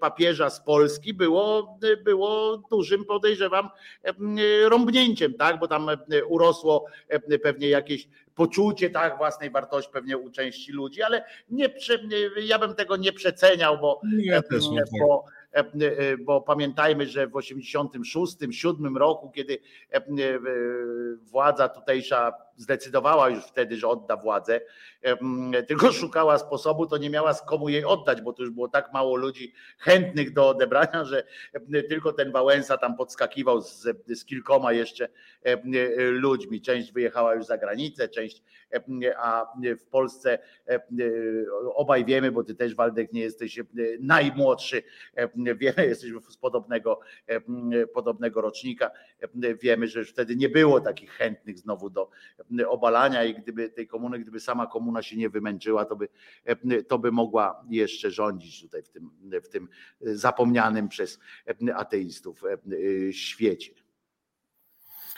[0.00, 3.68] papieża z Polski było, było dużym, podejrzewam,
[4.64, 5.58] rąbnięciem, tak?
[5.58, 5.86] bo tam
[6.28, 6.86] urosło
[7.42, 11.74] pewnie jakieś poczucie tak, własnej wartości pewnie u części ludzi, ale nie,
[12.42, 14.42] ja bym tego nie przeceniał, bo, nie
[15.00, 15.24] bo,
[16.18, 19.58] bo pamiętajmy, że w 86, 7 roku, kiedy
[21.22, 24.60] władza tutejsza zdecydowała już wtedy, że odda władzę,
[25.68, 28.92] tylko szukała sposobu, to nie miała z komu jej oddać, bo to już było tak
[28.92, 31.24] mało ludzi chętnych do odebrania, że
[31.88, 35.08] tylko ten Wałęsa tam podskakiwał z, z kilkoma jeszcze
[35.96, 36.60] ludźmi.
[36.60, 38.42] Część wyjechała już za granicę, część,
[39.16, 39.46] a
[39.78, 40.38] w Polsce
[41.74, 43.60] obaj wiemy, bo ty też Waldek nie jesteś
[44.00, 44.82] najmłodszy,
[45.36, 47.00] wiemy, jesteśmy z podobnego,
[47.94, 48.90] podobnego rocznika,
[49.62, 52.10] wiemy, że już wtedy nie było takich chętnych znowu do
[52.69, 56.09] obalania i gdyby tej komuny, gdyby sama komuna się nie wymęczyła, to by,
[56.89, 59.10] to by mogła jeszcze rządzić tutaj w tym,
[59.44, 59.69] w tym
[60.01, 61.19] zapomnianym przez
[61.74, 62.43] ateistów
[63.12, 63.73] świecie.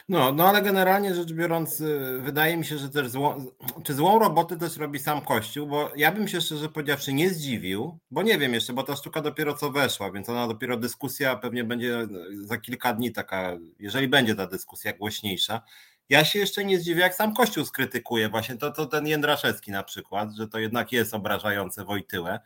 [0.09, 1.83] No, no ale generalnie rzecz biorąc,
[2.21, 3.47] wydaje mi się, że też złą,
[3.85, 7.99] czy złą robotę też robi sam Kościół, bo ja bym się szczerze powiedziawszy nie zdziwił,
[8.11, 11.65] bo nie wiem jeszcze, bo ta sztuka dopiero co weszła, więc ona dopiero dyskusja pewnie
[11.65, 12.09] będzie
[12.41, 15.63] za kilka dni taka, jeżeli będzie ta dyskusja głośniejsza,
[16.09, 19.83] ja się jeszcze nie zdziwię, jak sam Kościół skrytykuje właśnie to, to ten Jędraszewski na
[19.83, 22.41] przykład, że to jednak jest obrażające Wojtyłę,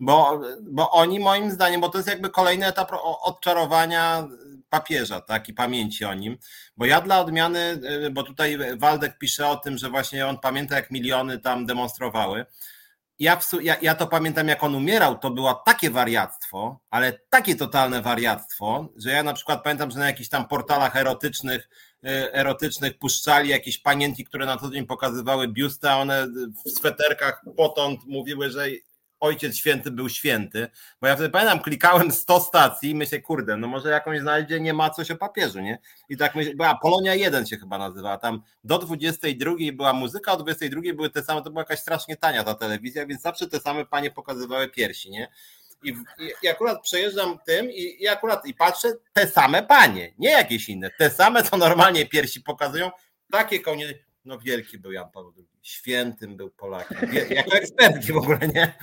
[0.00, 2.92] bo, bo oni moim zdaniem, bo to jest jakby kolejny etap
[3.22, 4.28] odczarowania
[4.68, 6.38] papieża, tak, i pamięci o nim,
[6.76, 7.80] bo ja dla odmiany,
[8.12, 12.46] bo tutaj Waldek pisze o tym, że właśnie on pamięta, jak miliony tam demonstrowały,
[13.18, 18.02] ja, ja, ja, to pamiętam, jak on umierał, to było takie wariactwo, ale takie totalne
[18.02, 21.68] wariactwo, że ja na przykład pamiętam, że na jakichś tam portalach erotycznych
[22.32, 26.26] erotycznych puszczali jakieś panienki, które na co dzień pokazywały biusta, one
[26.66, 28.66] w sweterkach potąd mówiły, że
[29.20, 30.68] Ojciec Święty był święty,
[31.00, 34.74] bo ja wtedy pamiętam, klikałem 100 stacji i myślę, kurde, no może jakąś znajdzie, nie
[34.74, 35.78] ma coś o papieżu, nie?
[36.08, 40.36] I tak myślę, była Polonia 1 się chyba nazywała, tam do 22 była muzyka, o
[40.36, 43.86] 22 były te same, to była jakaś strasznie tania ta telewizja, więc zawsze te same
[43.86, 45.28] panie pokazywały piersi, nie?
[45.82, 45.94] I,
[46.42, 50.90] i, akurat przejeżdżam tym i, i akurat i patrzę, te same panie, nie jakieś inne,
[50.98, 52.90] te same, co normalnie piersi pokazują,
[53.30, 53.94] takie konie,
[54.24, 56.98] no wielki był Jan Paweł II, świętym był Polakiem,
[57.30, 58.74] jako ekspertki w ogóle, nie?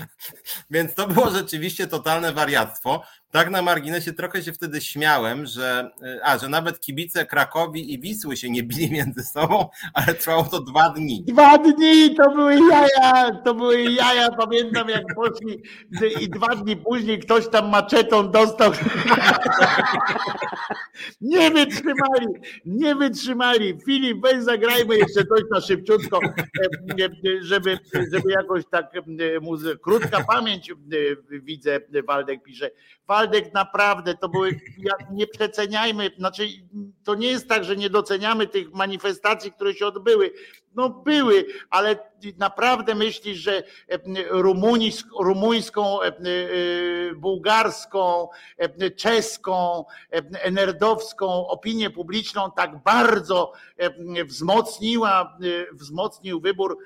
[0.71, 3.03] Więc to było rzeczywiście totalne wariactwo.
[3.31, 5.91] Tak na marginesie trochę się wtedy śmiałem, że,
[6.23, 10.59] a, że nawet kibice Krakowi i Wisły się nie bili między sobą, ale trwało to
[10.59, 11.23] dwa dni.
[11.27, 15.63] Dwa dni, to były jaja, to były jaja, pamiętam jak poszli
[16.21, 18.71] i dwa dni później ktoś tam maczetą dostał.
[21.21, 22.27] Nie wytrzymali,
[22.65, 23.77] nie wytrzymali.
[23.85, 26.19] Filip, weź zagrajmy jeszcze coś na szybciutko.
[27.41, 27.79] Żeby,
[28.13, 28.91] żeby jakoś tak
[29.41, 29.77] muzy...
[29.77, 30.73] Krótka pamięć
[31.29, 32.71] widzę, Waldek pisze.
[33.07, 34.59] Waldek naprawdę to były,
[35.11, 36.47] nie przeceniajmy, znaczy
[37.03, 40.33] to nie jest tak, że nie doceniamy tych manifestacji, które się odbyły.
[40.75, 41.95] No były, ale
[42.37, 43.63] naprawdę myślisz, że
[45.19, 45.99] rumuńską,
[47.15, 48.27] bułgarską,
[48.95, 49.85] czeską,
[50.41, 53.53] enerdowską opinię publiczną tak bardzo
[54.25, 55.37] wzmocniła,
[55.73, 56.77] wzmocnił wybór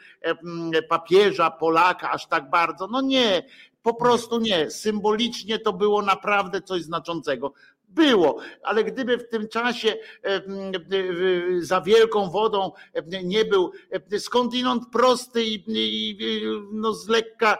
[0.89, 2.87] papieża, Polaka aż tak bardzo.
[2.87, 3.43] No nie,
[3.83, 4.71] po prostu nie.
[4.71, 7.53] Symbolicznie to było naprawdę coś znaczącego
[7.91, 9.97] było, ale gdyby w tym czasie
[11.59, 12.71] za wielką wodą
[13.23, 13.71] nie był
[14.19, 16.17] skądinąd prosty i
[16.71, 17.57] no z lekka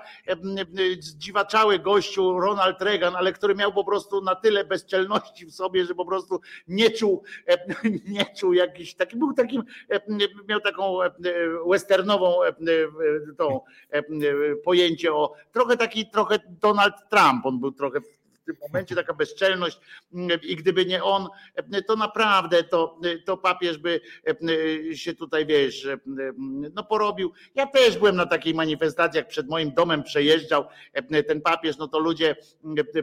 [1.83, 6.05] gościu Ronald Reagan, ale który miał po prostu na tyle bezczelności w sobie, że po
[6.05, 7.23] prostu nie czuł,
[8.07, 9.63] nie czuł jakiś taki, był takim,
[10.47, 10.97] miał taką
[11.69, 12.39] westernową
[13.37, 13.61] tą
[14.63, 19.79] pojęcie o trochę taki, trochę Donald Trump, on był trochę w tym momencie taka bezczelność
[20.43, 21.27] i gdyby nie on,
[21.87, 24.01] to naprawdę to, to papież by
[24.93, 25.87] się tutaj, wiesz,
[26.75, 27.31] no porobił.
[27.55, 30.65] Ja też byłem na takiej manifestacji, jak przed moim domem przejeżdżał
[31.27, 32.35] ten papież, no to ludzie,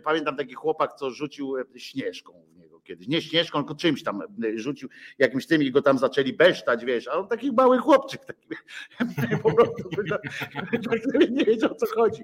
[0.04, 4.22] pamiętam taki chłopak, co rzucił śnieżką w niego kiedyś, nie śnieżką, tylko czymś tam
[4.54, 4.88] rzucił,
[5.18, 8.48] jakimś tym i go tam zaczęli besztać, wiesz, a on taki mały chłopczyk, taki,
[9.42, 9.88] po prostu
[10.90, 12.22] tak nie wiedział o co chodzi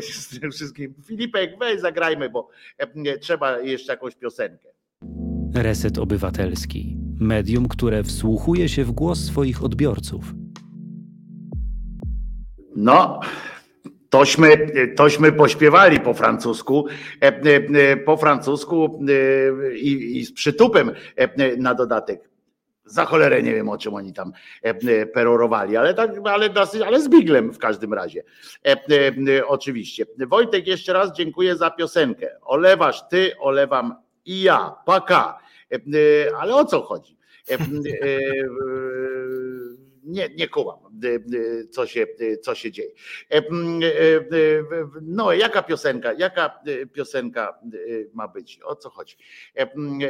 [0.00, 0.94] z tym wszystkim.
[1.06, 2.48] Filipek, weź zagrajmy, bo
[3.20, 4.68] trzeba jeszcze jakąś piosenkę.
[5.54, 6.96] Reset Obywatelski.
[7.20, 10.34] Medium, które wsłuchuje się w głos swoich odbiorców.
[12.76, 13.20] No,
[14.10, 14.66] Tośmy,
[14.96, 16.86] tośmy pośpiewali po francusku,
[18.04, 19.04] po francusku
[19.74, 20.92] i, i z przytupem
[21.58, 22.28] na dodatek.
[22.84, 24.32] Za cholerę nie wiem, o czym oni tam
[25.14, 26.48] perorowali, ale tak, ale,
[26.86, 28.22] ale z biglem w każdym razie.
[29.46, 30.06] Oczywiście.
[30.26, 32.28] Wojtek, jeszcze raz dziękuję za piosenkę.
[32.42, 33.94] Olewasz ty, olewam
[34.24, 34.74] i ja.
[34.86, 35.38] Paka.
[36.38, 37.18] Ale o co chodzi?
[40.08, 40.78] Nie, nie kułam,
[41.70, 42.06] co się,
[42.42, 42.90] co się dzieje.
[45.02, 46.60] No, jaka piosenka, jaka
[46.92, 47.58] piosenka
[48.12, 48.60] ma być?
[48.64, 49.16] O co chodzi?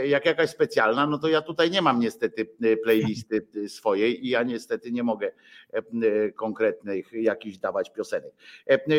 [0.05, 2.47] Jak jakaś specjalna, no to ja tutaj nie mam niestety
[2.83, 5.33] playlisty swojej i ja niestety nie mogę
[6.37, 8.33] konkretnych jakichś dawać piosenek.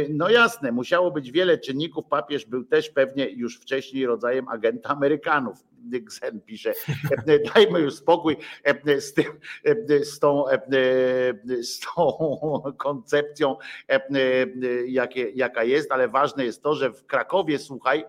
[0.10, 2.06] No jasne, musiało być wiele czynników.
[2.10, 5.69] Papież był też pewnie już wcześniej rodzajem agenta Amerykanów.
[5.94, 6.74] Xen pisze,
[7.56, 8.38] dajmy już spokój
[9.00, 9.26] z, tym,
[10.04, 10.46] z, tą,
[11.62, 12.14] z tą
[12.78, 13.56] koncepcją,
[15.36, 18.06] jaka jest, ale ważne jest to, że w Krakowie, słuchaj,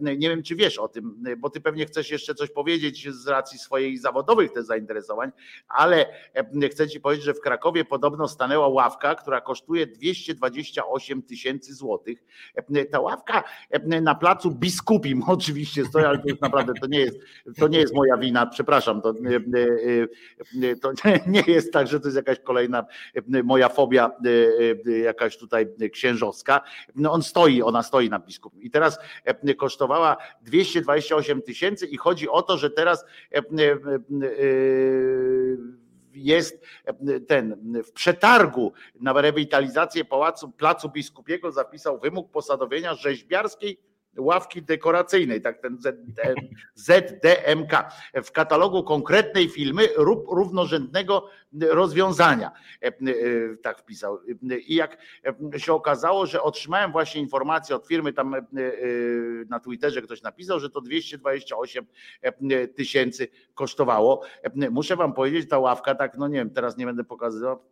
[0.00, 3.58] nie wiem czy wiesz o tym, bo ty pewnie chcesz jeszcze coś powiedzieć z racji
[3.58, 5.30] swoich zawodowych też zainteresowań,
[5.68, 6.06] ale
[6.70, 12.24] chcę ci powiedzieć, że w Krakowie podobno stanęła ławka, która kosztuje 228 tysięcy złotych.
[12.90, 13.44] Ta ławka
[13.82, 17.11] na placu biskupim oczywiście stoi, ale to jest naprawdę to nie jest
[17.58, 19.14] to nie jest moja wina, przepraszam, to,
[20.82, 20.92] to
[21.26, 22.84] nie jest tak, że to jest jakaś kolejna
[23.44, 24.10] moja fobia,
[25.04, 26.60] jakaś tutaj księżowska.
[26.94, 28.54] No on stoi, ona stoi na biskup.
[28.60, 28.98] I teraz
[29.58, 33.04] kosztowała 228 tysięcy i chodzi o to, że teraz
[36.14, 36.64] jest
[37.26, 45.60] ten w przetargu na rewitalizację pałacu Placu Biskupiego zapisał wymóg posadowienia rzeźbiarskiej ławki dekoracyjnej, tak
[45.60, 45.78] ten
[46.74, 47.72] ZDMK,
[48.24, 51.28] w katalogu konkretnej firmy lub równorzędnego
[51.60, 52.50] rozwiązania,
[52.82, 52.92] e, e,
[53.62, 54.18] tak wpisał.
[54.66, 54.98] I jak
[55.56, 58.40] się okazało, że otrzymałem właśnie informację od firmy, tam e,
[59.48, 61.86] na Twitterze ktoś napisał, że to 228
[62.74, 64.22] tysięcy kosztowało.
[64.70, 67.71] Muszę wam powiedzieć, ta ławka, tak, no nie wiem, teraz nie będę pokazywał,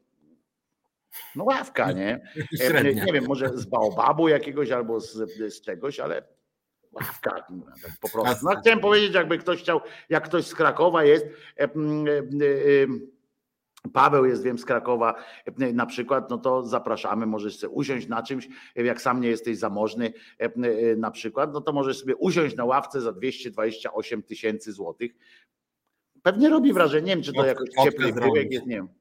[1.37, 2.21] no ławka, nie?
[2.67, 3.05] Średnia.
[3.05, 5.13] Nie wiem, może z baobabu jakiegoś albo z,
[5.55, 6.23] z czegoś, ale
[6.93, 7.47] ławka tak
[8.01, 8.47] po prostu.
[8.47, 11.27] No, chciałem powiedzieć, jakby ktoś chciał, jak ktoś z Krakowa jest,
[13.93, 15.15] Paweł jest, wiem, z Krakowa
[15.57, 20.13] na przykład, no to zapraszamy, możesz sobie usiąść na czymś, jak sam nie jesteś zamożny
[20.97, 25.13] na przykład, no to możesz sobie usiąść na ławce za 228 tysięcy złotych.
[26.23, 29.00] Pewnie robi wrażenie, nie wiem, czy to jakoś ciepły jest, nie wiem.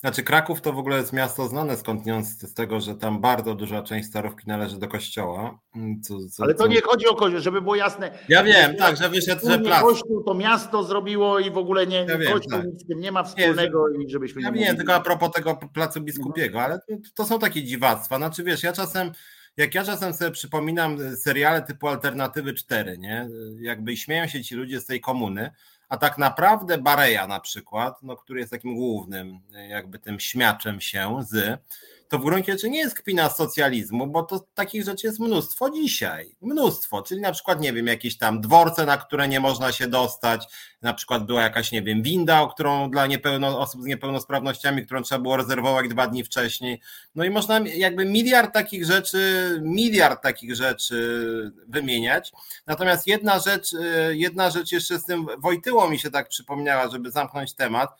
[0.00, 3.82] Znaczy Kraków to w ogóle jest miasto znane skądinąd z tego, że tam bardzo duża
[3.82, 5.58] część starówki należy do kościoła.
[5.76, 6.68] Mm, co, co, Ale to co...
[6.68, 8.18] nie chodzi o kościół, żeby było jasne.
[8.28, 9.82] Ja wiem, tak, że wyszedł, że plac.
[9.82, 12.66] Kościół to miasto zrobiło i w ogóle nie, ja wiem, kościół tak.
[12.66, 15.30] nic z tym nie ma wspólnego nie, i żebyśmy ja nie wiem, tylko a propos
[15.30, 18.16] tego placu biskupiego, ale to, to są takie dziwactwa.
[18.16, 19.12] Znaczy wiesz, ja czasem
[19.56, 23.28] jak ja czasem sobie przypominam seriale typu Alternatywy 4, nie?
[23.60, 25.50] Jakby śmieją się ci ludzie z tej komuny,
[25.88, 31.16] a tak naprawdę Bareja na przykład, no, który jest takim głównym jakby tym śmiaczem się
[31.28, 31.60] z,
[32.08, 36.36] to w gruncie rzeczy nie jest kpina socjalizmu, bo to takich rzeczy jest mnóstwo dzisiaj.
[36.40, 40.44] Mnóstwo, czyli na przykład, nie wiem, jakieś tam dworce, na które nie można się dostać,
[40.82, 45.02] na przykład była jakaś, nie wiem, winda, o którą dla niepełno, osób z niepełnosprawnościami, którą
[45.02, 46.80] trzeba było rezerwować dwa dni wcześniej.
[47.14, 49.18] No i można jakby miliard takich rzeczy,
[49.62, 52.32] miliard takich rzeczy wymieniać.
[52.66, 53.70] Natomiast jedna rzecz,
[54.10, 57.90] jedna rzecz jeszcze z tym Wojtyło mi się tak przypomniała, żeby zamknąć temat,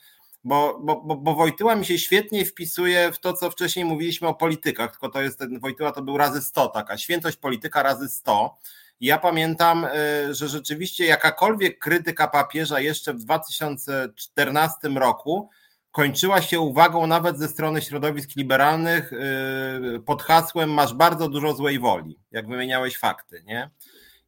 [0.43, 4.33] bo, bo, bo, bo Wojtyła mi się świetnie wpisuje w to, co wcześniej mówiliśmy o
[4.33, 8.57] politykach, tylko to jest Wojtyła to był razy 100, taka świętość polityka razy 100.
[8.99, 15.49] I ja pamiętam, y, że rzeczywiście jakakolwiek krytyka papieża jeszcze w 2014 roku
[15.91, 21.79] kończyła się uwagą nawet ze strony środowisk liberalnych y, pod hasłem masz bardzo dużo złej
[21.79, 23.69] woli, jak wymieniałeś fakty, nie?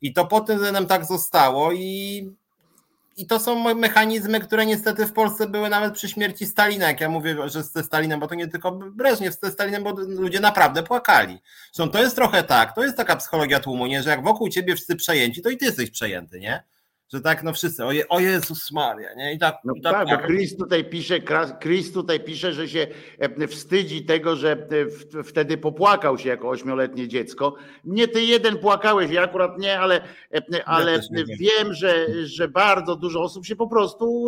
[0.01, 2.31] I to po tym względem tak zostało i
[3.21, 6.87] i to są mechanizmy, które niestety w Polsce były nawet przy śmierci Stalina.
[6.87, 10.39] Jak ja mówię, że ze Stalinem, bo to nie tylko Breżniew, ze Stalinem, bo ludzie
[10.39, 11.39] naprawdę płakali.
[11.73, 14.03] Zresztą to jest trochę tak, to jest taka psychologia tłumu, nie?
[14.03, 16.63] że jak wokół ciebie wszyscy przejęci, to i ty jesteś przejęty, nie?
[17.13, 19.33] Że tak, no wszyscy, o, Je, o Jezus Maria, nie?
[19.33, 21.19] I tak, no i tak, tak, bo Chris tutaj pisze,
[21.61, 22.87] Chris tutaj pisze, że się
[23.19, 24.51] e, wstydzi tego, że
[25.19, 27.55] e, wtedy popłakał się jako ośmioletnie dziecko.
[27.85, 30.01] Nie ty jeden płakałeś, ja akurat nie, ale,
[30.33, 34.27] e, ale ja wiem, że, że bardzo dużo osób się po prostu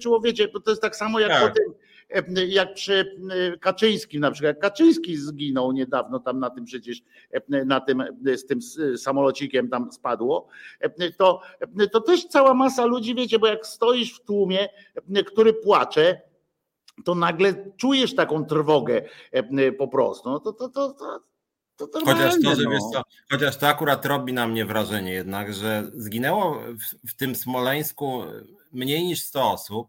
[0.00, 1.42] czuło, wiecie, bo to jest tak samo jak tak.
[1.42, 1.85] po tym,
[2.48, 3.18] jak przy
[3.60, 4.58] Kaczyńskim na przykład.
[4.60, 7.02] Kaczyński zginął niedawno tam na tym przecież,
[7.48, 8.04] na tym,
[8.36, 8.60] z tym
[8.96, 10.48] samolocikiem tam spadło,
[11.16, 11.40] to,
[11.92, 14.68] to też cała masa ludzi, wiecie, bo jak stoisz w tłumie,
[15.26, 16.20] który płacze,
[17.04, 19.02] to nagle czujesz taką trwogę
[19.78, 20.30] po prostu.
[20.30, 21.20] No to, to, to, to
[21.76, 22.70] to chociaż to, no.
[22.70, 27.34] wiesz co, chociaż to akurat robi na mnie wrażenie jednak, że zginęło w, w tym
[27.34, 28.22] Smoleńsku
[28.72, 29.88] mniej niż 100 osób,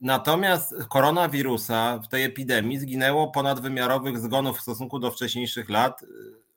[0.00, 6.06] natomiast koronawirusa w tej epidemii zginęło ponadwymiarowych zgonów w stosunku do wcześniejszych lat y,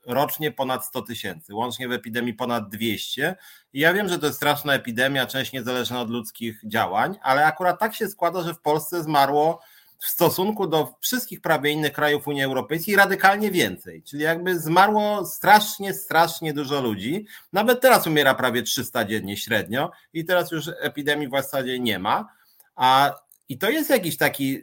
[0.05, 3.35] rocznie ponad 100 tysięcy, łącznie w epidemii ponad 200.
[3.73, 7.79] I ja wiem, że to jest straszna epidemia, część niezależna od ludzkich działań, ale akurat
[7.79, 9.61] tak się składa, że w Polsce zmarło
[9.99, 14.03] w stosunku do wszystkich prawie innych krajów Unii Europejskiej radykalnie więcej.
[14.03, 17.25] Czyli jakby zmarło strasznie, strasznie dużo ludzi.
[17.53, 22.35] Nawet teraz umiera prawie 300 dziennie średnio i teraz już epidemii w zasadzie nie ma.
[22.75, 23.15] A
[23.49, 24.61] i to jest jakiś taki,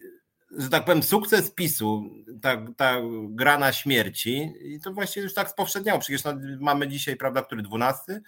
[0.51, 2.10] że tak powiem, sukces PiSu,
[2.43, 2.97] ta, ta
[3.28, 4.52] gra na śmierci.
[4.60, 6.01] I to właśnie już tak spowszedniało.
[6.01, 8.20] Przecież no, mamy dzisiaj, prawda, który 12?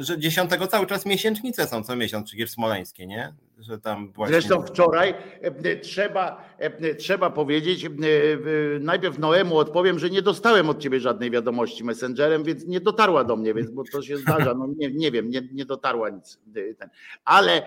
[0.00, 3.34] że dziesiątego cały czas miesięcznice są co miesiąc, przecież smoleńskie, nie?
[3.60, 4.32] Że tam właśnie...
[4.32, 7.90] Zresztą wczoraj e, trzeba, e, trzeba powiedzieć, e,
[8.80, 13.36] najpierw Noemu odpowiem, że nie dostałem od ciebie żadnej wiadomości messengerem, więc nie dotarła do
[13.36, 16.38] mnie, więc bo to się zdarza, no nie, nie wiem, nie, nie dotarła nic.
[17.24, 17.66] Ale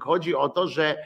[0.00, 0.96] chodzi o to, że,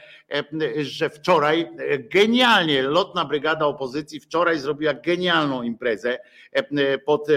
[0.81, 1.69] że wczoraj
[1.99, 6.19] genialnie lotna brygada opozycji wczoraj zrobiła genialną imprezę
[7.05, 7.27] pod,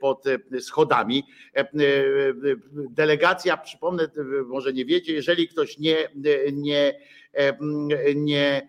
[0.00, 0.24] pod
[0.60, 1.26] schodami.
[1.56, 1.66] E, e,
[2.74, 4.08] delegacja, przypomnę,
[4.46, 6.08] może nie wiecie, jeżeli ktoś nie,
[6.52, 7.00] nie,
[7.32, 7.56] e,
[8.14, 8.68] nie,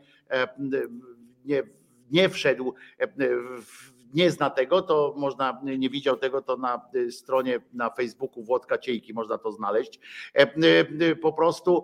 [1.45, 1.64] nie,
[2.12, 2.74] nie wszedł
[3.62, 6.82] w nie zna tego, to można, nie widział tego, to na
[7.12, 10.00] stronie na Facebooku Włodka Ciejki można to znaleźć.
[11.22, 11.84] Po prostu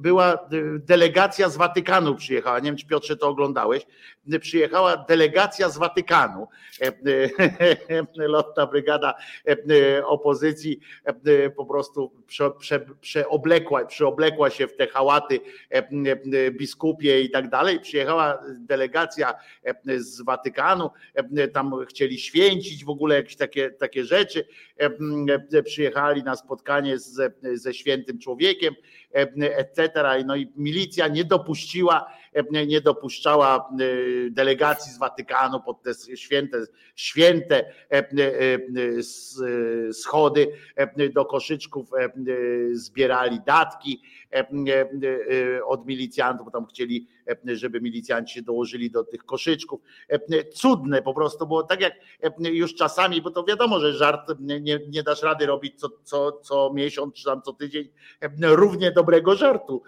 [0.00, 0.48] była
[0.78, 3.86] delegacja z Watykanu przyjechała, nie wiem czy Piotrze to oglądałeś,
[4.40, 6.48] przyjechała delegacja z Watykanu,
[8.16, 9.14] lotna brygada
[10.04, 10.80] opozycji
[11.56, 15.40] po prostu prze, prze, przeoblekła, przeoblekła się w te hałaty
[16.50, 17.80] biskupie i tak dalej.
[17.80, 19.34] Przyjechała delegacja
[19.96, 20.63] z Watykanu,
[21.52, 24.46] tam chcieli święcić w ogóle jakieś takie, takie rzeczy.
[25.64, 28.74] Przyjechali na spotkanie z, ze świętym człowiekiem,
[29.14, 29.90] etc.
[30.26, 32.06] No i milicja nie dopuściła
[32.66, 36.64] nie dopuszczała e, delegacji z Watykanu pod te święte,
[36.96, 38.04] święte e, e,
[39.92, 40.48] schody
[41.14, 41.90] do koszyczków
[42.72, 44.02] zbierali datki
[45.66, 47.08] od milicjantów, tam chcieli,
[47.46, 49.80] żeby milicjanci się dołożyli do tych koszyczków.
[50.54, 51.94] Cudne po prostu, bo tak jak
[52.38, 56.72] już czasami, bo to wiadomo, że żart nie, nie dasz rady robić co, co, co
[56.74, 57.88] miesiąc czy tam co tydzień
[58.40, 59.82] równie dobrego żartu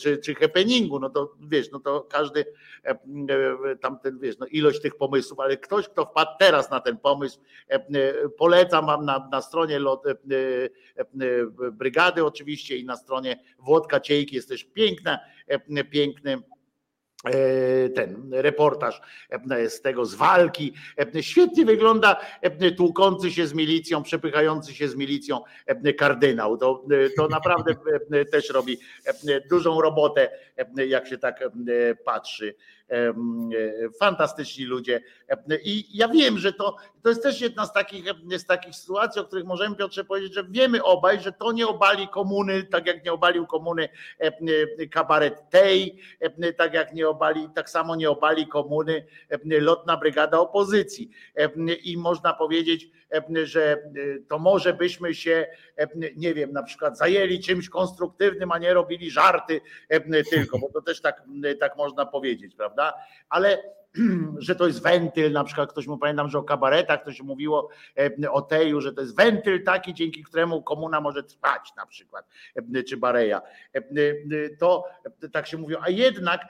[0.00, 2.44] czy, czy happeningu, no to wiesz, no to każdy
[2.84, 6.98] e, e, tamten, wiesz, no ilość tych pomysłów, ale ktoś, kto wpadł teraz na ten
[6.98, 10.04] pomysł, e, polecam wam na, na stronie lot,
[11.72, 15.18] brygady oczywiście i na stronie Włodka Ciejki jest też piękna,
[15.90, 16.55] piękny E,
[17.94, 19.00] ten reportaż
[19.50, 20.72] e, z tego, z walki.
[21.16, 22.20] E, świetnie wygląda
[22.76, 25.40] tłukący się z milicją, przepychający się z milicją
[25.98, 26.58] kardynał.
[26.58, 26.84] To,
[27.16, 27.74] to naprawdę
[28.32, 28.78] też robi
[29.50, 30.30] dużą robotę,
[30.76, 31.44] jak się tak
[32.04, 32.54] patrzy.
[34.00, 35.00] Fantastyczni ludzie.
[35.64, 38.04] I ja wiem, że to, to jest też jedna z takich,
[38.36, 42.08] z takich sytuacji, o których możemy, Piotrze, powiedzieć, że wiemy obaj, że to nie obali
[42.08, 43.88] komuny, tak jak nie obalił komuny
[44.90, 45.98] kabaret tej,
[46.56, 49.06] tak jak nie obali, tak samo nie obali komuny
[49.44, 51.10] lotna brygada opozycji.
[51.84, 52.90] I można powiedzieć,
[53.42, 53.82] że
[54.28, 55.46] to może byśmy się,
[56.16, 59.60] nie wiem, na przykład zajęli czymś konstruktywnym, a nie robili żarty
[60.30, 61.22] tylko, bo to też tak,
[61.60, 62.75] tak można powiedzieć, prawda?
[63.30, 63.58] Ale
[64.38, 67.68] że to jest wentyl, na przykład ktoś mu pamiętam, że o kabaretach to się mówiło
[68.24, 72.26] e, o Teju, że to jest wentyl taki, dzięki któremu komuna może trwać na przykład,
[72.74, 73.42] e, czy Bareja.
[73.72, 73.82] E,
[74.58, 74.84] to
[75.32, 76.40] tak się mówiło, a jednak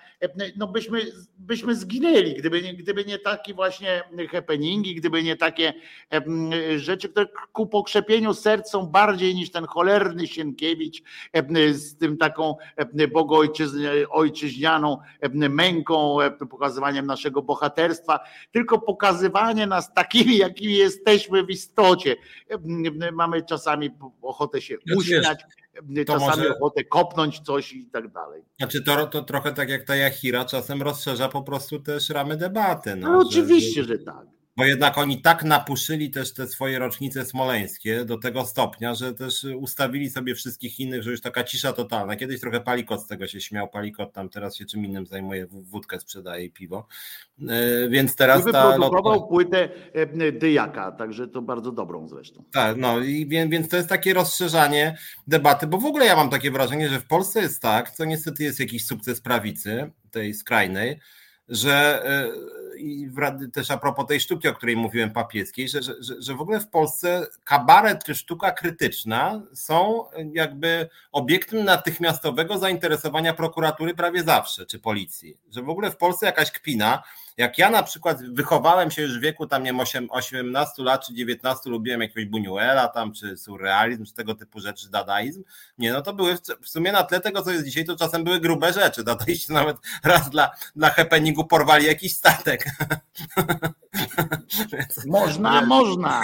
[0.57, 1.01] no byśmy,
[1.39, 5.75] byśmy zginęli, gdyby gdyby nie takie właśnie happeningi, gdyby nie takie
[6.77, 11.03] rzeczy, które ku pokrzepieniu serc są bardziej niż ten cholerny Sienkiewicz
[11.73, 12.57] z tym taką
[13.13, 14.99] bogoojczyźnianą
[15.33, 16.19] męką,
[16.51, 18.21] pokazywaniem naszego bohaterstwa,
[18.53, 22.17] tylko pokazywanie nas takimi, jakimi jesteśmy w istocie.
[23.13, 23.91] Mamy czasami
[24.23, 25.45] ochotę się uśmiać,
[26.07, 26.59] czasami może...
[26.59, 28.43] ochotę kopnąć coś i tak dalej.
[28.59, 32.97] Znaczy to, to trochę tak jak ta Jachira czasem rozszerza po prostu też ramy debaty.
[32.97, 37.25] No, no oczywiście, że, że tak bo jednak oni tak napuszyli też te swoje rocznice
[37.25, 42.17] smoleńskie do tego stopnia, że też ustawili sobie wszystkich innych, że już taka cisza totalna.
[42.17, 46.01] Kiedyś trochę Palikot z tego się śmiał, Palikot tam teraz się czym innym zajmuje, wódkę
[46.01, 46.87] sprzedaje i piwo,
[47.49, 52.45] e, więc teraz I ta wyprodukował płytę e, Dyjaka, także to bardzo dobrą zresztą.
[52.53, 56.31] Tak, no i więc, więc to jest takie rozszerzanie debaty, bo w ogóle ja mam
[56.31, 61.01] takie wrażenie, że w Polsce jest tak, co niestety jest jakiś sukces prawicy, tej skrajnej,
[61.49, 62.03] że
[62.77, 63.11] i
[63.53, 66.69] też a propos tej sztuki, o której mówiłem papieckiej, że, że, że w ogóle w
[66.69, 75.37] Polsce kabaret czy sztuka krytyczna są jakby obiektem natychmiastowego zainteresowania prokuratury prawie zawsze, czy policji.
[75.51, 77.03] Że w ogóle w Polsce jakaś kpina,
[77.37, 81.15] jak ja na przykład wychowałem się już w wieku tam nie wiem 18 lat czy
[81.15, 85.45] 19, lubiłem jakiegoś Buñuela tam, czy surrealizm, czy tego typu rzeczy, dadaizm,
[85.79, 88.41] nie, no to były w sumie na tle tego, co jest dzisiaj, to czasem były
[88.41, 89.05] grube rzeczy.
[89.05, 92.65] Dadaiści nawet raz dla, dla happeningu porwali jakiś statek.
[95.07, 96.23] Można, można.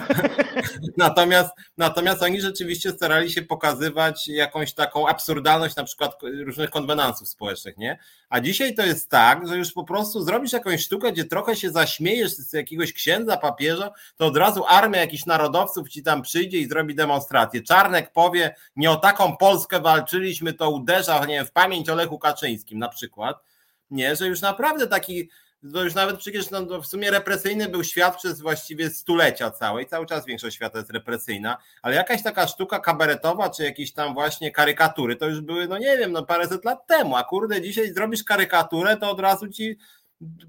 [0.96, 7.76] natomiast, natomiast oni rzeczywiście starali się pokazywać jakąś taką absurdalność na przykład różnych konwenansów społecznych,
[7.76, 7.98] nie?
[8.30, 11.70] A dzisiaj to jest tak, że już po prostu zrobisz jakąś sztukę, gdzie trochę się
[11.70, 16.68] zaśmiejesz z jakiegoś księdza, papieża, to od razu armia jakichś narodowców ci tam przyjdzie i
[16.68, 17.62] zrobi demonstrację.
[17.62, 22.18] Czarnek powie, nie o taką Polskę walczyliśmy, to uderza nie wiem, w pamięć o Lechu
[22.18, 23.42] Kaczyńskim na przykład.
[23.90, 25.30] Nie, że już naprawdę taki
[25.72, 29.86] to już nawet przecież no, w sumie represyjny był świat przez właściwie stulecia całe i
[29.86, 34.50] cały czas większość świata jest represyjna, ale jakaś taka sztuka kabaretowa, czy jakieś tam właśnie
[34.50, 38.24] karykatury, to już były, no nie wiem, no paręset lat temu, a kurde, dzisiaj zrobisz
[38.24, 39.78] karykaturę, to od razu ci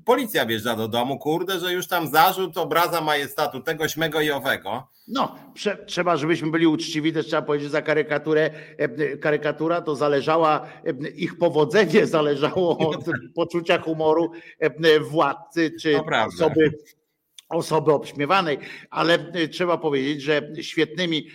[0.06, 4.88] policja wjeżdża do domu, kurde, że już tam zarzut obraza majestatu tego, śmego i owego.
[5.08, 9.96] No, prze, trzeba, żebyśmy byli uczciwi, też trzeba powiedzieć, że za karykaturę, e, karykatura to
[9.96, 16.72] zależała, e, ich powodzenie zależało od poczucia humoru e, władcy czy osoby
[17.52, 18.58] osoby obśmiewanej,
[18.90, 21.28] ale trzeba powiedzieć, że świetnymi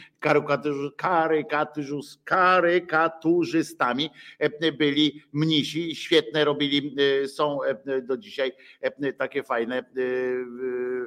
[2.25, 8.53] karykaturzystami e, byli mnisi, świetne robili, e, są e, do dzisiaj
[9.19, 9.85] takie fajne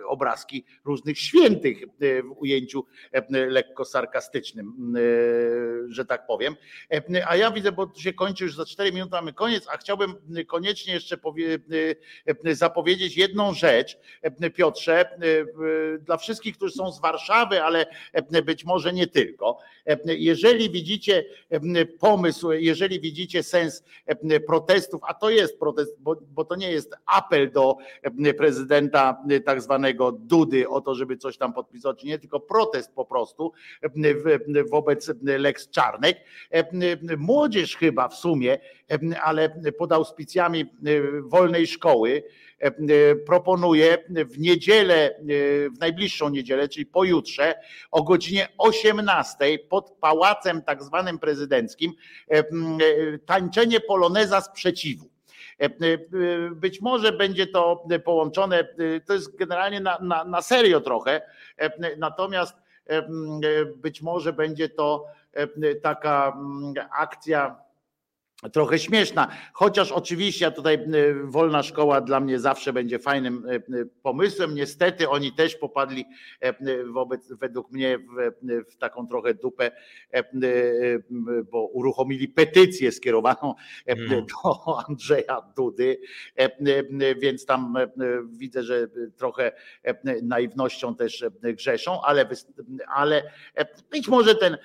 [0.07, 2.85] obrazki różnych świętych w ujęciu
[3.31, 4.93] lekko sarkastycznym,
[5.87, 6.55] że tak powiem.
[7.27, 10.15] A ja widzę, bo się kończy już za 4 minuty, mamy koniec, a chciałbym
[10.47, 11.59] koniecznie jeszcze powie,
[12.51, 13.97] zapowiedzieć jedną rzecz,
[14.55, 15.19] Piotrze,
[15.99, 17.85] dla wszystkich, którzy są z Warszawy, ale
[18.45, 19.57] być może nie tylko.
[20.05, 21.25] Jeżeli widzicie
[21.99, 23.83] pomysł, jeżeli widzicie sens
[24.47, 27.77] protestów, a to jest protest, bo, bo to nie jest apel do
[28.37, 33.51] prezydenta tak zwanego Dudy o to, żeby coś tam podpisać, nie tylko protest po prostu
[34.71, 36.17] wobec Lex Czarnek.
[37.17, 38.59] Młodzież chyba w sumie,
[39.21, 40.65] ale pod auspicjami
[41.23, 42.48] wolnej szkoły, E,
[43.25, 45.13] proponuję w niedzielę, e,
[45.69, 47.55] w najbliższą niedzielę, czyli pojutrze
[47.91, 51.93] o godzinie 18 pod pałacem tak zwanym prezydenckim
[52.27, 52.43] e,
[53.25, 55.09] tańczenie poloneza sprzeciwu.
[56.51, 58.67] Być może będzie to połączone,
[59.05, 61.21] to jest generalnie na, na, na serio trochę,
[61.97, 62.55] natomiast
[63.75, 65.05] być może będzie to
[65.81, 66.37] taka
[66.99, 67.55] akcja
[68.53, 69.27] trochę śmieszna.
[69.53, 74.55] Chociaż oczywiście ja tutaj y, wolna szkoła dla mnie zawsze będzie fajnym y, y, pomysłem.
[74.55, 76.05] Niestety oni też popadli
[76.93, 78.31] wobec, według mnie w,
[78.71, 79.71] w taką trochę dupę,
[81.51, 83.55] bo uruchomili petycję skierowaną
[83.85, 84.25] Mm.
[84.25, 85.99] do Andrzeja Dudy,
[87.21, 87.73] więc tam
[88.29, 88.87] widzę, że
[89.17, 89.51] trochę
[90.23, 92.29] naiwnością też grzeszą, ale,
[92.87, 93.31] ale
[93.91, 94.57] być może ten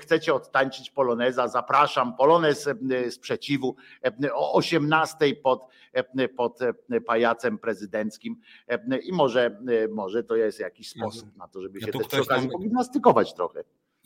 [0.00, 2.16] chcecie odtańczyć poloneza, zapraszam.
[2.16, 2.68] Polonez
[3.12, 3.76] sprzeciwu
[4.34, 5.66] o 18 pod,
[6.36, 6.58] pod
[7.06, 8.36] pajacem prezydenckim
[9.02, 9.60] i może,
[9.90, 13.64] może to jest jakiś sposób na to, żeby się też przy okazji pogimnastykować trochę.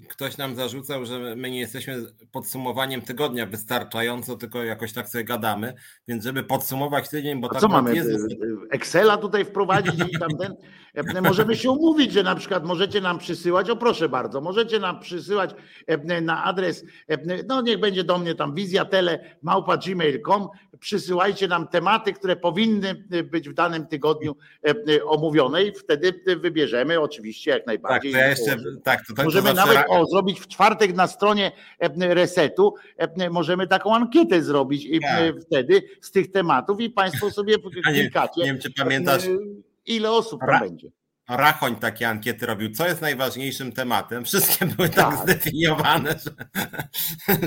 [0.09, 2.03] Ktoś nam zarzucał, że my nie jesteśmy
[2.33, 5.75] podsumowaniem tygodnia wystarczająco, tylko jakoś tak sobie gadamy.
[6.09, 8.09] Więc żeby podsumować tydzień, bo A tak co mamy, jest.
[8.11, 10.55] y, y, Excela tutaj wprowadzić i tamten?
[10.95, 15.01] E, Możemy się umówić, że na przykład możecie nam przysyłać, o proszę bardzo, możecie nam
[15.01, 15.51] przysyłać
[15.87, 20.49] e, na adres, e, no niech będzie do mnie tam wizjatele małpa gmail.com,
[20.81, 22.95] przysyłajcie nam tematy, które powinny
[23.31, 24.37] być w danym tygodniu
[24.67, 28.13] e, omówione i wtedy wybierzemy oczywiście jak Tak, najbardziej.
[28.13, 28.57] to ja jeszcze.
[28.85, 32.75] Tak, to, to, to Możemy zawsze nawet o, zrobić w czwartek na stronie e, resetu,
[32.97, 35.11] e, możemy taką ankietę zrobić i Tak.
[35.21, 37.55] e, wtedy z tych tematów i Państwo sobie
[37.87, 38.41] A nie- klikacie.
[38.41, 39.39] nie wiem, czy pamiętasz- e,
[39.87, 40.89] Ile osób tam Ra- będzie.
[41.29, 44.25] Rachoń takie ankiety robił, co jest najważniejszym tematem.
[44.25, 45.23] Wszystkie były tak, Tak.
[45.23, 46.31] zdefiniowane, że,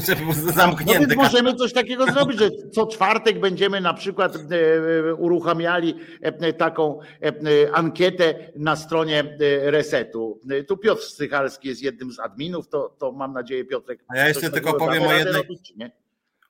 [0.08, 1.00] że był No zamknięty.
[1.08, 7.00] więc możemy coś takiego zrobić, że co czwartek będziemy na przykład e, uruchamiali e, taką
[7.22, 7.32] e,
[7.76, 10.40] ankietę na stronie e, resetu.
[10.52, 14.00] E, Tu Piotr Stychalski jest jednym z adminów, to, to mam nadzieję Piotrek.
[14.08, 15.74] A ja jeszcze tylko powiem o jednej- robić?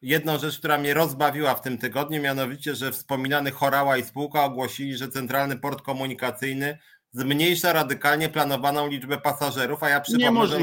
[0.01, 4.97] Jedną rzecz, która mnie rozbawiła w tym tygodniu, mianowicie, że wspominany Chorała i spółka ogłosili,
[4.97, 6.77] że Centralny Port Komunikacyjny
[7.11, 10.59] zmniejsza radykalnie planowaną liczbę pasażerów, a ja przypomnę, że,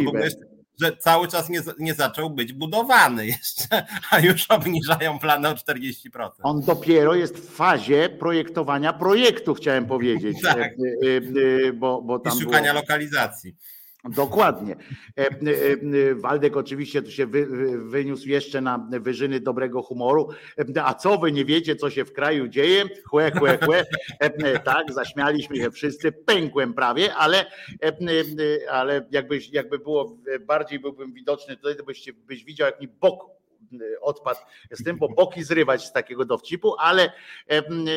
[0.80, 6.30] że cały czas nie, nie zaczął być budowany jeszcze, a już obniżają plany o 40%.
[6.42, 10.36] On dopiero jest w fazie projektowania projektu, chciałem powiedzieć.
[10.46, 10.58] Tak.
[10.58, 12.82] E, e, e, Bo, bo I tam szukania było...
[12.82, 13.56] lokalizacji.
[14.08, 14.76] Dokładnie.
[15.18, 15.28] E, e,
[16.10, 20.28] e, Waldek oczywiście tu się wy, wy, wyniósł jeszcze na wyżyny dobrego humoru.
[20.84, 22.84] A co wy nie wiecie, co się w kraju dzieje?
[23.04, 23.84] Chłe, chłe, chłe.
[24.64, 27.46] Tak, zaśmialiśmy się wszyscy, pękłem prawie, ale,
[28.70, 30.16] ale jakbyś, jakby było
[30.46, 33.36] bardziej byłbym widoczny tutaj, to byś, byś widział, jak mi bok
[34.00, 34.40] odpadł
[34.70, 37.12] z tym, bo boki zrywać z takiego dowcipu, ale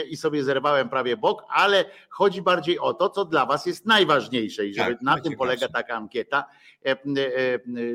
[0.10, 4.66] i sobie zerwałem prawie bok, ale chodzi bardziej o to, co dla was jest najważniejsze
[4.66, 6.46] i żeby Tak, na tym polega taka ankieta,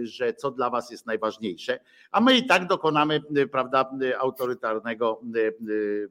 [0.03, 1.81] że co dla was jest najważniejsze,
[2.11, 3.21] a my i tak dokonamy,
[3.53, 5.21] prawda, autorytarnego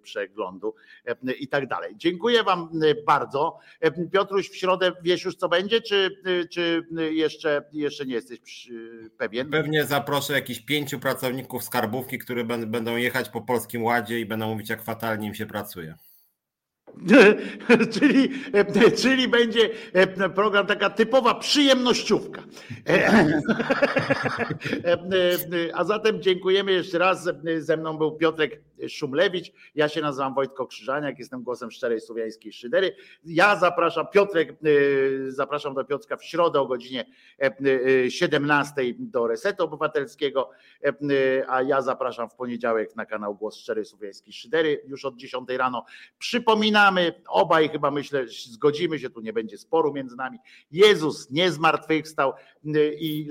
[0.02, 0.76] przeglądu
[1.06, 1.94] em, i tak dalej.
[1.98, 2.70] Dziękuję wam
[3.06, 3.60] bardzo.
[4.12, 6.10] Piotruś, w środę wiesz już co będzie, czy,
[6.52, 8.70] czy jeszcze, jeszcze nie jesteś
[9.18, 9.50] pewien?
[9.50, 14.48] Pewnie zaproszę jakichś pięciu pracowników skarbówki, którzy bę- będą jechać po Polskim Ładzie i będą
[14.48, 15.96] mówić, jak fatalnie im się pracuje.
[17.94, 18.30] czyli,
[18.96, 22.44] czyli będzie e, program taka typowa przyjemnościówka.
[22.90, 23.08] E,
[24.84, 27.30] e, A zatem dziękujemy jeszcze raz.
[27.60, 29.52] Ze mną był Piotrek Szumlewicz.
[29.76, 32.96] Ja się nazywam Wojtko Krzyżaniak, jestem głosem szczerej słowiańskiej szydery.
[33.26, 34.56] Ja zapraszam Piotrek, e,
[35.32, 37.06] zapraszam do Piotrka w środę o godzinie
[37.42, 40.50] e, 17 do Resetu Obywatelskiego,
[40.84, 40.94] e,
[41.48, 45.86] a ja zapraszam w poniedziałek na kanał Głos Szczerej Słowiańskiej Szydery już od 10 rano.
[46.20, 50.38] Przypominamy, obaj chyba myślę, zgodzimy się, tu nie będzie sporu między nami.
[50.72, 52.34] Jezus nie zmartwychwstał
[52.66, 53.28] y, i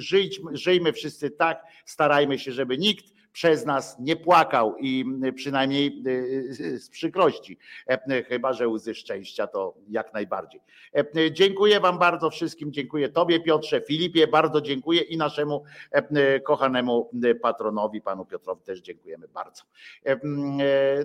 [0.52, 6.79] żyjmy wszyscy tak, starajmy się, żeby nikt przez nas nie płakał i y, przynajmniej y,
[6.79, 10.61] z przykrości, E, chyba że łzy szczęścia to jak najbardziej.
[10.97, 17.11] E, Dziękuję Wam bardzo wszystkim, dziękuję Tobie Piotrze, Filipie, bardzo dziękuję i naszemu e, kochanemu
[17.43, 19.63] patronowi, panu Piotrowi też dziękujemy bardzo.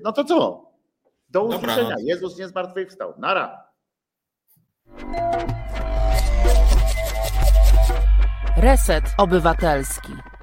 [0.04, 0.70] No to co?
[1.30, 1.96] Do usłyszenia.
[2.04, 3.14] Jezus nie zmartwychwstał.
[3.18, 3.68] Nara.
[8.58, 10.37] Reset Obywatelski.